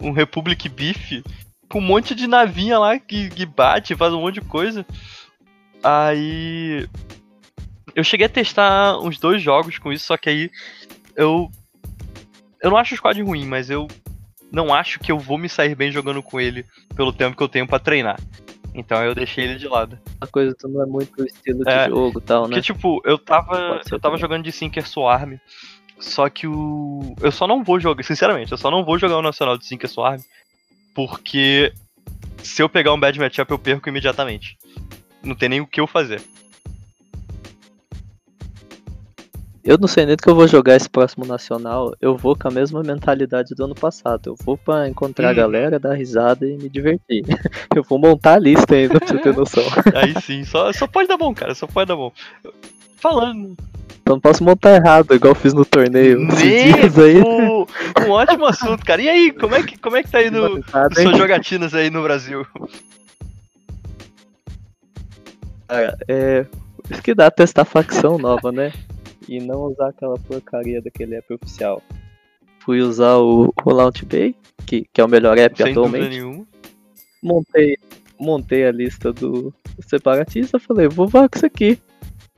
um 0.00 0.10
Republic 0.10 0.68
Beef 0.68 1.22
com 1.68 1.78
um 1.78 1.82
monte 1.82 2.14
de 2.14 2.26
navinha 2.26 2.78
lá 2.78 2.98
que, 2.98 3.28
que 3.30 3.46
bate, 3.46 3.96
faz 3.96 4.12
um 4.12 4.20
monte 4.20 4.34
de 4.34 4.42
coisa. 4.42 4.86
Aí. 5.82 6.88
Eu 7.94 8.02
cheguei 8.02 8.26
a 8.26 8.30
testar 8.30 8.98
uns 8.98 9.18
dois 9.18 9.42
jogos 9.42 9.78
com 9.78 9.92
isso, 9.92 10.06
só 10.06 10.16
que 10.16 10.28
aí 10.28 10.50
eu. 11.16 11.50
Eu 12.62 12.70
não 12.70 12.76
acho 12.76 12.94
o 12.94 12.96
squad 12.96 13.20
ruim, 13.20 13.46
mas 13.46 13.68
eu 13.68 13.86
não 14.50 14.72
acho 14.72 14.98
que 14.98 15.12
eu 15.12 15.18
vou 15.18 15.36
me 15.36 15.48
sair 15.48 15.74
bem 15.74 15.92
jogando 15.92 16.22
com 16.22 16.40
ele 16.40 16.64
pelo 16.96 17.12
tempo 17.12 17.36
que 17.36 17.42
eu 17.42 17.48
tenho 17.48 17.66
pra 17.66 17.78
treinar. 17.78 18.18
Então 18.74 19.02
eu 19.04 19.14
deixei 19.14 19.44
ele 19.44 19.56
de 19.56 19.68
lado. 19.68 19.98
Uma 20.20 20.26
coisa 20.28 20.56
não 20.64 20.82
é 20.82 20.86
muito 20.86 21.22
o 21.22 21.24
estilo 21.24 21.68
É, 21.68 21.84
de 21.84 21.90
jogo 21.90 22.18
e 22.18 22.22
tal, 22.22 22.42
né? 22.42 22.48
Porque, 22.48 22.62
tipo, 22.62 23.02
eu 23.04 23.18
tava. 23.18 23.80
Eu 23.90 24.00
tava 24.00 24.00
também. 24.00 24.18
jogando 24.18 24.44
de 24.44 24.52
Sinker 24.52 24.86
Swarm. 24.88 25.38
Só 25.98 26.28
que 26.28 26.46
o. 26.46 27.14
Eu 27.20 27.32
só 27.32 27.46
não 27.46 27.62
vou 27.62 27.80
jogar, 27.80 28.02
sinceramente, 28.02 28.52
eu 28.52 28.58
só 28.58 28.70
não 28.70 28.84
vou 28.84 28.98
jogar 28.98 29.18
o 29.18 29.22
Nacional 29.22 29.56
de 29.56 29.66
Sinker 29.66 29.88
Swarm. 29.88 30.20
Porque 30.94 31.72
se 32.42 32.62
eu 32.62 32.68
pegar 32.68 32.92
um 32.92 33.00
bad 33.00 33.18
matchup, 33.18 33.50
eu 33.50 33.58
perco 33.58 33.88
imediatamente. 33.88 34.56
Não 35.22 35.34
tem 35.34 35.48
nem 35.48 35.60
o 35.60 35.66
que 35.66 35.80
eu 35.80 35.86
fazer. 35.86 36.22
Eu 39.64 39.78
não 39.78 39.88
sei 39.88 40.04
nem 40.04 40.14
do 40.14 40.22
que 40.22 40.28
eu 40.28 40.34
vou 40.34 40.46
jogar 40.46 40.76
esse 40.76 40.88
próximo 40.90 41.24
nacional. 41.24 41.94
Eu 41.98 42.18
vou 42.18 42.36
com 42.36 42.48
a 42.48 42.50
mesma 42.50 42.82
mentalidade 42.82 43.54
do 43.54 43.64
ano 43.64 43.74
passado. 43.74 44.20
Eu 44.28 44.36
vou 44.44 44.58
pra 44.58 44.86
encontrar 44.88 45.28
a 45.28 45.30
Uhum. 45.30 45.36
galera, 45.36 45.78
dar 45.80 45.94
risada 45.94 46.46
e 46.46 46.56
me 46.58 46.68
divertir. 46.68 47.22
Eu 47.74 47.82
vou 47.82 47.98
montar 47.98 48.34
a 48.34 48.38
lista 48.38 48.74
ainda 48.74 48.98
pra 49.00 49.08
você 49.08 49.18
ter 49.18 49.34
noção. 49.34 49.62
Aí 49.94 50.14
sim, 50.20 50.44
só, 50.44 50.70
só 50.72 50.86
pode 50.86 51.08
dar 51.08 51.16
bom, 51.16 51.32
cara, 51.34 51.54
só 51.54 51.66
pode 51.66 51.88
dar 51.88 51.96
bom. 51.96 52.12
Falando. 52.98 53.56
Só 54.06 54.12
não 54.14 54.20
posso 54.20 54.44
montar 54.44 54.74
errado, 54.74 55.14
igual 55.14 55.30
eu 55.32 55.40
fiz 55.40 55.54
no 55.54 55.64
torneio. 55.64 56.28
esses 56.28 56.40
dias 56.74 56.98
aí. 56.98 57.22
Um 57.22 58.10
ótimo 58.10 58.44
assunto, 58.44 58.84
cara. 58.84 59.00
E 59.00 59.08
aí, 59.08 59.32
como 59.32 59.54
é 59.54 59.62
que, 59.62 59.78
como 59.78 59.96
é 59.96 60.02
que 60.02 60.10
tá 60.10 60.18
aí 60.18 60.30
no, 60.30 60.58
hein? 60.58 60.64
suas 60.94 61.16
jogatinas 61.16 61.72
aí 61.74 61.88
no 61.88 62.02
Brasil? 62.02 62.46
Cara, 65.66 65.96
é. 66.06 66.44
Isso 66.90 67.02
que 67.02 67.14
dá 67.14 67.30
testar 67.30 67.64
facção 67.64 68.18
nova, 68.18 68.52
né? 68.52 68.72
E 69.28 69.40
não 69.40 69.62
usar 69.64 69.88
aquela 69.88 70.18
porcaria 70.18 70.82
daquele 70.82 71.16
app 71.16 71.34
oficial. 71.34 71.82
Fui 72.60 72.80
usar 72.80 73.16
o, 73.16 73.52
o 73.64 73.70
Launch 73.70 74.04
Bay, 74.04 74.34
que, 74.66 74.86
que 74.92 75.00
é 75.00 75.04
o 75.04 75.08
melhor 75.08 75.36
app 75.38 75.56
Sem 75.56 75.74
dúvida 75.74 75.96
atualmente. 75.96 76.16
nenhuma. 76.16 76.46
Montei, 77.22 77.78
montei 78.18 78.66
a 78.66 78.72
lista 78.72 79.12
do 79.12 79.52
separatista, 79.80 80.58
falei, 80.58 80.88
vou 80.88 81.08
voar 81.08 81.28
com 81.28 81.36
isso 81.36 81.46
aqui. 81.46 81.78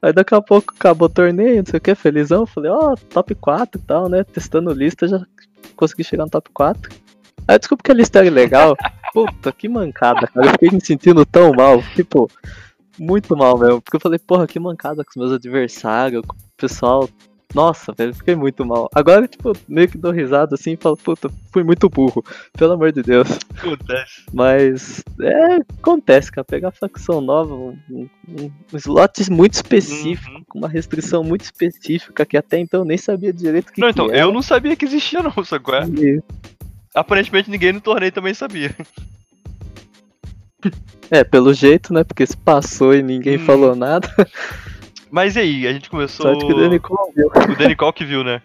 Aí 0.02 0.12
daqui 0.12 0.34
a 0.34 0.42
pouco 0.42 0.74
acabou 0.76 1.06
o 1.06 1.12
torneio, 1.12 1.56
não 1.56 1.66
sei 1.66 1.78
o 1.78 1.80
que, 1.80 1.94
felizão. 1.94 2.46
Falei, 2.46 2.70
ó, 2.70 2.94
top 3.10 3.34
4 3.34 3.80
e 3.80 3.84
tal, 3.84 4.08
né? 4.08 4.24
Testando 4.24 4.72
lista, 4.72 5.08
já 5.08 5.24
consegui 5.74 6.04
chegar 6.04 6.24
no 6.24 6.30
top 6.30 6.50
4. 6.52 6.90
Aí 7.48 7.58
desculpa 7.58 7.82
que 7.82 7.92
a 7.92 7.94
lista 7.94 8.18
era 8.18 8.30
legal. 8.30 8.76
Puta, 9.12 9.50
que 9.52 9.68
mancada, 9.68 10.26
cara. 10.26 10.46
Eu 10.46 10.52
fiquei 10.52 10.70
me 10.70 10.84
sentindo 10.84 11.24
tão 11.24 11.52
mal. 11.52 11.82
Tipo, 11.94 12.30
muito 12.98 13.36
mal 13.36 13.58
mesmo. 13.58 13.80
Porque 13.80 13.96
eu 13.96 14.00
falei, 14.00 14.18
porra, 14.18 14.46
que 14.46 14.60
mancada 14.60 15.02
com 15.04 15.10
os 15.10 15.16
meus 15.16 15.32
adversários, 15.32 16.22
com 16.26 16.36
pessoal. 16.56 17.08
Nossa, 17.54 17.92
velho, 17.96 18.12
fiquei 18.12 18.34
muito 18.34 18.66
mal. 18.66 18.88
Agora, 18.94 19.26
tipo, 19.26 19.52
meio 19.68 19.88
que 19.88 19.96
dou 19.96 20.10
risada 20.12 20.56
assim 20.56 20.72
e 20.72 20.76
falo, 20.76 20.96
puta, 20.96 21.30
fui 21.52 21.62
muito 21.62 21.88
burro. 21.88 22.22
Pelo 22.52 22.72
amor 22.72 22.92
de 22.92 23.02
Deus. 23.02 23.28
Acontece. 23.56 24.24
Mas 24.32 25.02
é, 25.22 25.54
acontece, 25.78 26.30
cara. 26.30 26.44
Pegar 26.44 26.70
facção 26.72 27.20
nova, 27.20 27.54
um, 27.54 27.78
um, 27.88 28.10
um 28.38 28.76
slot 28.76 29.30
muito 29.30 29.54
específico, 29.54 30.30
Uhum. 30.34 30.44
com 30.48 30.58
uma 30.58 30.68
restrição 30.68 31.22
muito 31.22 31.42
específica, 31.42 32.26
que 32.26 32.36
até 32.36 32.58
então 32.58 32.80
eu 32.80 32.84
nem 32.84 32.98
sabia 32.98 33.32
direito 33.32 33.72
que, 33.72 33.80
Não, 33.80 33.88
que 33.88 33.92
então, 33.92 34.06
era. 34.10 34.18
eu 34.18 34.32
não 34.32 34.42
sabia 34.42 34.76
que 34.76 34.84
existia 34.84 35.22
não, 35.22 35.32
sacou? 35.44 35.74
é? 35.76 35.86
E- 35.86 36.20
Aparentemente 36.94 37.50
ninguém 37.50 37.72
no 37.72 37.80
torneio 37.80 38.10
também 38.12 38.34
sabia. 38.34 38.74
É, 41.10 41.22
pelo 41.22 41.54
jeito, 41.54 41.92
né? 41.94 42.02
Porque 42.02 42.26
se 42.26 42.36
passou 42.36 42.92
e 42.94 43.02
ninguém 43.02 43.36
Hum. 43.36 43.44
falou 43.44 43.76
nada. 43.76 44.08
Mas 45.16 45.34
e 45.34 45.40
aí, 45.40 45.66
a 45.66 45.72
gente 45.72 45.88
começou. 45.88 46.26
Sorte 46.26 46.44
que 46.44 46.52
o 46.52 46.60
Danicol 46.60 47.10
viu. 47.16 47.28
O 47.28 47.56
Danicol 47.56 47.90
que 47.90 48.04
viu, 48.04 48.22
né? 48.22 48.42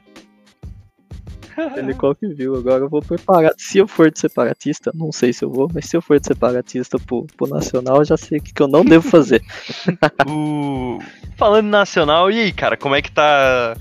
O 1.57 1.75
Danicol 1.75 2.15
que 2.15 2.25
viu. 2.27 2.55
Agora 2.55 2.85
eu 2.85 2.89
vou 2.89 3.01
preparar. 3.01 3.51
Se 3.57 3.79
eu 3.79 3.85
for 3.85 4.09
de 4.09 4.17
separatista, 4.17 4.89
não 4.95 5.11
sei 5.11 5.33
se 5.33 5.43
eu 5.43 5.51
vou, 5.51 5.69
mas 5.73 5.87
se 5.87 5.97
eu 5.97 6.01
for 6.01 6.17
de 6.17 6.25
separatista 6.25 6.97
pro, 6.97 7.27
pro 7.35 7.49
Nacional, 7.49 7.97
eu 7.97 8.05
já 8.05 8.15
sei 8.15 8.37
o 8.37 8.41
que, 8.41 8.53
que 8.53 8.61
eu 8.61 8.69
não 8.69 8.85
devo 8.85 9.05
fazer. 9.05 9.41
O... 10.25 10.99
Falando 11.35 11.65
em 11.65 11.71
nacional, 11.71 12.31
e 12.31 12.39
aí, 12.39 12.53
cara, 12.53 12.77
como 12.77 12.95
é 12.95 13.01
que 13.01 13.11
tá 13.11 13.75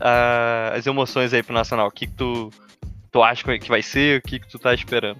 ah, 0.00 0.72
as 0.72 0.86
emoções 0.86 1.34
aí 1.34 1.42
pro 1.42 1.52
nacional? 1.52 1.88
O 1.88 1.90
que, 1.90 2.06
que 2.06 2.12
tu, 2.12 2.50
tu 3.10 3.24
acha 3.24 3.42
que 3.58 3.68
vai 3.68 3.82
ser? 3.82 4.20
O 4.20 4.22
que, 4.22 4.38
que 4.38 4.48
tu 4.48 4.56
tá 4.56 4.72
esperando? 4.72 5.18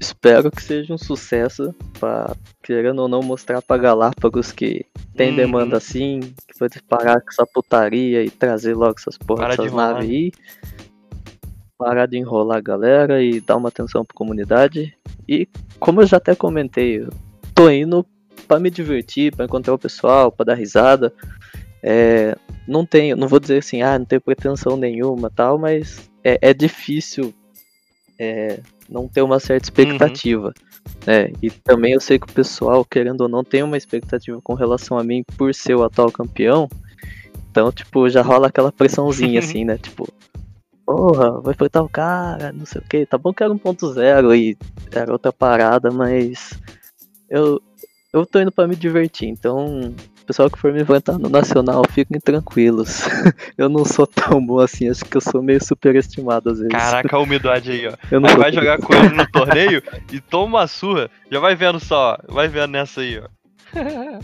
Espero 0.00 0.50
que 0.50 0.62
seja 0.62 0.94
um 0.94 0.98
sucesso 0.98 1.74
pra, 1.98 2.34
querendo 2.62 3.02
ou 3.02 3.08
não, 3.08 3.20
mostrar 3.22 3.60
pra 3.60 3.76
Galápagos 3.76 4.50
que 4.50 4.86
tem 5.14 5.28
Uhum. 5.28 5.36
demanda 5.36 5.76
assim, 5.76 6.20
que 6.48 6.58
pode 6.58 6.82
parar 6.82 7.20
com 7.20 7.28
essa 7.28 7.46
putaria 7.46 8.24
e 8.24 8.30
trazer 8.30 8.74
logo 8.74 8.94
essas 8.98 9.18
porra 9.18 9.42
Para 9.42 9.56
de 9.56 9.62
dessas 9.64 9.72
naves 9.76 10.08
aí. 10.08 10.32
Parar 11.76 12.06
de 12.06 12.16
enrolar 12.16 12.56
a 12.56 12.62
galera 12.62 13.22
e 13.22 13.40
dar 13.42 13.56
uma 13.56 13.68
atenção 13.68 14.02
pra 14.02 14.14
comunidade. 14.14 14.96
E 15.28 15.46
como 15.78 16.00
eu 16.00 16.06
já 16.06 16.16
até 16.16 16.34
comentei, 16.34 17.02
eu 17.02 17.10
tô 17.54 17.68
indo 17.68 18.04
pra 18.48 18.58
me 18.58 18.70
divertir, 18.70 19.36
pra 19.36 19.44
encontrar 19.44 19.74
o 19.74 19.78
pessoal, 19.78 20.32
pra 20.32 20.44
dar 20.46 20.54
risada. 20.54 21.12
É, 21.82 22.34
não 22.66 22.86
tenho, 22.86 23.16
não 23.16 23.28
vou 23.28 23.38
dizer 23.38 23.58
assim, 23.58 23.82
ah, 23.82 23.98
não 23.98 24.06
tenho 24.06 24.20
pretensão 24.22 24.78
nenhuma 24.78 25.30
tal, 25.30 25.58
mas 25.58 26.10
é, 26.24 26.38
é 26.40 26.54
difícil 26.54 27.34
é, 28.18 28.60
não 28.90 29.06
ter 29.06 29.22
uma 29.22 29.38
certa 29.38 29.66
expectativa. 29.66 30.52
né? 31.06 31.32
E 31.40 31.50
também 31.50 31.92
eu 31.92 32.00
sei 32.00 32.18
que 32.18 32.26
o 32.30 32.32
pessoal, 32.32 32.84
querendo 32.84 33.22
ou 33.22 33.28
não, 33.28 33.44
tem 33.44 33.62
uma 33.62 33.76
expectativa 33.76 34.40
com 34.42 34.54
relação 34.54 34.98
a 34.98 35.04
mim 35.04 35.22
por 35.36 35.54
ser 35.54 35.76
o 35.76 35.84
atual 35.84 36.10
campeão. 36.10 36.68
Então, 37.50 37.70
tipo, 37.70 38.08
já 38.08 38.22
rola 38.22 38.48
aquela 38.48 38.72
pressãozinha 38.72 39.38
assim, 39.40 39.64
né? 39.64 39.78
Tipo, 39.78 40.08
porra, 40.84 41.40
vai 41.40 41.54
enfrentar 41.54 41.82
o 41.82 41.88
cara, 41.88 42.52
não 42.52 42.66
sei 42.66 42.80
o 42.80 42.84
que. 42.84 43.06
Tá 43.06 43.16
bom 43.16 43.32
que 43.32 43.42
era 43.42 43.52
1.0 43.54 44.36
e 44.36 44.58
era 44.92 45.12
outra 45.12 45.32
parada, 45.32 45.90
mas 45.90 46.58
eu, 47.28 47.62
eu 48.12 48.26
tô 48.26 48.40
indo 48.40 48.50
pra 48.50 48.66
me 48.66 48.74
divertir, 48.74 49.28
então 49.28 49.94
pessoal 50.30 50.48
que 50.48 50.58
for 50.58 50.72
me 50.72 50.80
enfrentar 50.80 51.18
no 51.18 51.28
Nacional, 51.28 51.82
fiquem 51.90 52.20
tranquilos. 52.20 53.02
eu 53.58 53.68
não 53.68 53.84
sou 53.84 54.06
tão 54.06 54.44
bom 54.44 54.60
assim, 54.60 54.88
acho 54.88 55.04
que 55.04 55.16
eu 55.16 55.20
sou 55.20 55.42
meio 55.42 55.62
superestimado 55.62 56.50
às 56.50 56.58
vezes. 56.58 56.72
Caraca, 56.72 57.16
a 57.16 57.18
umidade 57.18 57.72
aí, 57.72 57.88
ó. 57.88 57.94
eu 58.12 58.20
não 58.20 58.28
Aí 58.28 58.36
vai 58.36 58.52
jogar 58.52 58.78
com 58.78 58.94
ele 58.94 59.08
no 59.08 59.26
torneio 59.32 59.82
e 60.12 60.20
toma 60.20 60.58
uma 60.58 60.66
surra. 60.68 61.10
Já 61.28 61.40
vai 61.40 61.56
vendo 61.56 61.80
só, 61.80 62.16
vai 62.28 62.46
vendo 62.46 62.70
nessa 62.70 63.00
aí, 63.00 63.18
ó. 63.18 63.28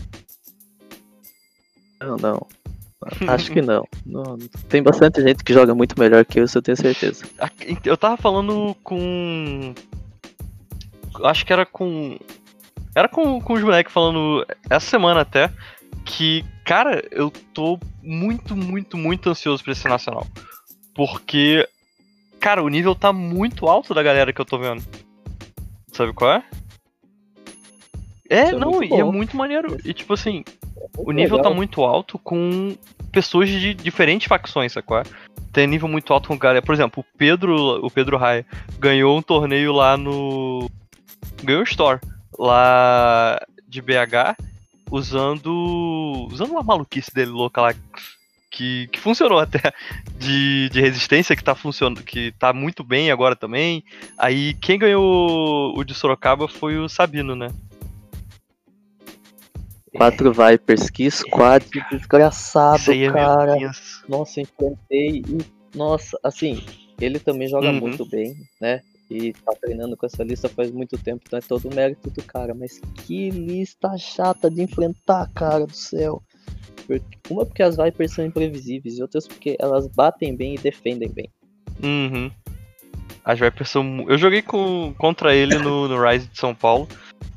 Não, 1.99 2.15
não. 2.15 2.47
Acho 3.27 3.51
que 3.51 3.59
não. 3.59 3.83
não. 4.05 4.37
Tem 4.69 4.83
bastante 4.83 5.19
gente 5.19 5.43
que 5.43 5.51
joga 5.51 5.73
muito 5.73 5.99
melhor 5.99 6.23
que 6.23 6.39
eu, 6.39 6.43
isso 6.43 6.55
eu 6.59 6.61
tenho 6.61 6.77
certeza. 6.77 7.25
Aqui- 7.39 7.75
Eu 7.83 7.97
tava 7.97 8.17
falando 8.17 8.75
com. 8.83 9.73
Acho 11.23 11.43
que 11.43 11.51
era 11.51 11.65
com. 11.65 12.19
Era 12.93 13.09
com, 13.09 13.41
com 13.41 13.53
os 13.53 13.63
moleques 13.63 13.91
falando 13.91 14.45
essa 14.69 14.85
semana 14.85 15.21
até. 15.21 15.49
Que, 16.05 16.43
cara, 16.65 17.03
eu 17.11 17.31
tô 17.53 17.79
muito, 18.01 18.55
muito, 18.55 18.97
muito 18.97 19.29
ansioso 19.29 19.63
pra 19.63 19.73
esse 19.73 19.87
nacional. 19.87 20.25
Porque, 20.95 21.67
cara, 22.39 22.63
o 22.63 22.69
nível 22.69 22.95
tá 22.95 23.11
muito 23.13 23.67
alto 23.67 23.93
da 23.93 24.01
galera 24.01 24.31
que 24.33 24.39
eu 24.41 24.45
tô 24.45 24.57
vendo. 24.57 24.83
Sabe 25.91 26.13
qual 26.13 26.31
é? 26.33 26.43
É, 28.29 28.45
Isso 28.45 28.55
é 28.55 28.59
não, 28.59 28.83
e 28.83 28.93
é 28.93 29.03
muito 29.03 29.35
maneiro. 29.37 29.77
E 29.85 29.93
tipo 29.93 30.13
assim, 30.13 30.43
o 30.97 31.05
Muito 31.05 31.13
nível 31.13 31.37
tá 31.37 31.43
legal. 31.43 31.55
muito 31.55 31.83
alto 31.83 32.19
com 32.19 32.75
pessoas 33.11 33.49
de 33.49 33.73
diferentes 33.73 34.27
facções, 34.27 34.73
sacou? 34.73 35.01
Tem 35.53 35.65
nível 35.65 35.87
muito 35.87 36.11
alto 36.13 36.27
com 36.27 36.37
galera. 36.37 36.61
Por 36.61 36.73
exemplo, 36.73 37.03
o 37.03 37.17
Pedro, 37.17 37.85
o 37.85 37.89
Pedro 37.89 38.17
Rai 38.17 38.45
ganhou 38.79 39.17
um 39.17 39.21
torneio 39.21 39.71
lá 39.71 39.97
no. 39.97 40.69
Ganhou 41.43 41.61
um 41.61 41.63
store 41.63 41.99
lá 42.37 43.39
de 43.67 43.81
BH 43.81 44.35
usando. 44.91 46.27
Usando 46.31 46.51
uma 46.51 46.63
maluquice 46.63 47.13
dele 47.13 47.31
louca 47.31 47.61
lá. 47.61 47.73
Que, 48.49 48.87
que 48.87 48.99
funcionou 48.99 49.39
até. 49.39 49.59
De, 50.17 50.69
de 50.69 50.81
resistência, 50.81 51.35
que 51.35 51.43
tá 51.43 51.53
funcionando. 51.55 52.03
Que 52.03 52.31
tá 52.33 52.51
muito 52.53 52.83
bem 52.83 53.11
agora 53.11 53.35
também. 53.35 53.83
Aí 54.17 54.53
quem 54.55 54.79
ganhou 54.79 55.77
o 55.77 55.83
de 55.83 55.93
Sorocaba 55.93 56.47
foi 56.47 56.77
o 56.77 56.89
Sabino, 56.89 57.35
né? 57.35 57.49
Quatro 59.95 60.31
Vipers, 60.31 60.89
que 60.89 61.09
squad 61.09 61.65
desgraçado, 61.91 62.77
Isso 62.77 62.91
aí 62.91 63.03
é 63.05 63.11
cara. 63.11 63.55
Nossa, 64.07 64.41
enfrentei 64.41 65.23
e. 65.27 65.37
Nossa, 65.75 66.19
assim, 66.23 66.63
ele 66.99 67.19
também 67.19 67.47
joga 67.47 67.69
Uhum. 67.69 67.79
muito 67.79 68.05
bem, 68.05 68.35
né? 68.59 68.81
E 69.09 69.31
tá 69.33 69.53
treinando 69.61 69.95
com 69.95 70.05
essa 70.05 70.23
lista 70.23 70.49
faz 70.49 70.69
muito 70.71 70.97
tempo, 70.97 71.23
então 71.25 71.39
é 71.39 71.41
todo 71.41 71.69
o 71.69 71.73
mérito 71.73 72.09
do 72.09 72.21
cara. 72.23 72.53
Mas 72.53 72.79
que 73.05 73.29
lista 73.29 73.97
chata 73.97 74.49
de 74.49 74.61
enfrentar, 74.61 75.29
cara 75.33 75.65
do 75.65 75.75
céu. 75.75 76.21
Uma 77.29 77.45
porque 77.45 77.63
as 77.63 77.75
Vipers 77.77 78.13
são 78.13 78.25
imprevisíveis, 78.25 78.97
e 78.97 79.01
outras 79.01 79.27
porque 79.27 79.57
elas 79.59 79.87
batem 79.87 80.35
bem 80.35 80.55
e 80.55 80.57
defendem 80.57 81.09
bem. 81.09 81.29
Uhum. 81.83 82.31
As 83.23 83.39
Vipers 83.39 83.69
são. 83.69 84.05
Eu 84.07 84.17
joguei 84.17 84.41
com, 84.41 84.93
contra 84.97 85.35
ele 85.35 85.57
no, 85.57 85.87
no 85.87 86.01
Rise 86.01 86.27
de 86.27 86.37
São 86.39 86.55
Paulo. 86.55 86.87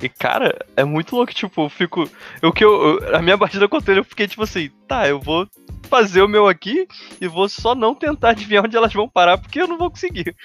E, 0.00 0.08
cara, 0.08 0.56
é 0.76 0.84
muito 0.84 1.16
louco. 1.16 1.34
Tipo, 1.34 1.62
eu 1.62 1.68
fico. 1.68 2.08
O 2.42 2.52
que 2.52 2.64
eu, 2.64 3.00
eu- 3.00 3.16
a 3.16 3.20
minha 3.20 3.36
partida 3.36 3.68
contra 3.68 3.92
ele, 3.92 4.00
eu 4.00 4.04
fiquei 4.04 4.28
tipo 4.28 4.44
assim: 4.44 4.70
tá, 4.86 5.08
eu 5.08 5.18
vou 5.20 5.48
fazer 5.88 6.22
o 6.22 6.28
meu 6.28 6.46
aqui 6.46 6.86
e 7.20 7.26
vou 7.26 7.48
só 7.48 7.74
não 7.74 7.92
tentar 7.92 8.30
adivinhar 8.30 8.64
onde 8.64 8.76
elas 8.76 8.92
vão 8.92 9.08
parar, 9.08 9.36
porque 9.36 9.60
eu 9.60 9.66
não 9.66 9.76
vou 9.76 9.90
conseguir. 9.90 10.36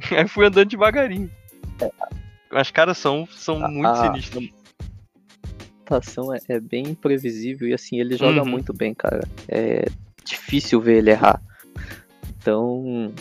Aí 0.16 0.28
fui 0.28 0.46
andando 0.46 0.68
devagarinho. 0.68 1.30
As 2.50 2.70
caras 2.70 2.98
são, 2.98 3.26
são 3.30 3.58
muito 3.60 3.86
Ah, 3.86 4.06
sinistros. 4.10 4.48
A 5.90 5.96
atuação 5.96 6.34
é, 6.34 6.38
é 6.48 6.60
bem 6.60 6.88
imprevisível 6.88 7.68
e 7.68 7.74
assim, 7.74 7.98
ele 8.00 8.16
joga 8.16 8.42
Uhum. 8.42 8.48
muito 8.48 8.72
bem, 8.72 8.94
cara. 8.94 9.26
É 9.48 9.86
difícil 10.24 10.80
ver 10.80 10.98
ele 10.98 11.10
errar. 11.10 11.40
Então. 12.40 13.12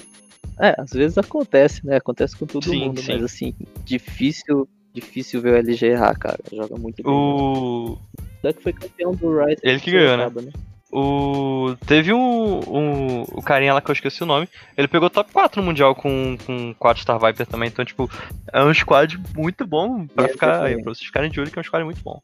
É, 0.60 0.74
às 0.80 0.92
vezes 0.92 1.18
acontece, 1.18 1.86
né? 1.86 1.98
Acontece 1.98 2.36
com 2.36 2.46
todo 2.46 2.64
Sim, 2.70 2.86
mundo, 2.88 3.02
sim. 3.02 3.14
mas 3.14 3.24
assim, 3.24 3.54
difícil. 3.86 4.68
Difícil 4.94 5.40
ver 5.42 5.54
o 5.54 5.58
LG 5.58 5.86
errar, 5.86 6.18
cara. 6.18 6.40
Joga 6.52 6.76
muito 6.76 7.04
bem. 7.04 7.12
O. 7.14 7.98
Duck 8.42 8.64
foi 8.64 8.74
campeão 8.74 9.12
do 9.14 9.38
Rise. 9.46 9.60
Ele 9.62 9.80
que 9.80 9.92
ganhou, 9.92 10.18
né? 10.18 10.28
Né? 10.42 10.52
O. 10.92 11.76
Teve 11.86 12.14
um, 12.14 12.60
um. 12.60 13.22
O 13.34 13.42
carinha 13.42 13.74
lá 13.74 13.82
que 13.82 13.92
eu 13.92 13.94
esqueci 13.94 14.24
o 14.24 14.26
nome. 14.26 14.48
Ele 14.78 14.88
pegou 14.88 15.10
top 15.10 15.32
4 15.34 15.62
no 15.62 15.68
Mundial 15.68 15.94
com, 15.94 16.38
com 16.46 16.74
4 16.76 17.02
Star 17.02 17.20
Viper 17.20 17.46
também. 17.46 17.68
Então, 17.68 17.84
tipo, 17.84 18.10
é 18.54 18.64
um 18.64 18.74
squad 18.74 19.20
muito 19.36 19.66
bom 19.66 20.08
pra 20.08 20.30
ficar. 20.30 20.64
Aí, 20.64 20.82
pra 20.82 20.94
vocês 20.94 21.06
ficarem 21.06 21.30
de 21.30 21.40
olho 21.40 21.52
que 21.52 21.60
é 21.60 21.62
um 21.62 21.64
squad 21.64 21.84
muito 21.84 22.02
bom. 22.02 22.22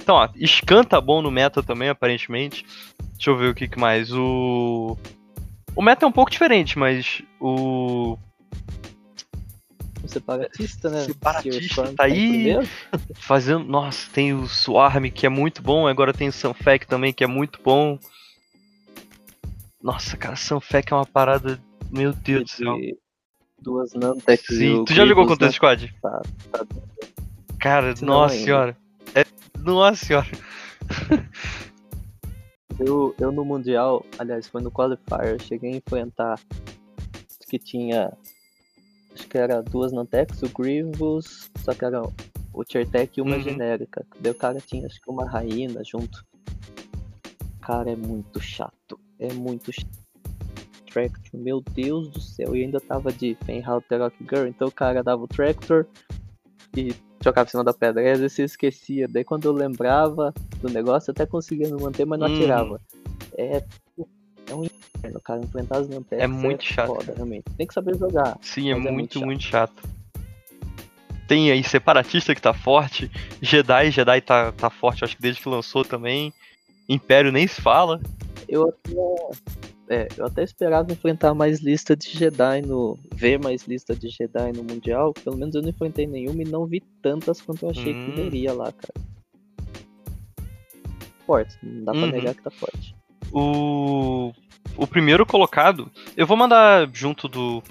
Então, 0.00 0.14
ó, 0.14 0.28
Scan 0.46 0.84
tá 0.84 1.00
bom 1.00 1.20
no 1.20 1.30
meta 1.30 1.62
também, 1.62 1.88
aparentemente. 1.88 2.64
Deixa 3.14 3.30
eu 3.30 3.36
ver 3.36 3.50
o 3.50 3.54
que, 3.54 3.66
que 3.66 3.78
mais. 3.78 4.12
O. 4.12 4.96
O 5.74 5.82
meta 5.82 6.04
é 6.04 6.08
um 6.08 6.12
pouco 6.12 6.30
diferente, 6.30 6.78
mas 6.78 7.20
o. 7.40 8.16
Separatista, 10.06 10.90
né? 10.90 11.04
Separatista 11.04 11.94
tá 11.94 12.08
em 12.08 12.52
aí. 12.52 12.68
Fazendo. 13.14 13.64
Nossa, 13.64 14.10
tem 14.12 14.32
o 14.32 14.46
Swarm 14.46 15.10
que 15.10 15.26
é 15.26 15.28
muito 15.28 15.62
bom. 15.62 15.86
Agora 15.86 16.12
tem 16.12 16.28
o 16.28 16.32
Sunfac 16.32 16.86
também 16.86 17.12
que 17.12 17.24
é 17.24 17.26
muito 17.26 17.60
bom. 17.62 17.98
Nossa, 19.82 20.16
cara, 20.16 20.36
Sunfac 20.36 20.92
é 20.92 20.96
uma 20.96 21.06
parada. 21.06 21.60
Meu 21.90 22.12
Deus 22.12 22.44
do 22.44 22.50
céu. 22.50 22.76
Duas 23.60 23.94
Nantex 23.94 24.46
Sim, 24.46 24.84
tu 24.84 24.92
já 24.92 25.06
jogou 25.06 25.26
contra 25.26 25.46
esse 25.46 25.56
squad? 25.56 25.94
Tá, 26.02 26.22
tá. 26.52 26.66
Cara, 27.58 27.94
nossa 28.02 28.34
ainda. 28.34 28.44
senhora. 28.44 28.76
É, 29.14 29.24
nossa 29.58 30.04
senhora. 30.04 30.28
Eu, 32.78 33.14
eu 33.20 33.30
no 33.30 33.44
Mundial, 33.44 34.04
aliás, 34.18 34.48
foi 34.48 34.60
no 34.60 34.70
Qualifier, 34.70 35.40
cheguei 35.40 35.72
a 35.72 35.76
enfrentar 35.76 36.40
que 37.48 37.58
tinha. 37.58 38.12
Que 39.34 39.38
era 39.38 39.60
duas 39.60 39.90
Nantex, 39.90 40.44
o 40.44 40.48
Grievous, 40.48 41.50
só 41.58 41.74
que 41.74 41.84
era 41.84 42.00
o 42.52 42.64
Chertek 42.70 43.18
e 43.18 43.20
uma 43.20 43.34
Uhum. 43.34 43.42
genérica. 43.42 44.06
Daí 44.20 44.30
o 44.30 44.34
cara 44.36 44.60
tinha 44.60 44.86
acho 44.86 45.00
que 45.00 45.10
uma 45.10 45.28
rainha 45.28 45.82
junto. 45.82 46.24
Cara, 47.60 47.90
é 47.90 47.96
muito 47.96 48.40
chato. 48.40 48.96
É 49.18 49.32
muito 49.32 49.72
chato. 49.72 49.88
Tractor, 50.88 51.40
meu 51.40 51.60
Deus 51.60 52.10
do 52.10 52.20
céu. 52.20 52.54
E 52.54 52.62
ainda 52.62 52.80
tava 52.80 53.12
de 53.12 53.36
Fenhalter 53.44 53.98
Rock 54.02 54.16
Girl, 54.20 54.46
então 54.46 54.68
o 54.68 54.72
cara 54.72 55.02
dava 55.02 55.24
o 55.24 55.26
Tractor 55.26 55.84
e 56.76 56.94
jogava 57.20 57.48
em 57.48 57.50
cima 57.50 57.64
da 57.64 57.74
pedra. 57.74 58.04
E 58.04 58.10
às 58.12 58.20
vezes 58.20 58.38
esquecia. 58.38 59.08
Daí 59.08 59.24
quando 59.24 59.46
eu 59.46 59.52
lembrava 59.52 60.32
do 60.60 60.68
negócio, 60.68 61.10
eu 61.10 61.12
até 61.12 61.26
conseguia 61.26 61.66
me 61.74 61.82
manter, 61.82 62.04
mas 62.04 62.20
não 62.20 62.28
Hum. 62.28 62.32
atirava. 62.32 62.80
É, 63.36 63.64
é 64.54 64.56
um 64.56 64.64
inferno, 64.64 65.20
cara. 65.20 65.40
Enfrentar 65.40 65.78
as 65.78 65.88
Nantex 65.88 66.22
É 66.22 66.26
muito 66.26 66.64
chato, 66.64 66.86
foda, 66.86 67.12
realmente. 67.14 67.44
Tem 67.56 67.66
que 67.66 67.74
saber 67.74 67.96
jogar. 67.98 68.38
Sim, 68.40 68.68
é 68.68 68.72
é 68.72 68.74
muito, 68.74 68.92
muito 68.92 69.20
muito 69.26 69.42
chato. 69.44 69.82
Tem 71.26 71.50
aí 71.50 71.62
Separatista 71.64 72.34
que 72.34 72.42
tá 72.42 72.52
forte. 72.52 73.10
Jedi, 73.40 73.90
Jedi 73.90 74.20
tá, 74.20 74.52
tá 74.52 74.68
forte, 74.70 75.04
acho 75.04 75.16
que 75.16 75.22
desde 75.22 75.42
que 75.42 75.48
lançou 75.48 75.84
também. 75.84 76.32
Império 76.88 77.32
nem 77.32 77.46
se 77.46 77.60
fala. 77.62 78.00
Eu 78.48 78.68
até. 78.68 78.94
É, 79.86 80.08
eu 80.16 80.24
até 80.26 80.42
esperava 80.42 80.90
enfrentar 80.92 81.34
mais 81.34 81.60
lista 81.60 81.94
de 81.96 82.08
Jedi 82.10 82.62
no. 82.62 82.98
ver 83.14 83.38
mais 83.38 83.66
lista 83.66 83.94
de 83.94 84.08
Jedi 84.08 84.52
no 84.54 84.62
Mundial. 84.64 85.12
Pelo 85.14 85.36
menos 85.36 85.54
eu 85.54 85.62
não 85.62 85.68
enfrentei 85.70 86.06
nenhuma 86.06 86.42
e 86.42 86.46
não 86.46 86.66
vi 86.66 86.80
tantas 87.02 87.40
quanto 87.40 87.64
eu 87.66 87.70
achei 87.70 87.94
Hum. 87.94 88.06
que 88.06 88.12
veria 88.22 88.52
lá, 88.52 88.70
cara. 88.72 88.94
Forte, 91.26 91.56
não 91.62 91.84
dá 91.84 91.92
pra 91.92 92.00
Uhum. 92.02 92.10
negar 92.10 92.34
que 92.34 92.42
tá 92.42 92.50
forte. 92.50 92.94
O. 93.32 94.32
O 94.76 94.86
primeiro 94.86 95.24
colocado. 95.24 95.90
Eu 96.16 96.26
vou 96.26 96.36
mandar 96.36 96.88
junto 96.92 97.28
do. 97.28 97.62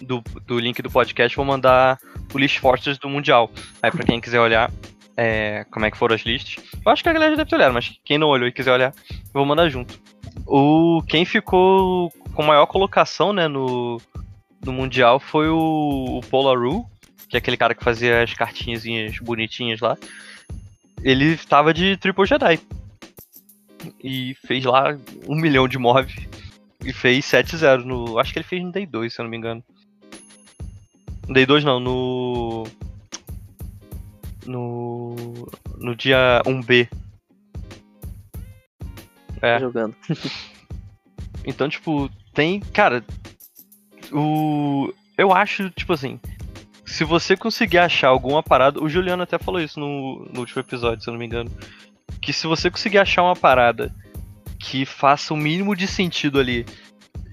Do, 0.00 0.20
do 0.44 0.58
link 0.58 0.82
do 0.82 0.90
podcast, 0.90 1.36
vou 1.36 1.46
mandar 1.46 1.96
o 2.34 2.38
list 2.38 2.58
Forces 2.58 2.98
do 2.98 3.08
Mundial. 3.08 3.48
Aí 3.80 3.88
pra 3.88 4.04
quem 4.04 4.20
quiser 4.20 4.40
olhar 4.40 4.68
é, 5.16 5.64
como 5.70 5.86
é 5.86 5.90
que 5.90 5.96
foram 5.96 6.14
as 6.14 6.22
listas. 6.22 6.56
Eu 6.84 6.90
acho 6.90 7.02
que 7.02 7.08
a 7.08 7.12
galera 7.12 7.32
já 7.32 7.36
deve 7.36 7.50
ter 7.50 7.56
olhado, 7.56 7.74
mas 7.74 8.00
quem 8.04 8.18
não 8.18 8.28
olhou 8.28 8.48
e 8.48 8.52
quiser 8.52 8.72
olhar, 8.72 8.92
eu 9.10 9.32
vou 9.32 9.46
mandar 9.46 9.68
junto. 9.68 10.00
O, 10.46 11.02
quem 11.06 11.24
ficou 11.24 12.10
com 12.34 12.42
maior 12.42 12.66
colocação 12.66 13.32
né, 13.32 13.46
no, 13.48 14.00
no 14.64 14.72
Mundial 14.72 15.20
foi 15.20 15.48
o, 15.48 16.18
o 16.18 16.20
Polaru, 16.28 16.84
que 17.28 17.36
é 17.36 17.38
aquele 17.38 17.56
cara 17.56 17.74
que 17.74 17.84
fazia 17.84 18.22
as 18.22 18.34
cartinhas 18.34 18.82
bonitinhas 19.20 19.80
lá. 19.80 19.96
Ele 21.02 21.36
tava 21.36 21.74
de 21.74 21.96
Triple 21.96 22.26
Jedi. 22.26 22.60
E 24.02 24.34
fez 24.46 24.64
lá 24.64 24.96
um 25.28 25.36
milhão 25.36 25.68
de 25.68 25.78
mob. 25.78 26.12
E 26.84 26.92
fez 26.92 27.24
7-0 27.26 27.84
no. 27.84 28.18
Acho 28.18 28.32
que 28.32 28.38
ele 28.38 28.46
fez 28.46 28.62
no 28.62 28.72
Day 28.72 28.86
2, 28.86 29.12
se 29.12 29.20
eu 29.20 29.24
não 29.24 29.30
me 29.30 29.36
engano. 29.36 29.62
No 31.28 31.34
Day 31.34 31.46
2 31.46 31.64
não, 31.64 31.78
no. 31.78 32.64
No. 34.46 35.16
No 35.78 35.94
dia 35.94 36.42
1B. 36.44 36.88
É. 39.40 39.58
Jogando. 39.58 39.96
Então, 41.44 41.68
tipo, 41.68 42.08
tem. 42.32 42.60
Cara. 42.60 43.04
O. 44.12 44.92
Eu 45.18 45.32
acho, 45.32 45.70
tipo 45.70 45.92
assim. 45.92 46.20
se 46.84 47.04
você 47.04 47.36
conseguir 47.36 47.78
achar 47.78 48.08
alguma 48.08 48.42
parada. 48.42 48.82
O 48.82 48.88
Juliano 48.88 49.22
até 49.22 49.38
falou 49.38 49.60
isso 49.60 49.80
no, 49.80 50.24
no 50.32 50.40
último 50.40 50.60
episódio, 50.60 51.02
se 51.02 51.10
eu 51.10 51.12
não 51.12 51.18
me 51.18 51.26
engano. 51.26 51.50
Que 52.20 52.32
se 52.32 52.46
você 52.46 52.70
conseguir 52.70 52.98
achar 52.98 53.22
uma 53.22 53.36
parada 53.36 53.94
que 54.58 54.86
faça 54.86 55.34
o 55.34 55.36
mínimo 55.36 55.74
de 55.74 55.86
sentido 55.88 56.38
ali 56.38 56.64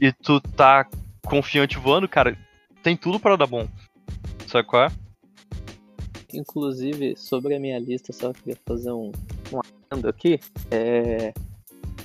e 0.02 0.12
tu 0.12 0.40
tá 0.42 0.88
confiante 1.26 1.78
voando, 1.78 2.08
cara, 2.08 2.36
tem 2.82 2.98
tudo 2.98 3.20
para 3.20 3.36
dar 3.36 3.46
bom. 3.48 3.68
Sabe 4.48 4.68
qual 4.68 4.86
é? 4.86 4.92
Inclusive, 6.34 7.16
sobre 7.16 7.56
a 7.56 7.60
minha 7.60 7.80
lista, 7.80 8.14
só 8.14 8.32
queria 8.34 8.58
fazer 8.68 8.92
um, 8.92 9.12
um 9.52 9.60
adendo 9.92 10.08
aqui. 10.08 10.40
É, 10.70 11.34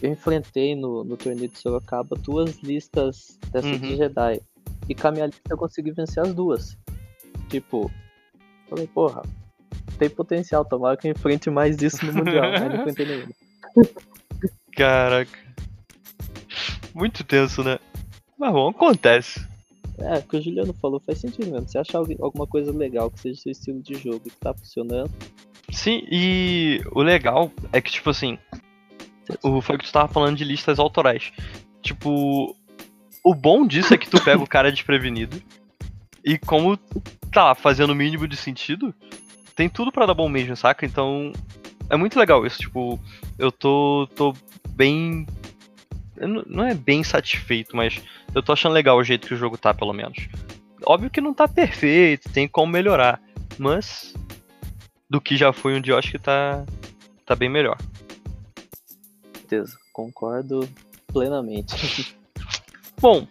eu 0.03 0.11
enfrentei 0.13 0.75
no, 0.75 1.05
no 1.05 1.17
torneio 1.17 1.49
de 1.49 1.59
Sorocaba 1.59 2.17
duas 2.17 2.59
listas 2.63 3.39
dessas 3.51 3.73
Uhum. 3.73 3.79
de 3.79 3.97
Jedi. 3.97 4.41
E 4.89 4.95
com 4.95 5.09
a 5.09 5.13
minha 5.13 5.27
lista 5.27 5.43
eu 5.51 5.57
consegui 5.57 5.91
vencer 5.93 6.23
as 6.23 6.35
duas. 6.35 6.77
Tipo, 7.49 7.91
falei, 8.69 8.87
porra, 8.87 9.23
tem 9.95 10.11
potencial, 10.11 10.65
tomara 10.65 10.97
que 10.97 11.07
eu 11.07 11.13
enfrente 11.13 11.51
mais 11.51 11.77
disso 11.77 12.05
no 12.05 12.13
Mundial. 12.13 12.51
mas 12.51 12.61
não 12.61 12.81
enfrentei 12.81 13.07
nenhuma. 13.07 13.33
Caraca. 14.77 15.39
Muito 16.95 17.25
tenso, 17.25 17.63
né? 17.63 17.79
Mas 18.39 18.53
bom, 18.53 18.69
acontece. 18.69 19.47
É, 19.99 20.19
o 20.19 20.23
que 20.23 20.37
o 20.37 20.43
Juliano 20.43 20.73
falou 20.75 21.01
faz 21.01 21.19
sentido 21.19 21.51
mesmo. 21.51 21.69
Se 21.69 21.79
achar 21.79 21.99
alguma 21.99 22.47
coisa 22.47 22.73
legal 22.73 23.11
que 23.11 23.21
seja 23.21 23.41
seu 23.41 23.53
estilo 23.53 23.81
de 23.81 23.95
jogo 23.95 24.21
que 24.21 24.37
tá 24.37 24.53
funcionando, 24.53 25.11
Sim, 25.75 26.07
e 26.11 26.81
o 26.93 27.03
legal 27.03 27.51
é 27.73 27.81
que, 27.81 27.91
tipo 27.91 28.11
assim, 28.11 28.39
o, 29.43 29.61
foi 29.61 29.77
que 29.77 29.85
tu 29.85 29.93
tava 29.93 30.07
falando 30.07 30.37
de 30.37 30.45
listas 30.45 30.79
autorais. 30.79 31.33
Tipo, 31.83 32.55
o 33.25 33.35
bom 33.35 33.67
disso 33.67 33.93
é 33.93 33.99
que 33.99 34.09
tu 34.09 34.23
pega 34.23 34.43
o 34.43 34.47
cara 34.47 34.71
desprevenido 34.71 35.43
e 36.25 36.39
como 36.39 36.79
tá 37.33 37.55
fazendo 37.55 37.91
o 37.91 37.97
mínimo 37.97 38.29
de 38.29 38.37
sentido, 38.37 38.95
tem 39.55 39.69
tudo 39.69 39.93
pra 39.93 40.07
dar 40.07 40.15
bom 40.15 40.29
mesmo, 40.29 40.57
saca? 40.57 40.85
Então, 40.85 41.33
é 41.89 41.97
muito 41.97 42.19
legal 42.19 42.45
isso, 42.47 42.59
tipo, 42.59 42.99
eu 43.39 43.51
tô, 43.53 44.09
tô 44.15 44.35
bem... 44.71 45.27
não- 46.17 46.67
é 46.67 46.75
bem 46.75 47.03
satisfeito, 47.05 47.77
mas 47.77 48.03
eu 48.35 48.43
tô 48.43 48.53
achando 48.53 48.73
legal 48.73 48.97
o 48.97 49.05
jeito 49.05 49.27
que 49.27 49.35
o 49.35 49.39
jogo 49.39 49.57
tá, 49.57 49.73
pelo 49.73 49.93
menos. 49.93 50.29
Óbvio 50.87 51.11
que 51.11 51.21
não 51.21 51.33
tá 51.33 51.47
perfeito, 51.49 52.29
tem 52.31 52.47
como 52.49 52.73
melhorar, 52.73 53.21
mas 53.59 54.15
do 55.09 55.21
que 55.21 55.37
já 55.37 55.53
foi 55.53 55.75
um 55.77 55.81
dia, 55.81 55.95
eu 55.95 55.99
acho 55.99 56.11
que 56.11 56.19
tá, 56.19 56.65
tá 57.25 57.35
bem 57.37 57.49
melhor. 57.49 57.79
certeza, 59.37 59.79
concordo 59.93 60.69
plenamente. 61.07 62.17
Bom, 63.01 63.27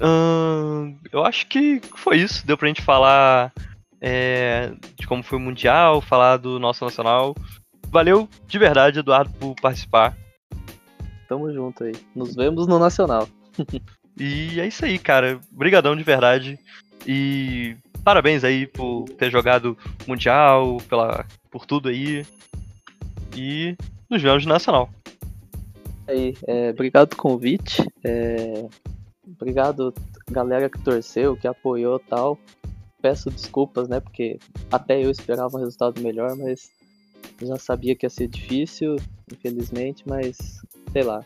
ahn, 0.00 0.94
eu 1.12 1.24
acho 1.24 1.46
que 1.46 1.80
foi 1.94 2.18
isso. 2.18 2.44
Deu 2.46 2.56
pra 2.56 2.68
gente 2.68 2.82
falar 2.82 3.52
é, 4.00 4.72
de 4.96 5.06
como 5.06 5.22
foi 5.22 5.38
o 5.38 5.40
Mundial, 5.40 6.00
falar 6.00 6.36
do 6.36 6.58
nosso 6.58 6.84
nacional. 6.84 7.34
Valeu 7.88 8.28
de 8.46 8.58
verdade, 8.58 9.00
Eduardo, 9.00 9.32
por 9.34 9.54
participar. 9.60 10.16
Tamo 11.28 11.52
junto 11.52 11.84
aí. 11.84 11.92
Nos 12.14 12.34
vemos 12.34 12.66
no 12.66 12.78
Nacional. 12.78 13.28
E 14.18 14.60
é 14.60 14.66
isso 14.66 14.84
aí, 14.84 14.98
cara. 14.98 15.40
Brigadão 15.50 15.96
de 15.96 16.02
verdade. 16.02 16.58
E 17.06 17.76
parabéns 18.04 18.44
aí 18.44 18.66
por 18.66 19.04
ter 19.10 19.30
jogado 19.30 19.78
Mundial, 20.06 20.76
pela, 20.88 21.24
por 21.50 21.64
tudo 21.64 21.88
aí. 21.88 22.26
E 23.34 23.76
nos 24.10 24.20
vemos 24.20 24.44
no 24.44 24.52
Nacional. 24.52 24.90
aí, 26.06 26.36
é, 26.46 26.70
obrigado 26.70 27.08
pelo 27.08 27.22
convite. 27.22 27.82
é, 28.04 28.66
obrigado 29.40 29.94
galera 30.30 30.68
que 30.68 30.78
torceu, 30.78 31.36
que 31.36 31.48
apoiou 31.48 31.96
e 31.96 32.08
tal. 32.08 32.38
Peço 33.00 33.30
desculpas, 33.30 33.88
né? 33.88 34.00
Porque 34.00 34.38
até 34.70 35.02
eu 35.02 35.10
esperava 35.10 35.56
um 35.56 35.60
resultado 35.60 36.00
melhor, 36.00 36.36
mas 36.36 36.70
já 37.42 37.56
sabia 37.56 37.94
que 37.94 38.06
ia 38.06 38.10
ser 38.10 38.28
difícil, 38.28 38.96
infelizmente, 39.32 40.04
mas 40.06 40.36
sei 40.92 41.02
lá. 41.02 41.24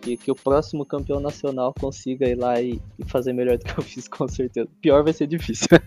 Que, 0.00 0.18
que 0.18 0.30
o 0.30 0.34
próximo 0.34 0.84
campeão 0.84 1.18
nacional 1.18 1.72
consiga 1.80 2.28
ir 2.28 2.34
lá 2.34 2.60
e, 2.60 2.78
e 2.98 3.04
fazer 3.06 3.32
melhor 3.32 3.56
do 3.56 3.64
que 3.64 3.78
eu 3.78 3.82
fiz, 3.84 4.06
com 4.06 4.28
certeza. 4.28 4.68
Pior 4.82 5.02
vai 5.02 5.12
ser 5.12 5.26
difícil. 5.26 5.68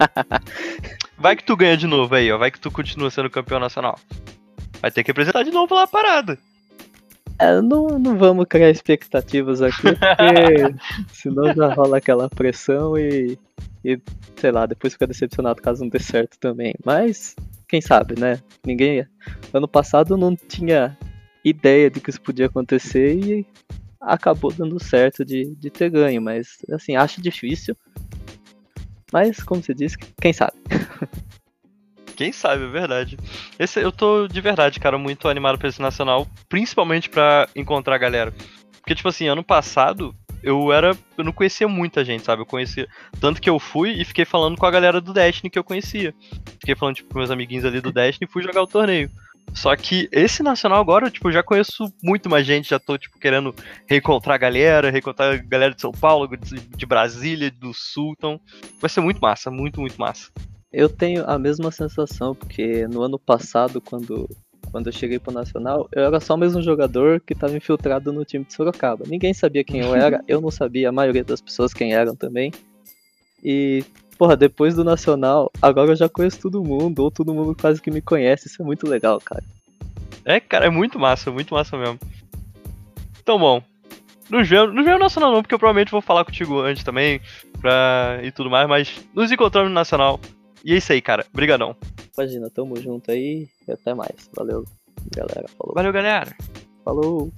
Vai 1.19 1.35
que 1.35 1.43
tu 1.43 1.57
ganha 1.57 1.75
de 1.75 1.87
novo 1.87 2.13
aí, 2.13 2.31
ó. 2.31 2.37
Vai 2.37 2.51
que 2.51 2.59
tu 2.59 2.69
continua 2.69 3.09
sendo 3.09 3.27
campeão 3.27 3.59
nacional. 3.59 3.99
Vai 4.79 4.91
ter 4.91 5.03
que 5.03 5.09
apresentar 5.09 5.41
de 5.41 5.49
novo 5.49 5.73
lá 5.73 5.81
a 5.83 5.87
parada. 5.87 6.37
É, 7.39 7.61
não, 7.61 7.99
não 7.99 8.17
vamos 8.17 8.45
criar 8.49 8.71
expectativas 8.71 9.61
aqui, 9.61 9.83
porque 9.83 10.75
senão 11.13 11.53
já 11.53 11.73
rola 11.73 11.97
aquela 11.97 12.27
pressão 12.29 12.97
e, 12.97 13.37
e, 13.85 13.99
sei 14.35 14.51
lá, 14.51 14.65
depois 14.65 14.93
fica 14.93 15.05
decepcionado 15.05 15.61
caso 15.61 15.81
não 15.81 15.89
dê 15.89 15.99
certo 15.99 16.39
também. 16.39 16.73
Mas, 16.83 17.35
quem 17.67 17.79
sabe, 17.79 18.19
né? 18.19 18.41
Ninguém. 18.65 19.05
Ano 19.53 19.67
passado 19.67 20.17
não 20.17 20.35
tinha 20.35 20.97
ideia 21.43 21.91
de 21.91 21.99
que 21.99 22.09
isso 22.09 22.21
podia 22.21 22.47
acontecer 22.47 23.15
e 23.15 23.45
acabou 24.01 24.51
dando 24.51 24.83
certo 24.83 25.23
de, 25.23 25.55
de 25.55 25.69
ter 25.69 25.89
ganho, 25.91 26.21
mas, 26.21 26.57
assim, 26.71 26.95
acho 26.95 27.21
difícil. 27.21 27.77
Mas, 29.13 29.43
como 29.43 29.61
você 29.61 29.73
disse, 29.75 29.97
quem 30.19 30.33
sabe? 30.33 30.57
Quem 32.17 32.31
sabe, 32.31 32.63
é 32.63 32.67
verdade. 32.67 33.15
Esse, 33.59 33.79
eu 33.79 33.91
tô 33.91 34.27
de 34.27 34.41
verdade, 34.41 34.79
cara, 34.79 34.97
muito 34.97 35.29
animado 35.29 35.59
pra 35.59 35.69
esse 35.69 35.79
nacional, 35.79 36.27
principalmente 36.49 37.09
pra 37.09 37.47
encontrar 37.55 37.93
a 37.93 37.99
galera. 37.99 38.33
Porque, 38.79 38.95
tipo 38.95 39.07
assim, 39.07 39.27
ano 39.27 39.43
passado 39.43 40.15
eu 40.41 40.73
era. 40.73 40.97
Eu 41.15 41.23
não 41.23 41.31
conhecia 41.31 41.67
muita 41.67 42.03
gente, 42.03 42.23
sabe? 42.23 42.41
Eu 42.41 42.45
conhecia. 42.47 42.87
Tanto 43.21 43.39
que 43.39 43.49
eu 43.49 43.59
fui 43.59 43.91
e 43.91 44.03
fiquei 44.03 44.25
falando 44.25 44.57
com 44.57 44.65
a 44.65 44.71
galera 44.71 44.99
do 44.99 45.13
Destiny 45.13 45.51
que 45.51 45.59
eu 45.59 45.63
conhecia. 45.63 46.13
Fiquei 46.59 46.75
falando, 46.75 46.95
tipo, 46.95 47.13
com 47.13 47.19
meus 47.19 47.29
amiguinhos 47.29 47.65
ali 47.65 47.79
do 47.79 47.91
Destiny 47.91 48.27
e 48.27 48.31
fui 48.31 48.41
jogar 48.41 48.63
o 48.63 48.67
torneio. 48.67 49.11
Só 49.53 49.75
que 49.75 50.09
esse 50.11 50.41
nacional 50.41 50.81
agora, 50.81 51.11
tipo, 51.11 51.31
já 51.31 51.43
conheço 51.43 51.93
muito 52.03 52.29
mais 52.29 52.47
gente, 52.47 52.69
já 52.69 52.79
tô, 52.79 52.97
tipo, 52.97 53.19
querendo 53.19 53.53
reencontrar 53.87 54.35
a 54.35 54.39
galera, 54.39 54.89
reencontrar 54.89 55.33
a 55.33 55.37
galera 55.37 55.73
de 55.73 55.81
São 55.81 55.91
Paulo, 55.91 56.27
de, 56.35 56.59
de 56.59 56.85
Brasília, 56.85 57.51
do 57.51 57.73
Sul, 57.73 58.13
então 58.17 58.41
vai 58.81 58.89
ser 58.89 59.01
muito 59.01 59.19
massa, 59.19 59.51
muito, 59.51 59.79
muito 59.79 59.99
massa. 59.99 60.31
Eu 60.71 60.89
tenho 60.89 61.23
a 61.29 61.39
mesma 61.39 61.71
sensação, 61.71 62.35
porque 62.35 62.87
no 62.87 63.01
ano 63.01 63.17
passado, 63.17 63.79
quando, 63.79 64.29
quando 64.69 64.87
eu 64.87 64.93
cheguei 64.93 65.17
pro 65.17 65.31
Nacional, 65.31 65.87
eu 65.93 66.03
era 66.03 66.19
só 66.19 66.35
mais 66.35 66.55
um 66.55 66.61
jogador 66.61 67.21
que 67.21 67.33
estava 67.33 67.55
infiltrado 67.55 68.11
no 68.11 68.25
time 68.25 68.43
de 68.43 68.53
Sorocaba. 68.53 69.05
Ninguém 69.07 69.33
sabia 69.33 69.63
quem 69.63 69.79
eu 69.81 69.95
era, 69.95 70.21
eu 70.27 70.41
não 70.41 70.51
sabia, 70.51 70.89
a 70.89 70.91
maioria 70.91 71.23
das 71.23 71.39
pessoas 71.39 71.73
quem 71.73 71.93
eram 71.93 72.15
também. 72.15 72.51
E, 73.41 73.83
porra, 74.17 74.35
depois 74.35 74.75
do 74.75 74.83
Nacional, 74.83 75.49
agora 75.61 75.91
eu 75.91 75.95
já 75.95 76.09
conheço 76.09 76.41
todo 76.41 76.63
mundo, 76.63 76.99
ou 76.99 77.09
todo 77.09 77.33
mundo 77.33 77.55
quase 77.59 77.81
que 77.81 77.89
me 77.89 78.01
conhece, 78.01 78.47
isso 78.47 78.61
é 78.61 78.65
muito 78.65 78.87
legal, 78.87 79.21
cara. 79.21 79.43
É, 80.25 80.41
cara, 80.41 80.65
é 80.65 80.69
muito 80.69 80.99
massa, 80.99 81.31
muito 81.31 81.53
massa 81.53 81.77
mesmo. 81.77 81.97
Então, 83.21 83.39
bom. 83.39 83.63
Nos 84.29 84.45
vemos, 84.49 84.75
nos 84.75 84.83
vemos 84.83 84.99
no 84.99 85.05
Nacional 85.05 85.31
não, 85.31 85.41
porque 85.41 85.55
eu 85.55 85.59
provavelmente 85.59 85.91
vou 85.91 86.01
falar 86.01 86.25
contigo 86.25 86.59
antes 86.59 86.83
também, 86.83 87.21
pra... 87.61 88.19
e 88.21 88.29
tudo 88.33 88.49
mais, 88.49 88.67
mas 88.67 89.07
nos 89.15 89.31
encontramos 89.31 89.69
no 89.69 89.73
Nacional. 89.73 90.19
E 90.67 90.73
é 90.73 90.77
isso 90.79 90.91
aí, 90.91 91.01
cara. 91.01 91.25
Brigadão. 91.33 91.77
Imagina, 92.17 92.49
tamo 92.49 92.75
junto 92.75 93.09
aí 93.09 93.47
e 93.65 93.71
até 93.71 93.93
mais. 93.93 94.29
Valeu, 94.35 94.65
galera. 95.15 95.47
Falou. 95.57 95.73
Valeu, 95.73 95.93
galera. 95.93 96.35
Falou. 96.83 97.31